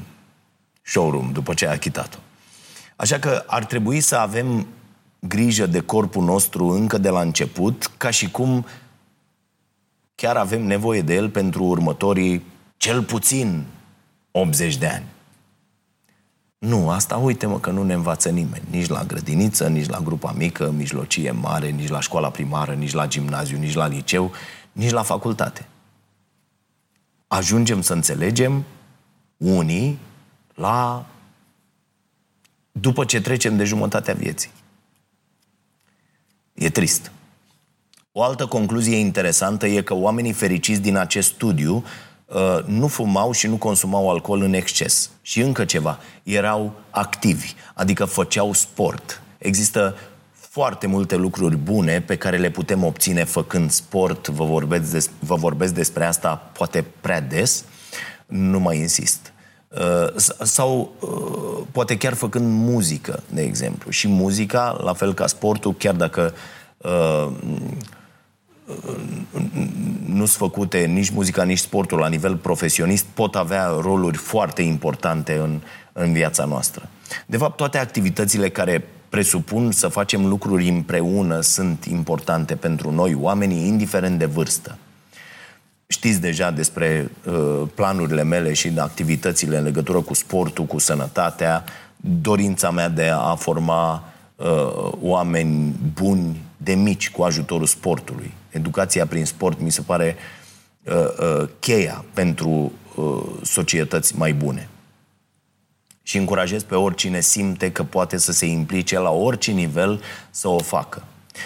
showroom 0.81 1.31
după 1.31 1.53
ce 1.53 1.67
a 1.67 1.71
achitat-o. 1.71 2.17
Așa 2.95 3.19
că 3.19 3.43
ar 3.47 3.65
trebui 3.65 3.99
să 3.99 4.15
avem 4.15 4.67
grijă 5.19 5.65
de 5.65 5.79
corpul 5.79 6.23
nostru 6.23 6.67
încă 6.67 6.97
de 6.97 7.09
la 7.09 7.21
început, 7.21 7.91
ca 7.97 8.09
și 8.09 8.31
cum 8.31 8.65
chiar 10.15 10.35
avem 10.35 10.65
nevoie 10.65 11.01
de 11.01 11.13
el 11.13 11.29
pentru 11.29 11.63
următorii 11.63 12.45
cel 12.77 13.03
puțin 13.03 13.65
80 14.31 14.77
de 14.77 14.87
ani. 14.87 15.05
Nu, 16.57 16.89
asta 16.89 17.17
uite-mă 17.17 17.59
că 17.59 17.71
nu 17.71 17.83
ne 17.83 17.93
învață 17.93 18.29
nimeni. 18.29 18.63
Nici 18.69 18.87
la 18.87 19.03
grădiniță, 19.03 19.67
nici 19.67 19.87
la 19.87 19.99
grupa 19.99 20.31
mică, 20.31 20.71
mijlocie 20.71 21.31
mare, 21.31 21.69
nici 21.69 21.89
la 21.89 21.99
școala 21.99 22.29
primară, 22.29 22.73
nici 22.73 22.93
la 22.93 23.07
gimnaziu, 23.07 23.57
nici 23.57 23.73
la 23.73 23.87
liceu, 23.87 24.31
nici 24.71 24.91
la 24.91 25.03
facultate. 25.03 25.67
Ajungem 27.27 27.81
să 27.81 27.93
înțelegem 27.93 28.63
unii 29.37 29.99
la 30.53 31.05
după 32.71 33.05
ce 33.05 33.21
trecem 33.21 33.57
de 33.57 33.63
jumătatea 33.63 34.13
vieții. 34.13 34.51
E 36.53 36.69
trist. 36.69 37.11
O 38.11 38.23
altă 38.23 38.45
concluzie 38.45 38.95
interesantă 38.95 39.67
e 39.67 39.81
că 39.81 39.93
oamenii 39.93 40.33
fericiți 40.33 40.81
din 40.81 40.95
acest 40.95 41.27
studiu 41.27 41.75
uh, 41.75 41.83
nu 42.65 42.87
fumau 42.87 43.31
și 43.31 43.47
nu 43.47 43.55
consumau 43.55 44.09
alcool 44.09 44.41
în 44.41 44.53
exces. 44.53 45.09
Și 45.21 45.41
încă 45.41 45.65
ceva, 45.65 45.99
erau 46.23 46.73
activi, 46.89 47.53
adică 47.73 48.05
făceau 48.05 48.53
sport. 48.53 49.21
Există 49.37 49.95
foarte 50.31 50.87
multe 50.87 51.15
lucruri 51.15 51.57
bune 51.57 52.01
pe 52.01 52.15
care 52.15 52.37
le 52.37 52.49
putem 52.49 52.83
obține 52.83 53.23
făcând 53.23 53.71
sport. 53.71 54.27
Vă 54.27 54.45
vorbesc, 54.45 54.91
des, 54.91 55.09
vă 55.19 55.35
vorbesc 55.35 55.73
despre 55.73 56.05
asta 56.05 56.35
poate 56.35 56.85
prea 57.01 57.21
des. 57.21 57.63
Nu 58.25 58.59
mai 58.59 58.77
insist. 58.77 59.33
Uh, 59.69 60.13
sau 60.43 60.91
uh, 60.99 61.65
poate 61.71 61.97
chiar 61.97 62.13
făcând 62.13 62.45
muzică, 62.47 63.23
de 63.29 63.41
exemplu. 63.41 63.91
Și 63.91 64.07
muzica, 64.07 64.79
la 64.83 64.93
fel 64.93 65.13
ca 65.13 65.27
sportul, 65.27 65.73
chiar 65.73 65.95
dacă 65.95 66.33
uh, 68.67 68.95
nu 70.05 70.25
sunt 70.25 70.51
făcute 70.51 70.77
nici 70.85 71.09
muzica, 71.09 71.43
nici 71.43 71.57
sportul 71.57 71.97
la 71.97 72.07
nivel 72.07 72.35
profesionist, 72.35 73.05
pot 73.05 73.35
avea 73.35 73.67
roluri 73.81 74.17
foarte 74.17 74.61
importante 74.61 75.33
în, 75.33 75.61
în 75.93 76.13
viața 76.13 76.45
noastră. 76.45 76.89
De 77.25 77.37
fapt, 77.37 77.55
toate 77.55 77.77
activitățile 77.77 78.49
care 78.49 78.83
presupun 79.09 79.71
să 79.71 79.87
facem 79.87 80.25
lucruri 80.25 80.67
împreună 80.67 81.41
sunt 81.41 81.85
importante 81.85 82.55
pentru 82.55 82.91
noi, 82.91 83.13
oamenii, 83.13 83.67
indiferent 83.67 84.19
de 84.19 84.25
vârstă. 84.25 84.77
Știți 85.87 86.21
deja 86.21 86.51
despre 86.51 87.11
uh, 87.25 87.61
planurile 87.75 88.23
mele 88.23 88.53
și 88.53 88.71
activitățile 88.77 89.57
în 89.57 89.63
legătură 89.63 90.01
cu 90.01 90.13
sportul, 90.13 90.65
cu 90.65 90.77
sănătatea, 90.79 91.63
dorința 91.95 92.71
mea 92.71 92.89
de 92.89 93.09
a 93.13 93.35
forma 93.35 94.03
uh, 94.35 94.91
oameni 95.01 95.75
buni 95.93 96.41
de 96.57 96.73
mici 96.73 97.09
cu 97.09 97.23
ajutorul 97.23 97.65
sportului. 97.65 98.33
Educația 98.57 99.05
prin 99.05 99.25
sport 99.25 99.59
mi 99.59 99.71
se 99.71 99.81
pare 99.81 100.15
uh, 100.83 100.93
uh, 100.95 101.49
cheia 101.59 102.05
pentru 102.13 102.71
uh, 102.95 103.23
societăți 103.43 104.17
mai 104.17 104.33
bune. 104.33 104.69
Și 106.03 106.17
încurajez 106.17 106.63
pe 106.63 106.75
oricine 106.75 107.19
simte 107.19 107.71
că 107.71 107.83
poate 107.83 108.17
să 108.17 108.31
se 108.31 108.45
implice 108.45 108.99
la 108.99 109.09
orice 109.11 109.51
nivel 109.51 110.01
să 110.29 110.47
o 110.47 110.59
facă. 110.59 111.03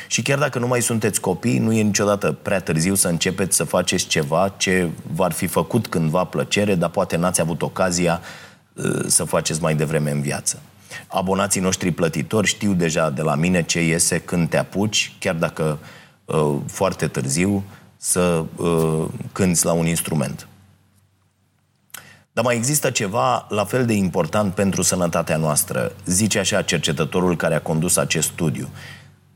Și 0.08 0.22
chiar 0.22 0.38
dacă 0.40 0.60
nu 0.60 0.68
mai 0.68 0.82
sunteți 0.82 1.20
copii, 1.20 1.58
nu 1.58 1.74
e 1.74 1.82
niciodată 1.82 2.32
prea 2.32 2.60
târziu 2.60 2.96
să 2.96 3.08
începeți 3.08 3.56
să 3.56 3.64
faceți 3.64 4.08
ceva 4.08 4.54
ce 4.58 4.90
v-ar 5.14 5.32
fi 5.32 5.48
făcut 5.48 5.88
cândva 5.88 6.24
plăcere, 6.24 6.76
dar 6.76 6.90
poate 6.90 7.18
n-ați 7.18 7.42
avut 7.42 7.62
ocazia 7.62 8.22
uh, 8.74 9.04
să 9.08 9.24
faceți 9.24 9.62
mai 9.62 9.76
devreme 9.76 10.12
în 10.12 10.22
viață. 10.22 10.62
Abonații 11.08 11.62
noștri 11.62 11.92
plătitori 11.92 12.48
știu 12.48 12.74
deja 12.74 13.10
de 13.10 13.22
la 13.22 13.36
mine 13.36 13.64
ce 13.64 13.86
iese 13.86 14.20
când 14.20 14.50
te 14.50 14.58
apuci, 14.58 15.14
chiar 15.20 15.36
dacă 15.36 15.80
uh, 15.82 15.88
foarte 16.66 17.08
târziu, 17.08 17.64
să 17.98 18.46
uh, 18.56 19.06
cânți 19.32 19.66
la 19.66 19.72
un 19.72 19.86
instrument. 19.86 20.48
Dar 22.34 22.44
mai 22.44 22.56
există 22.56 22.90
ceva 22.90 23.46
la 23.50 23.66
fel 23.66 23.86
de 23.86 23.94
important 23.94 24.54
pentru 24.54 24.82
sănătatea 24.82 25.38
noastră, 25.38 25.92
zice 26.06 26.40
așa 26.40 26.62
cercetătorul 26.62 27.36
care 27.36 27.56
a 27.56 27.62
condus 27.62 27.98
acest 27.98 28.28
studiu. 28.28 28.70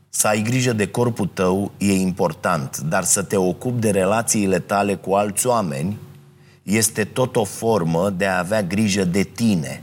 Să 0.08 0.26
ai 0.26 0.42
grijă 0.42 0.72
de 0.72 0.88
corpul 0.88 1.26
tău 1.26 1.72
e 1.76 1.92
important, 1.92 2.78
dar 2.78 3.04
să 3.04 3.22
te 3.22 3.36
ocupi 3.36 3.80
de 3.80 3.90
relațiile 3.90 4.58
tale 4.58 4.94
cu 4.94 5.12
alți 5.12 5.46
oameni 5.46 5.98
este 6.62 7.04
tot 7.04 7.36
o 7.36 7.44
formă 7.44 8.10
de 8.10 8.26
a 8.26 8.38
avea 8.38 8.62
grijă 8.62 9.04
de 9.04 9.22
tine. 9.22 9.82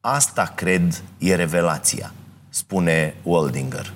Asta, 0.00 0.52
cred, 0.54 1.02
e 1.18 1.34
revelația, 1.34 2.12
spune 2.48 3.14
Waldinger. 3.22 3.92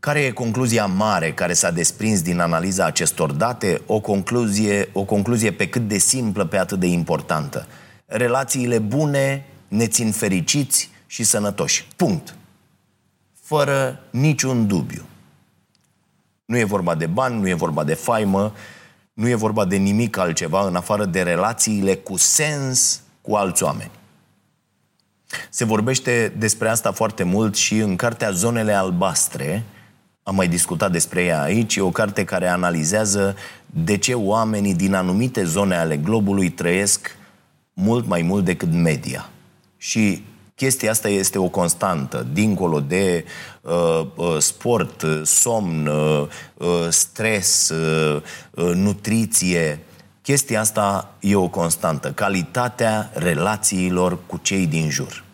Care 0.00 0.20
e 0.20 0.30
concluzia 0.30 0.86
mare 0.86 1.32
care 1.32 1.52
s-a 1.52 1.70
desprins 1.70 2.22
din 2.22 2.38
analiza 2.38 2.84
acestor 2.84 3.32
date? 3.32 3.82
O 3.86 4.00
concluzie, 4.00 4.88
o 4.92 5.04
concluzie 5.04 5.52
pe 5.52 5.68
cât 5.68 5.88
de 5.88 5.98
simplă, 5.98 6.44
pe 6.44 6.58
atât 6.58 6.78
de 6.78 6.86
importantă. 6.86 7.66
Relațiile 8.06 8.78
bune 8.78 9.46
ne 9.68 9.86
țin 9.86 10.12
fericiți 10.12 10.90
și 11.06 11.24
sănătoși. 11.24 11.86
Punct 11.96 12.34
fără 13.40 14.00
niciun 14.10 14.66
dubiu. 14.66 15.04
Nu 16.44 16.58
e 16.58 16.64
vorba 16.64 16.94
de 16.94 17.06
bani, 17.06 17.40
nu 17.40 17.48
e 17.48 17.54
vorba 17.54 17.84
de 17.84 17.94
faimă, 17.94 18.52
nu 19.12 19.28
e 19.28 19.34
vorba 19.34 19.64
de 19.64 19.76
nimic 19.76 20.16
altceva 20.16 20.66
în 20.66 20.76
afară 20.76 21.04
de 21.04 21.22
relațiile 21.22 21.94
cu 21.94 22.16
sens 22.16 23.00
cu 23.20 23.34
alți 23.34 23.62
oameni. 23.62 23.90
Se 25.50 25.64
vorbește 25.64 26.32
despre 26.38 26.68
asta 26.68 26.92
foarte 26.92 27.22
mult 27.22 27.54
și 27.54 27.78
în 27.78 27.96
cartea 27.96 28.30
Zonele 28.30 28.72
Albastre, 28.72 29.64
am 30.30 30.36
mai 30.36 30.48
discutat 30.48 30.92
despre 30.92 31.24
ea 31.24 31.42
aici, 31.42 31.76
e 31.76 31.80
o 31.80 31.90
carte 31.90 32.24
care 32.24 32.48
analizează 32.48 33.36
de 33.66 33.96
ce 33.96 34.14
oamenii 34.14 34.74
din 34.74 34.94
anumite 34.94 35.44
zone 35.44 35.76
ale 35.76 35.96
globului 35.96 36.50
trăiesc 36.50 37.16
mult 37.72 38.06
mai 38.06 38.22
mult 38.22 38.44
decât 38.44 38.72
media. 38.72 39.30
Și 39.76 40.24
Chestia 40.54 40.90
asta 40.90 41.08
este 41.08 41.38
o 41.38 41.48
constantă, 41.48 42.26
dincolo 42.32 42.80
de 42.80 43.24
uh, 43.60 44.06
uh, 44.14 44.36
sport, 44.38 45.04
somn, 45.24 45.86
uh, 45.86 46.26
uh, 46.54 46.86
stres, 46.88 47.68
uh, 47.68 48.22
uh, 48.50 48.70
nutriție. 48.74 49.78
Chestia 50.22 50.60
asta 50.60 51.14
e 51.20 51.36
o 51.36 51.48
constantă. 51.48 52.12
Calitatea 52.12 53.10
relațiilor 53.14 54.18
cu 54.26 54.36
cei 54.42 54.66
din 54.66 54.90
jur. 54.90 55.24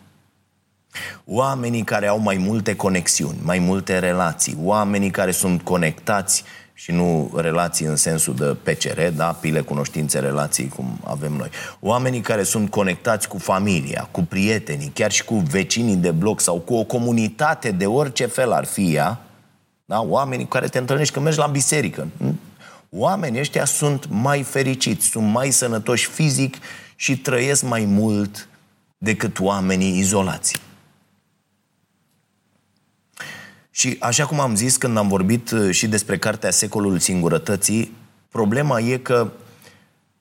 Oamenii 1.25 1.83
care 1.83 2.07
au 2.07 2.19
mai 2.19 2.37
multe 2.37 2.77
conexiuni, 2.77 3.39
mai 3.43 3.59
multe 3.59 3.99
relații, 3.99 4.59
oamenii 4.63 5.11
care 5.11 5.31
sunt 5.31 5.63
conectați 5.63 6.45
și 6.79 6.93
nu 6.93 7.33
relații 7.37 7.87
în 7.87 7.97
sensul 7.97 8.35
de 8.35 8.45
PCR, 8.45 9.01
da, 9.17 9.25
pile, 9.25 9.61
cunoștințe, 9.61 10.19
relații, 10.19 10.69
cum 10.69 10.99
avem 11.05 11.33
noi. 11.33 11.49
Oamenii 11.81 12.21
care 12.21 12.43
sunt 12.43 12.71
conectați 12.71 13.29
cu 13.29 13.39
familia, 13.39 14.09
cu 14.11 14.21
prietenii, 14.23 14.91
chiar 14.95 15.11
și 15.11 15.25
cu 15.25 15.35
vecinii 15.35 15.97
de 15.97 16.11
bloc 16.11 16.41
sau 16.41 16.59
cu 16.59 16.75
o 16.75 16.85
comunitate 16.85 17.71
de 17.71 17.87
orice 17.87 18.27
fel 18.27 18.53
ar 18.53 18.65
fi 18.65 18.95
ea, 18.95 19.21
da? 19.85 20.03
oamenii 20.03 20.45
cu 20.45 20.51
care 20.51 20.67
te 20.67 20.79
întâlnești 20.79 21.13
când 21.13 21.25
mergi 21.25 21.41
la 21.41 21.47
biserică. 21.47 22.09
Oamenii 22.91 23.41
ăștia 23.41 23.65
sunt 23.65 24.07
mai 24.11 24.43
fericiți, 24.43 25.07
sunt 25.07 25.33
mai 25.33 25.51
sănătoși 25.51 26.07
fizic 26.07 26.57
și 26.97 27.19
trăiesc 27.19 27.63
mai 27.63 27.85
mult 27.85 28.49
decât 28.99 29.41
oamenii 29.41 29.99
izolați. 29.99 30.61
Și 33.77 33.97
așa 34.01 34.27
cum 34.27 34.41
am 34.41 34.55
zis 34.55 34.77
când 34.77 34.97
am 34.97 35.09
vorbit 35.09 35.51
uh, 35.51 35.71
și 35.71 35.89
despre 35.89 36.19
cartea 36.19 36.51
Secolul 36.51 36.99
Singurătății, 36.99 37.93
problema 38.29 38.81
e 38.81 38.97
că 38.97 39.33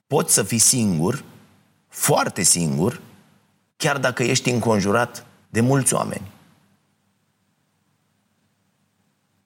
poți 0.06 0.34
să 0.34 0.42
fii 0.42 0.58
singur, 0.58 1.24
foarte 1.88 2.42
singur, 2.42 3.00
chiar 3.76 3.98
dacă 3.98 4.22
ești 4.22 4.50
înconjurat 4.50 5.26
de 5.48 5.60
mulți 5.60 5.94
oameni. 5.94 6.30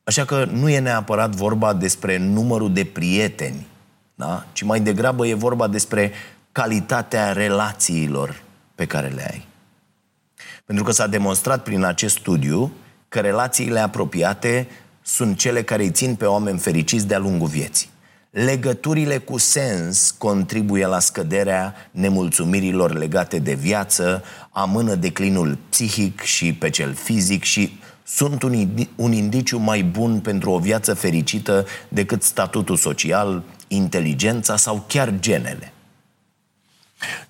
Așa 0.05 0.25
că 0.25 0.45
nu 0.45 0.69
e 0.69 0.79
neapărat 0.79 1.35
vorba 1.35 1.73
despre 1.73 2.17
numărul 2.17 2.73
de 2.73 2.85
prieteni, 2.85 3.67
da? 4.15 4.47
ci 4.53 4.63
mai 4.63 4.81
degrabă 4.81 5.27
e 5.27 5.35
vorba 5.35 5.69
despre 5.69 6.13
calitatea 6.53 7.33
relațiilor 7.33 8.43
pe 8.75 8.87
care 8.87 9.09
le 9.09 9.27
ai. 9.31 9.47
Pentru 10.65 10.85
că 10.85 10.91
s-a 10.91 11.07
demonstrat 11.07 11.63
prin 11.63 11.85
acest 11.85 12.17
studiu 12.17 12.73
că 13.11 13.21
relațiile 13.21 13.79
apropiate 13.79 14.69
sunt 15.03 15.39
cele 15.39 15.63
care 15.63 15.83
îi 15.83 15.91
țin 15.91 16.15
pe 16.15 16.25
oameni 16.25 16.59
fericiți 16.59 17.07
de-a 17.07 17.19
lungul 17.19 17.49
vieții. 17.49 17.89
Legăturile 18.31 19.19
cu 19.19 19.39
sens 19.39 20.11
contribuie 20.11 20.87
la 20.87 20.99
scăderea 20.99 21.75
nemulțumirilor 21.91 22.93
legate 22.93 23.39
de 23.39 23.55
viață, 23.55 24.23
amână 24.51 24.95
declinul 24.95 25.59
psihic 25.69 26.21
și 26.21 26.53
pe 26.53 26.71
cel 26.71 26.95
fizic 26.95 27.43
și 27.43 27.79
sunt 28.07 28.43
un, 28.43 28.69
un 28.97 29.13
indiciu 29.13 29.59
mai 29.59 29.83
bun 29.83 30.21
pentru 30.21 30.51
o 30.51 30.59
viață 30.59 30.95
fericită 30.95 31.67
decât 31.89 32.23
statutul 32.23 32.77
social, 32.77 33.43
inteligența 33.69 34.57
sau 34.57 34.85
chiar 34.87 35.15
genele. 35.19 35.73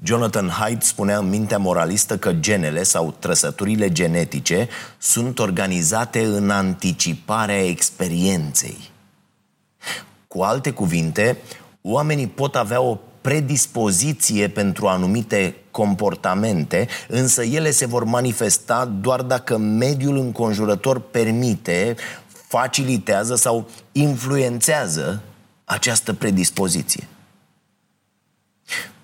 Jonathan 0.03 0.49
Haidt 0.49 0.83
spunea 0.83 1.19
în 1.19 1.29
mintea 1.29 1.59
moralistă 1.59 2.19
că 2.19 2.33
genele 2.33 2.83
sau 2.83 3.15
trăsăturile 3.19 3.93
genetice 3.93 4.69
sunt 4.99 5.39
organizate 5.39 6.25
în 6.25 6.51
anticiparea 6.51 7.65
experienței. 7.65 8.91
Cu 10.29 10.43
alte 10.43 10.71
cuvinte, 10.71 11.37
oamenii 11.83 12.27
pot 12.27 12.57
avea 12.57 12.81
o 12.81 12.99
predispoziție 13.21 14.49
pentru 14.49 14.87
anumite 14.87 15.55
comportamente, 15.71 16.89
însă 17.09 17.43
ele 17.43 17.71
se 17.71 17.87
vor 17.87 18.05
manifesta 18.05 18.85
doar 18.85 19.23
dacă 19.23 19.57
mediul 19.57 20.17
înconjurător 20.17 21.01
permite, 21.01 21.97
facilitează 22.49 23.35
sau 23.35 23.69
influențează 23.93 25.23
această 25.65 26.13
predispoziție. 26.13 27.09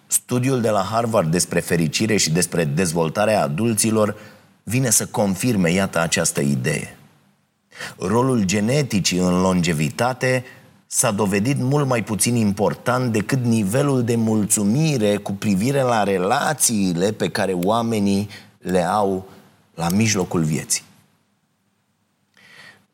Studiul 0.06 0.60
de 0.60 0.70
la 0.70 0.82
Harvard 0.82 1.30
despre 1.30 1.60
fericire 1.60 2.16
și 2.16 2.30
despre 2.30 2.64
dezvoltarea 2.64 3.42
adulților 3.42 4.16
vine 4.62 4.90
să 4.90 5.06
confirme, 5.06 5.70
iată, 5.70 6.00
această 6.00 6.40
idee. 6.40 6.96
Rolul 7.98 8.42
geneticii 8.42 9.18
în 9.18 9.40
longevitate 9.40 10.44
s-a 10.86 11.10
dovedit 11.10 11.58
mult 11.58 11.86
mai 11.86 12.02
puțin 12.04 12.34
important 12.34 13.12
decât 13.12 13.44
nivelul 13.44 14.02
de 14.02 14.16
mulțumire 14.16 15.16
cu 15.16 15.32
privire 15.32 15.80
la 15.80 16.02
relațiile 16.02 17.12
pe 17.12 17.28
care 17.28 17.52
oamenii 17.52 18.28
le 18.58 18.84
au 18.84 19.28
la 19.74 19.88
mijlocul 19.88 20.42
vieții. 20.42 20.82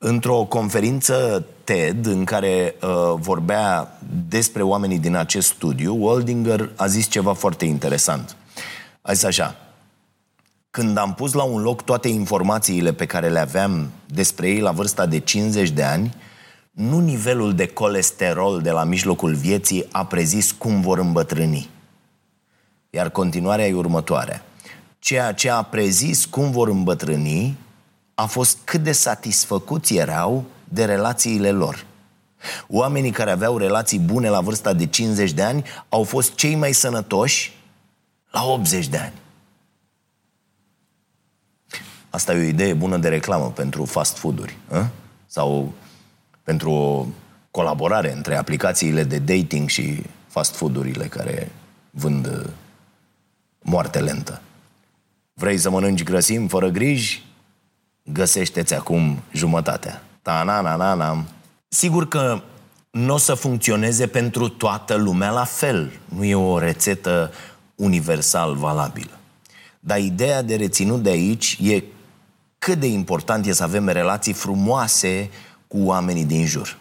Într-o 0.05 0.45
conferință 0.45 1.47
TED 1.65 2.07
în 2.07 2.25
care 2.25 2.75
uh, 2.83 2.89
vorbea 3.17 3.99
despre 4.29 4.63
oamenii 4.63 4.99
din 4.99 5.15
acest 5.15 5.49
studiu, 5.49 6.05
Waldinger 6.05 6.71
a 6.77 6.87
zis 6.87 7.09
ceva 7.09 7.33
foarte 7.33 7.65
interesant. 7.65 8.37
A 9.03 9.13
zis 9.13 9.25
așa, 9.25 9.57
când 10.71 10.97
am 10.97 11.15
pus 11.15 11.33
la 11.33 11.43
un 11.43 11.63
loc 11.63 11.83
toate 11.83 12.09
informațiile 12.09 12.93
pe 12.93 13.07
care 13.07 13.29
le 13.29 13.39
aveam 13.39 13.91
despre 14.07 14.49
ei 14.49 14.61
la 14.61 14.71
vârsta 14.71 15.07
de 15.07 15.19
50 15.19 15.71
de 15.71 15.83
ani, 15.83 16.15
nu 16.71 16.99
nivelul 16.99 17.55
de 17.55 17.67
colesterol 17.67 18.61
de 18.61 18.71
la 18.71 18.85
mijlocul 18.85 19.35
vieții 19.35 19.87
a 19.93 20.05
prezis 20.05 20.53
cum 20.53 20.81
vor 20.81 20.99
îmbătrâni. 20.99 21.71
Iar 22.91 23.11
continuarea 23.11 23.67
e 23.67 23.75
următoarea. 23.75 24.45
Ceea 24.99 25.33
ce 25.33 25.51
a 25.51 25.63
prezis 25.63 26.25
cum 26.25 26.51
vor 26.51 26.69
îmbătrâni 26.69 27.59
a 28.23 28.27
fost 28.27 28.59
cât 28.65 28.83
de 28.83 28.93
satisfăcuți 28.93 29.97
erau 29.97 30.45
de 30.65 30.85
relațiile 30.85 31.51
lor. 31.51 31.87
Oamenii 32.69 33.11
care 33.11 33.31
aveau 33.31 33.57
relații 33.59 33.99
bune 33.99 34.29
la 34.29 34.41
vârsta 34.41 34.73
de 34.73 34.87
50 34.87 35.33
de 35.33 35.43
ani 35.43 35.65
au 35.89 36.03
fost 36.03 36.35
cei 36.35 36.55
mai 36.55 36.73
sănătoși 36.73 37.53
la 38.31 38.45
80 38.45 38.89
de 38.89 38.97
ani. 38.97 39.13
Asta 42.11 42.35
e 42.35 42.39
o 42.39 42.43
idee 42.43 42.75
bună 42.75 42.97
de 42.97 43.09
reclamă 43.09 43.51
pentru 43.51 43.85
fast 43.85 44.17
food-uri. 44.17 44.57
A? 44.71 44.91
Sau 45.27 45.73
pentru 46.43 46.71
o 46.71 47.07
colaborare 47.51 48.13
între 48.13 48.37
aplicațiile 48.37 49.05
de 49.05 49.19
dating 49.19 49.69
și 49.69 50.03
fast 50.27 50.55
food-urile 50.55 51.07
care 51.07 51.53
vând 51.91 52.27
uh, 52.27 52.51
moarte 53.61 54.01
lentă. 54.01 54.41
Vrei 55.33 55.59
să 55.59 55.71
mănânci 55.71 56.03
grăsim 56.03 56.49
fără 56.49 56.69
griji? 56.69 57.32
Găsește-ți 58.03 58.75
acum 58.75 59.23
jumătatea. 59.33 60.03
ta 60.23 60.43
na 60.43 60.61
na 60.61 60.77
na 60.77 60.95
na 60.95 61.25
Sigur 61.69 62.09
că 62.09 62.43
nu 62.91 63.15
o 63.15 63.17
să 63.17 63.35
funcționeze 63.35 64.07
pentru 64.07 64.49
toată 64.49 64.95
lumea 64.95 65.31
la 65.31 65.45
fel. 65.45 65.93
Nu 66.05 66.25
e 66.25 66.35
o 66.35 66.59
rețetă 66.59 67.33
universal 67.75 68.55
valabilă. 68.55 69.19
Dar 69.81 69.99
ideea 69.99 70.43
de 70.43 70.57
reținut 70.57 71.03
de 71.03 71.11
aici 71.11 71.59
e 71.63 71.83
cât 72.59 72.79
de 72.79 72.87
important 72.87 73.47
e 73.47 73.53
să 73.53 73.63
avem 73.63 73.89
relații 73.89 74.33
frumoase 74.33 75.31
cu 75.69 75.79
oamenii 75.79 76.25
din 76.25 76.47
jur. 76.47 76.79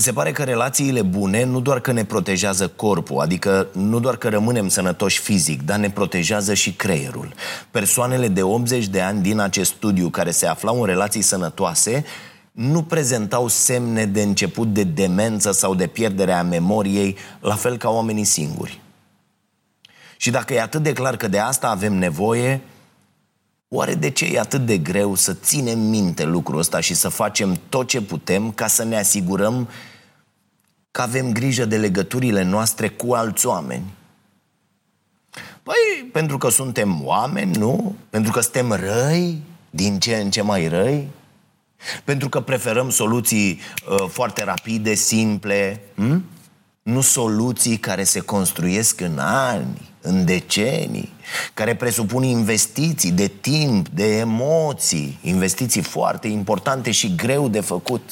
Se 0.00 0.12
pare 0.12 0.32
că 0.32 0.42
relațiile 0.42 1.02
bune 1.02 1.44
nu 1.44 1.60
doar 1.60 1.80
că 1.80 1.92
ne 1.92 2.04
protejează 2.04 2.68
corpul, 2.68 3.20
adică 3.20 3.68
nu 3.72 4.00
doar 4.00 4.16
că 4.16 4.28
rămânem 4.28 4.68
sănătoși 4.68 5.20
fizic, 5.20 5.62
dar 5.62 5.78
ne 5.78 5.90
protejează 5.90 6.54
și 6.54 6.72
creierul. 6.72 7.32
Persoanele 7.70 8.28
de 8.28 8.42
80 8.42 8.86
de 8.86 9.00
ani 9.00 9.22
din 9.22 9.38
acest 9.38 9.70
studiu 9.70 10.08
care 10.08 10.30
se 10.30 10.46
aflau 10.46 10.80
în 10.80 10.86
relații 10.86 11.22
sănătoase 11.22 12.04
nu 12.52 12.82
prezentau 12.82 13.48
semne 13.48 14.06
de 14.06 14.22
început 14.22 14.72
de 14.72 14.82
demență 14.82 15.52
sau 15.52 15.74
de 15.74 15.86
pierdere 15.86 16.32
a 16.32 16.42
memoriei, 16.42 17.16
la 17.40 17.54
fel 17.54 17.76
ca 17.76 17.88
oamenii 17.88 18.24
singuri. 18.24 18.80
Și 20.16 20.30
dacă 20.30 20.54
e 20.54 20.60
atât 20.60 20.82
de 20.82 20.92
clar 20.92 21.16
că 21.16 21.28
de 21.28 21.38
asta 21.38 21.68
avem 21.68 21.92
nevoie, 21.92 22.60
Oare 23.72 23.94
de 23.94 24.10
ce 24.10 24.24
e 24.24 24.38
atât 24.38 24.66
de 24.66 24.78
greu 24.78 25.14
să 25.14 25.32
ținem 25.32 25.78
minte 25.78 26.24
lucrul 26.24 26.58
ăsta 26.58 26.80
și 26.80 26.94
să 26.94 27.08
facem 27.08 27.58
tot 27.68 27.88
ce 27.88 28.00
putem 28.00 28.52
ca 28.52 28.66
să 28.66 28.84
ne 28.84 28.98
asigurăm 28.98 29.68
că 30.90 31.00
avem 31.00 31.32
grijă 31.32 31.64
de 31.64 31.76
legăturile 31.76 32.42
noastre 32.42 32.88
cu 32.88 33.12
alți 33.12 33.46
oameni? 33.46 33.94
Păi, 35.62 36.08
pentru 36.12 36.38
că 36.38 36.48
suntem 36.48 37.04
oameni, 37.04 37.56
nu? 37.56 37.96
Pentru 38.10 38.32
că 38.32 38.40
suntem 38.40 38.72
răi, 38.72 39.42
din 39.70 39.98
ce 39.98 40.16
în 40.16 40.30
ce 40.30 40.42
mai 40.42 40.68
răi? 40.68 41.08
Pentru 42.04 42.28
că 42.28 42.40
preferăm 42.40 42.90
soluții 42.90 43.60
uh, 43.88 44.08
foarte 44.08 44.44
rapide, 44.44 44.94
simple, 44.94 45.82
hm? 45.94 46.24
nu 46.82 47.00
soluții 47.00 47.76
care 47.76 48.04
se 48.04 48.20
construiesc 48.20 49.00
în 49.00 49.18
ani, 49.18 49.90
în 50.00 50.24
decenii, 50.24 51.12
care 51.54 51.76
presupun 51.76 52.22
investiții 52.22 53.12
de 53.12 53.26
timp, 53.26 53.88
de 53.88 54.18
emoții, 54.18 55.18
investiții 55.22 55.82
foarte 55.82 56.28
importante 56.28 56.90
și 56.90 57.14
greu 57.14 57.48
de 57.48 57.60
făcut. 57.60 58.10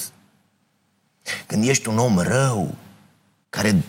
Când 1.47 1.69
ești 1.69 1.89
un 1.89 1.99
om 1.99 2.19
rău, 2.19 2.75
care 3.49 3.83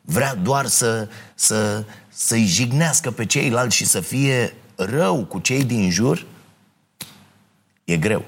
vrea 0.00 0.34
doar 0.34 0.66
să, 0.66 1.08
să, 1.34 1.84
să-i 2.08 2.44
jignească 2.44 3.10
pe 3.10 3.26
ceilalți 3.26 3.76
și 3.76 3.84
să 3.84 4.00
fie 4.00 4.54
rău 4.74 5.24
cu 5.24 5.38
cei 5.38 5.64
din 5.64 5.90
jur, 5.90 6.26
e 7.84 7.96
greu. 7.96 8.24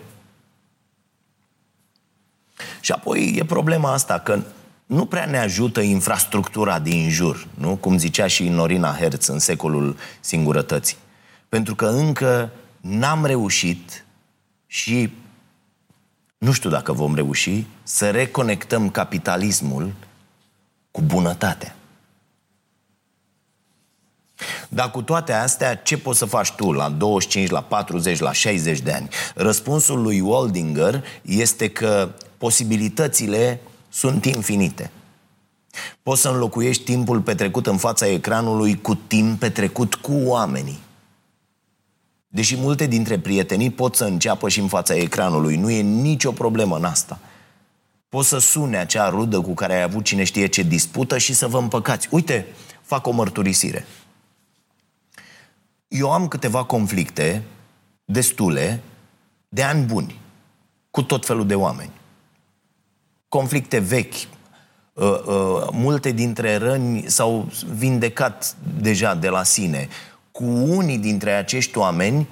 Și 2.81 2.93
apoi 2.93 3.35
e 3.37 3.45
problema 3.45 3.93
asta, 3.93 4.19
că 4.19 4.43
nu 4.87 5.07
prea 5.07 5.27
ne 5.27 5.39
ajută 5.39 5.81
infrastructura 5.81 6.79
din 6.79 7.11
jur, 7.11 7.47
nu? 7.55 7.77
Cum 7.77 7.99
zicea 7.99 8.27
și 8.27 8.49
Norina 8.49 8.95
Herz 8.95 9.27
în 9.27 9.39
secolul 9.39 9.97
singurătății. 10.21 10.97
Pentru 11.49 11.75
că 11.75 11.87
încă 11.87 12.51
n-am 12.81 13.25
reușit 13.25 14.05
și 14.67 15.13
nu 16.39 16.53
știu 16.53 16.71
dacă 16.71 16.93
vom 16.93 17.15
reuși 17.15 17.67
să 17.89 18.11
reconectăm 18.11 18.91
capitalismul 18.91 19.93
cu 20.91 21.01
bunătatea. 21.01 21.77
Dar 24.69 24.91
cu 24.91 25.03
toate 25.03 25.33
astea, 25.33 25.75
ce 25.75 25.99
poți 25.99 26.19
să 26.19 26.25
faci 26.25 26.53
tu 26.53 26.73
la 26.73 26.89
25, 26.89 27.51
la 27.51 27.61
40, 27.61 28.19
la 28.19 28.33
60 28.33 28.81
de 28.81 28.93
ani? 28.93 29.09
Răspunsul 29.35 30.03
lui 30.03 30.21
Waldinger 30.21 31.05
este 31.23 31.69
că 31.69 32.11
posibilitățile 32.39 33.61
sunt 33.89 34.25
infinite. 34.25 34.91
Poți 36.03 36.21
să 36.21 36.29
înlocuiești 36.29 36.85
timpul 36.85 37.21
petrecut 37.21 37.67
în 37.67 37.77
fața 37.77 38.07
ecranului 38.07 38.81
cu 38.81 38.95
timp 38.95 39.39
petrecut 39.39 39.95
cu 39.95 40.13
oamenii. 40.13 40.79
Deși 42.29 42.57
multe 42.57 42.87
dintre 42.87 43.19
prietenii 43.19 43.71
pot 43.71 43.95
să 43.95 44.05
înceapă 44.05 44.49
și 44.49 44.61
în 44.61 44.69
fața 44.69 44.95
ecranului, 44.95 45.57
nu 45.57 45.71
e 45.71 45.81
nicio 45.81 46.33
problemă 46.33 46.77
în 46.77 46.85
asta. 46.85 47.19
Poți 48.17 48.29
să 48.29 48.39
sune 48.39 48.77
acea 48.77 49.09
rudă 49.09 49.41
cu 49.41 49.55
care 49.55 49.75
ai 49.75 49.83
avut 49.83 50.05
cine 50.05 50.25
știe 50.25 50.47
ce 50.47 50.63
dispută 50.63 51.19
și 51.19 51.35
să 51.35 51.47
vă 51.47 51.59
împăcați. 51.59 52.09
Uite, 52.11 52.47
fac 52.83 53.07
o 53.07 53.11
mărturisire. 53.11 53.87
Eu 55.89 56.13
am 56.13 56.29
câteva 56.29 56.65
conflicte 56.65 57.43
destule 58.05 58.83
de 59.49 59.63
ani 59.63 59.85
buni 59.85 60.21
cu 60.91 61.03
tot 61.03 61.27
felul 61.27 61.47
de 61.47 61.55
oameni 61.55 61.91
conflicte 63.29 63.79
vechi. 63.79 64.15
Uh, 64.15 64.27
uh, 64.93 65.69
multe 65.73 66.11
dintre 66.11 66.57
răni 66.57 67.05
s-au 67.07 67.53
vindecat 67.75 68.57
deja 68.81 69.15
de 69.15 69.29
la 69.29 69.43
sine. 69.43 69.89
Cu 70.31 70.45
unii 70.45 70.99
dintre 70.99 71.33
acești 71.33 71.79
oameni 71.79 72.29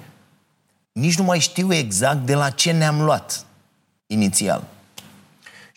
nici 0.91 1.17
nu 1.17 1.23
mai 1.23 1.39
știu 1.39 1.73
exact 1.73 2.25
de 2.25 2.35
la 2.35 2.49
ce 2.49 2.71
ne-am 2.71 3.01
luat 3.01 3.45
inițial. 4.07 4.73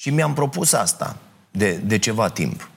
Și 0.01 0.11
mi-am 0.11 0.32
propus 0.32 0.72
asta 0.72 1.16
de, 1.51 1.72
de 1.72 1.99
ceva 1.99 2.28
timp. 2.28 2.70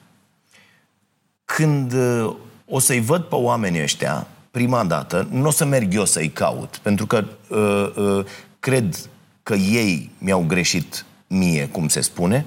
Când 1.44 1.92
uh, 1.92 2.34
o 2.66 2.78
să-i 2.78 3.00
văd 3.00 3.22
pe 3.22 3.34
oamenii 3.34 3.82
ăștia, 3.82 4.26
prima 4.50 4.84
dată, 4.84 5.28
nu 5.30 5.46
o 5.46 5.50
să 5.50 5.64
merg 5.64 5.94
eu 5.94 6.04
să-i 6.04 6.28
caut, 6.28 6.76
pentru 6.76 7.06
că 7.06 7.24
uh, 7.48 7.92
uh, 7.96 8.24
cred 8.60 9.10
că 9.42 9.54
ei 9.54 10.10
mi-au 10.18 10.44
greșit 10.46 11.04
mie, 11.26 11.68
cum 11.68 11.88
se 11.88 12.00
spune, 12.00 12.46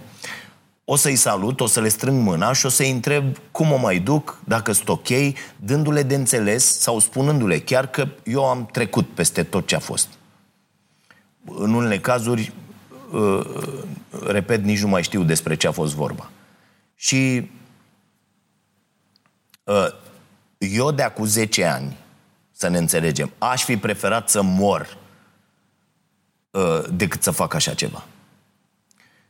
o 0.85 0.95
să-i 0.95 1.15
salut, 1.15 1.59
o 1.59 1.65
să 1.65 1.81
le 1.81 1.87
strâng 1.87 2.21
mâna 2.21 2.53
și 2.53 2.65
o 2.65 2.69
să-i 2.69 2.91
întreb 2.91 3.37
cum 3.51 3.71
o 3.71 3.77
mai 3.77 3.99
duc, 3.99 4.39
dacă 4.43 4.71
sunt 4.71 4.89
ok, 4.89 5.07
dându-le 5.55 6.03
de 6.03 6.15
înțeles 6.15 6.79
sau 6.79 6.99
spunându-le 6.99 7.59
chiar 7.59 7.87
că 7.87 8.07
eu 8.23 8.45
am 8.45 8.69
trecut 8.71 9.07
peste 9.07 9.43
tot 9.43 9.67
ce 9.67 9.75
a 9.75 9.79
fost. 9.79 10.07
În 11.45 11.73
unele 11.73 11.99
cazuri 11.99 12.41
uh, 12.41 12.64
repet, 14.25 14.63
nici 14.63 14.81
nu 14.81 14.87
mai 14.87 15.03
știu 15.03 15.23
despre 15.23 15.55
ce 15.55 15.67
a 15.67 15.71
fost 15.71 15.93
vorba. 15.93 16.29
Și 16.95 17.49
uh, 19.63 19.87
eu 20.57 20.91
de 20.91 21.01
acum 21.01 21.25
10 21.25 21.65
ani, 21.65 21.97
să 22.51 22.67
ne 22.67 22.77
înțelegem, 22.77 23.31
aș 23.37 23.63
fi 23.63 23.77
preferat 23.77 24.29
să 24.29 24.41
mor 24.41 24.97
uh, 26.51 26.83
decât 26.91 27.23
să 27.23 27.31
fac 27.31 27.53
așa 27.53 27.73
ceva. 27.73 28.05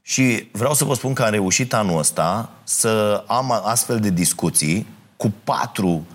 Și 0.01 0.49
vreau 0.51 0.73
să 0.73 0.86
vă 0.86 0.93
spun 0.93 1.13
că 1.13 1.23
am 1.23 1.31
reușit 1.31 1.73
anul 1.73 1.97
ăsta 1.97 2.49
să 2.63 3.23
am 3.27 3.51
astfel 3.51 3.99
de 3.99 4.09
discuții 4.09 4.88
cu 5.17 5.33
patru 5.43 6.05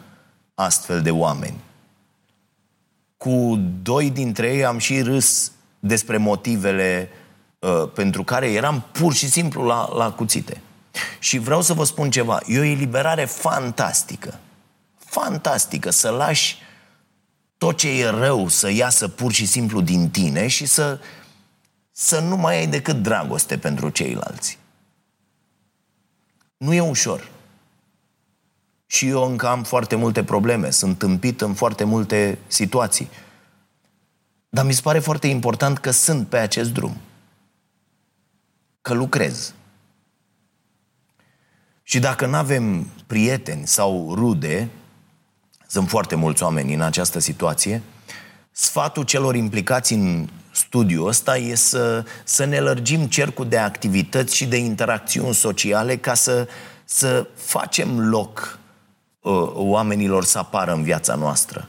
astfel 0.54 1.02
de 1.02 1.10
oameni. 1.10 1.60
Cu 3.16 3.60
doi 3.82 4.10
dintre 4.10 4.54
ei 4.54 4.64
am 4.64 4.78
și 4.78 5.02
râs 5.02 5.52
despre 5.78 6.16
motivele 6.16 7.08
uh, 7.12 7.19
pentru 7.94 8.24
care 8.24 8.52
eram 8.52 8.84
pur 8.92 9.14
și 9.14 9.28
simplu 9.28 9.62
la, 9.64 9.88
la 9.96 10.12
cuțite. 10.12 10.60
Și 11.18 11.38
vreau 11.38 11.62
să 11.62 11.72
vă 11.72 11.84
spun 11.84 12.10
ceva. 12.10 12.40
E 12.46 12.58
o 12.58 12.62
eliberare 12.62 13.24
fantastică. 13.24 14.38
Fantastică. 14.98 15.90
Să 15.90 16.10
lași 16.10 16.58
tot 17.58 17.76
ce 17.76 17.88
e 17.88 18.08
rău 18.08 18.48
să 18.48 18.70
iasă 18.70 19.08
pur 19.08 19.32
și 19.32 19.46
simplu 19.46 19.80
din 19.80 20.10
tine 20.10 20.46
și 20.46 20.66
să, 20.66 21.00
să 21.92 22.20
nu 22.20 22.36
mai 22.36 22.56
ai 22.56 22.66
decât 22.66 22.96
dragoste 22.96 23.58
pentru 23.58 23.88
ceilalți. 23.88 24.58
Nu 26.56 26.74
e 26.74 26.80
ușor. 26.80 27.28
Și 28.86 29.08
eu 29.08 29.22
încă 29.22 29.48
am 29.48 29.62
foarte 29.62 29.94
multe 29.94 30.24
probleme. 30.24 30.70
Sunt 30.70 30.98
tâmpit 30.98 31.40
în 31.40 31.54
foarte 31.54 31.84
multe 31.84 32.38
situații. 32.46 33.10
Dar 34.48 34.64
mi 34.64 34.72
se 34.72 34.80
pare 34.80 34.98
foarte 34.98 35.26
important 35.26 35.78
că 35.78 35.90
sunt 35.90 36.28
pe 36.28 36.36
acest 36.36 36.70
drum. 36.70 36.96
Că 38.82 38.94
lucrez. 38.94 39.54
Și 41.82 41.98
dacă 41.98 42.26
nu 42.26 42.36
avem 42.36 42.90
prieteni 43.06 43.66
sau 43.66 44.14
rude, 44.14 44.68
sunt 45.66 45.88
foarte 45.88 46.14
mulți 46.14 46.42
oameni 46.42 46.74
în 46.74 46.80
această 46.80 47.18
situație, 47.18 47.82
sfatul 48.50 49.04
celor 49.04 49.34
implicați 49.34 49.92
în 49.92 50.28
studiul 50.50 51.08
ăsta 51.08 51.36
e 51.36 51.54
să, 51.54 52.04
să 52.24 52.44
ne 52.44 52.60
lărgim 52.60 53.06
cercul 53.06 53.48
de 53.48 53.58
activități 53.58 54.36
și 54.36 54.46
de 54.46 54.56
interacțiuni 54.56 55.34
sociale 55.34 55.96
ca 55.96 56.14
să, 56.14 56.48
să 56.84 57.26
facem 57.34 58.08
loc 58.08 58.58
uh, 59.20 59.50
oamenilor 59.54 60.24
să 60.24 60.38
apară 60.38 60.72
în 60.72 60.82
viața 60.82 61.14
noastră. 61.14 61.68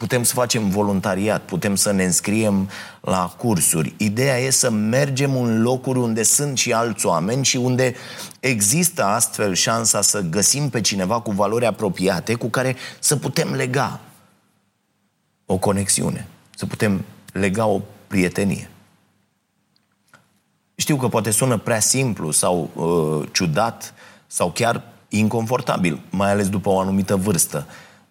Putem 0.00 0.22
să 0.22 0.34
facem 0.34 0.68
voluntariat, 0.68 1.42
putem 1.42 1.74
să 1.74 1.92
ne 1.92 2.04
înscriem 2.04 2.68
la 3.00 3.34
cursuri. 3.38 3.94
Ideea 3.96 4.38
e 4.38 4.50
să 4.50 4.70
mergem 4.70 5.36
în 5.36 5.62
locuri 5.62 5.98
unde 5.98 6.22
sunt 6.22 6.58
și 6.58 6.72
alți 6.72 7.06
oameni 7.06 7.44
și 7.44 7.56
unde 7.56 7.94
există 8.40 9.04
astfel 9.04 9.54
șansa 9.54 10.00
să 10.00 10.20
găsim 10.20 10.68
pe 10.68 10.80
cineva 10.80 11.20
cu 11.20 11.30
valori 11.30 11.66
apropiate 11.66 12.34
cu 12.34 12.46
care 12.46 12.76
să 12.98 13.16
putem 13.16 13.52
lega 13.52 14.00
o 15.46 15.56
conexiune, 15.56 16.26
să 16.56 16.66
putem 16.66 17.04
lega 17.32 17.66
o 17.66 17.80
prietenie. 18.06 18.70
Știu 20.74 20.96
că 20.96 21.08
poate 21.08 21.30
sună 21.30 21.58
prea 21.58 21.80
simplu 21.80 22.30
sau 22.30 22.70
uh, 22.74 23.28
ciudat 23.32 23.94
sau 24.26 24.50
chiar 24.50 24.82
inconfortabil, 25.08 26.00
mai 26.10 26.30
ales 26.30 26.48
după 26.48 26.68
o 26.68 26.80
anumită 26.80 27.16
vârstă. 27.16 27.66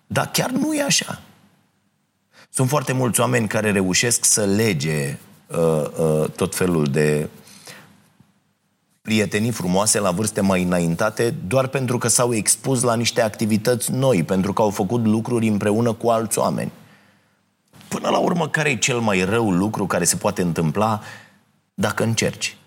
Dar 0.07 0.31
chiar 0.31 0.49
nu 0.49 0.73
e 0.73 0.83
așa. 0.83 1.19
Sunt 2.49 2.69
foarte 2.69 2.93
mulți 2.93 3.19
oameni 3.19 3.47
care 3.47 3.71
reușesc 3.71 4.25
să 4.25 4.45
lege 4.45 5.17
uh, 5.47 5.57
uh, 5.99 6.29
tot 6.35 6.55
felul 6.55 6.85
de 6.85 7.29
prietenii 9.01 9.51
frumoase 9.51 9.99
la 9.99 10.11
vârste 10.11 10.41
mai 10.41 10.63
înaintate 10.63 11.33
doar 11.47 11.67
pentru 11.67 11.97
că 11.97 12.07
s-au 12.07 12.33
expus 12.33 12.81
la 12.81 12.95
niște 12.95 13.21
activități 13.21 13.91
noi, 13.91 14.23
pentru 14.23 14.53
că 14.53 14.61
au 14.61 14.69
făcut 14.69 15.05
lucruri 15.05 15.47
împreună 15.47 15.93
cu 15.93 16.09
alți 16.09 16.39
oameni. 16.39 16.71
Până 17.87 18.09
la 18.09 18.17
urmă, 18.17 18.49
care 18.49 18.69
e 18.69 18.77
cel 18.77 18.99
mai 18.99 19.23
rău 19.23 19.51
lucru 19.51 19.85
care 19.85 20.03
se 20.03 20.15
poate 20.15 20.41
întâmpla 20.41 21.01
dacă 21.73 22.03
încerci? 22.03 22.57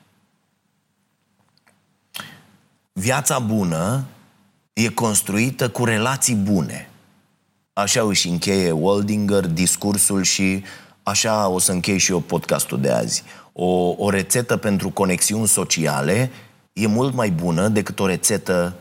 Viața 2.93 3.39
bună 3.39 4.05
e 4.73 4.89
construită 4.89 5.71
cu 5.71 5.85
relații 5.85 6.35
bune. 6.35 6.92
Așa 7.73 8.03
își 8.03 8.29
încheie 8.29 8.71
Waldinger 8.71 9.47
discursul 9.47 10.23
și 10.23 10.65
așa 11.03 11.49
o 11.49 11.59
să 11.59 11.73
închei 11.73 11.99
și 11.99 12.11
eu 12.11 12.21
podcastul 12.21 12.81
de 12.81 12.91
azi. 12.91 13.23
O, 13.53 13.95
o 13.99 14.11
rețetă 14.11 14.57
pentru 14.57 14.91
conexiuni 14.91 15.49
sociale 15.49 16.31
e 16.73 16.87
mult 16.87 17.15
mai 17.15 17.31
bună 17.31 17.69
decât 17.69 18.01
o 18.01 18.07
rețetă 18.07 18.75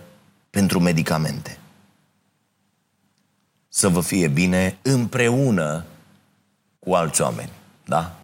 pentru 0.49 0.79
medicamente. 0.79 1.57
Să 3.69 3.87
vă 3.87 4.01
fie 4.01 4.27
bine 4.27 4.77
împreună 4.81 5.85
cu 6.79 6.93
alți 6.93 7.21
oameni. 7.21 7.51
Da? 7.85 8.20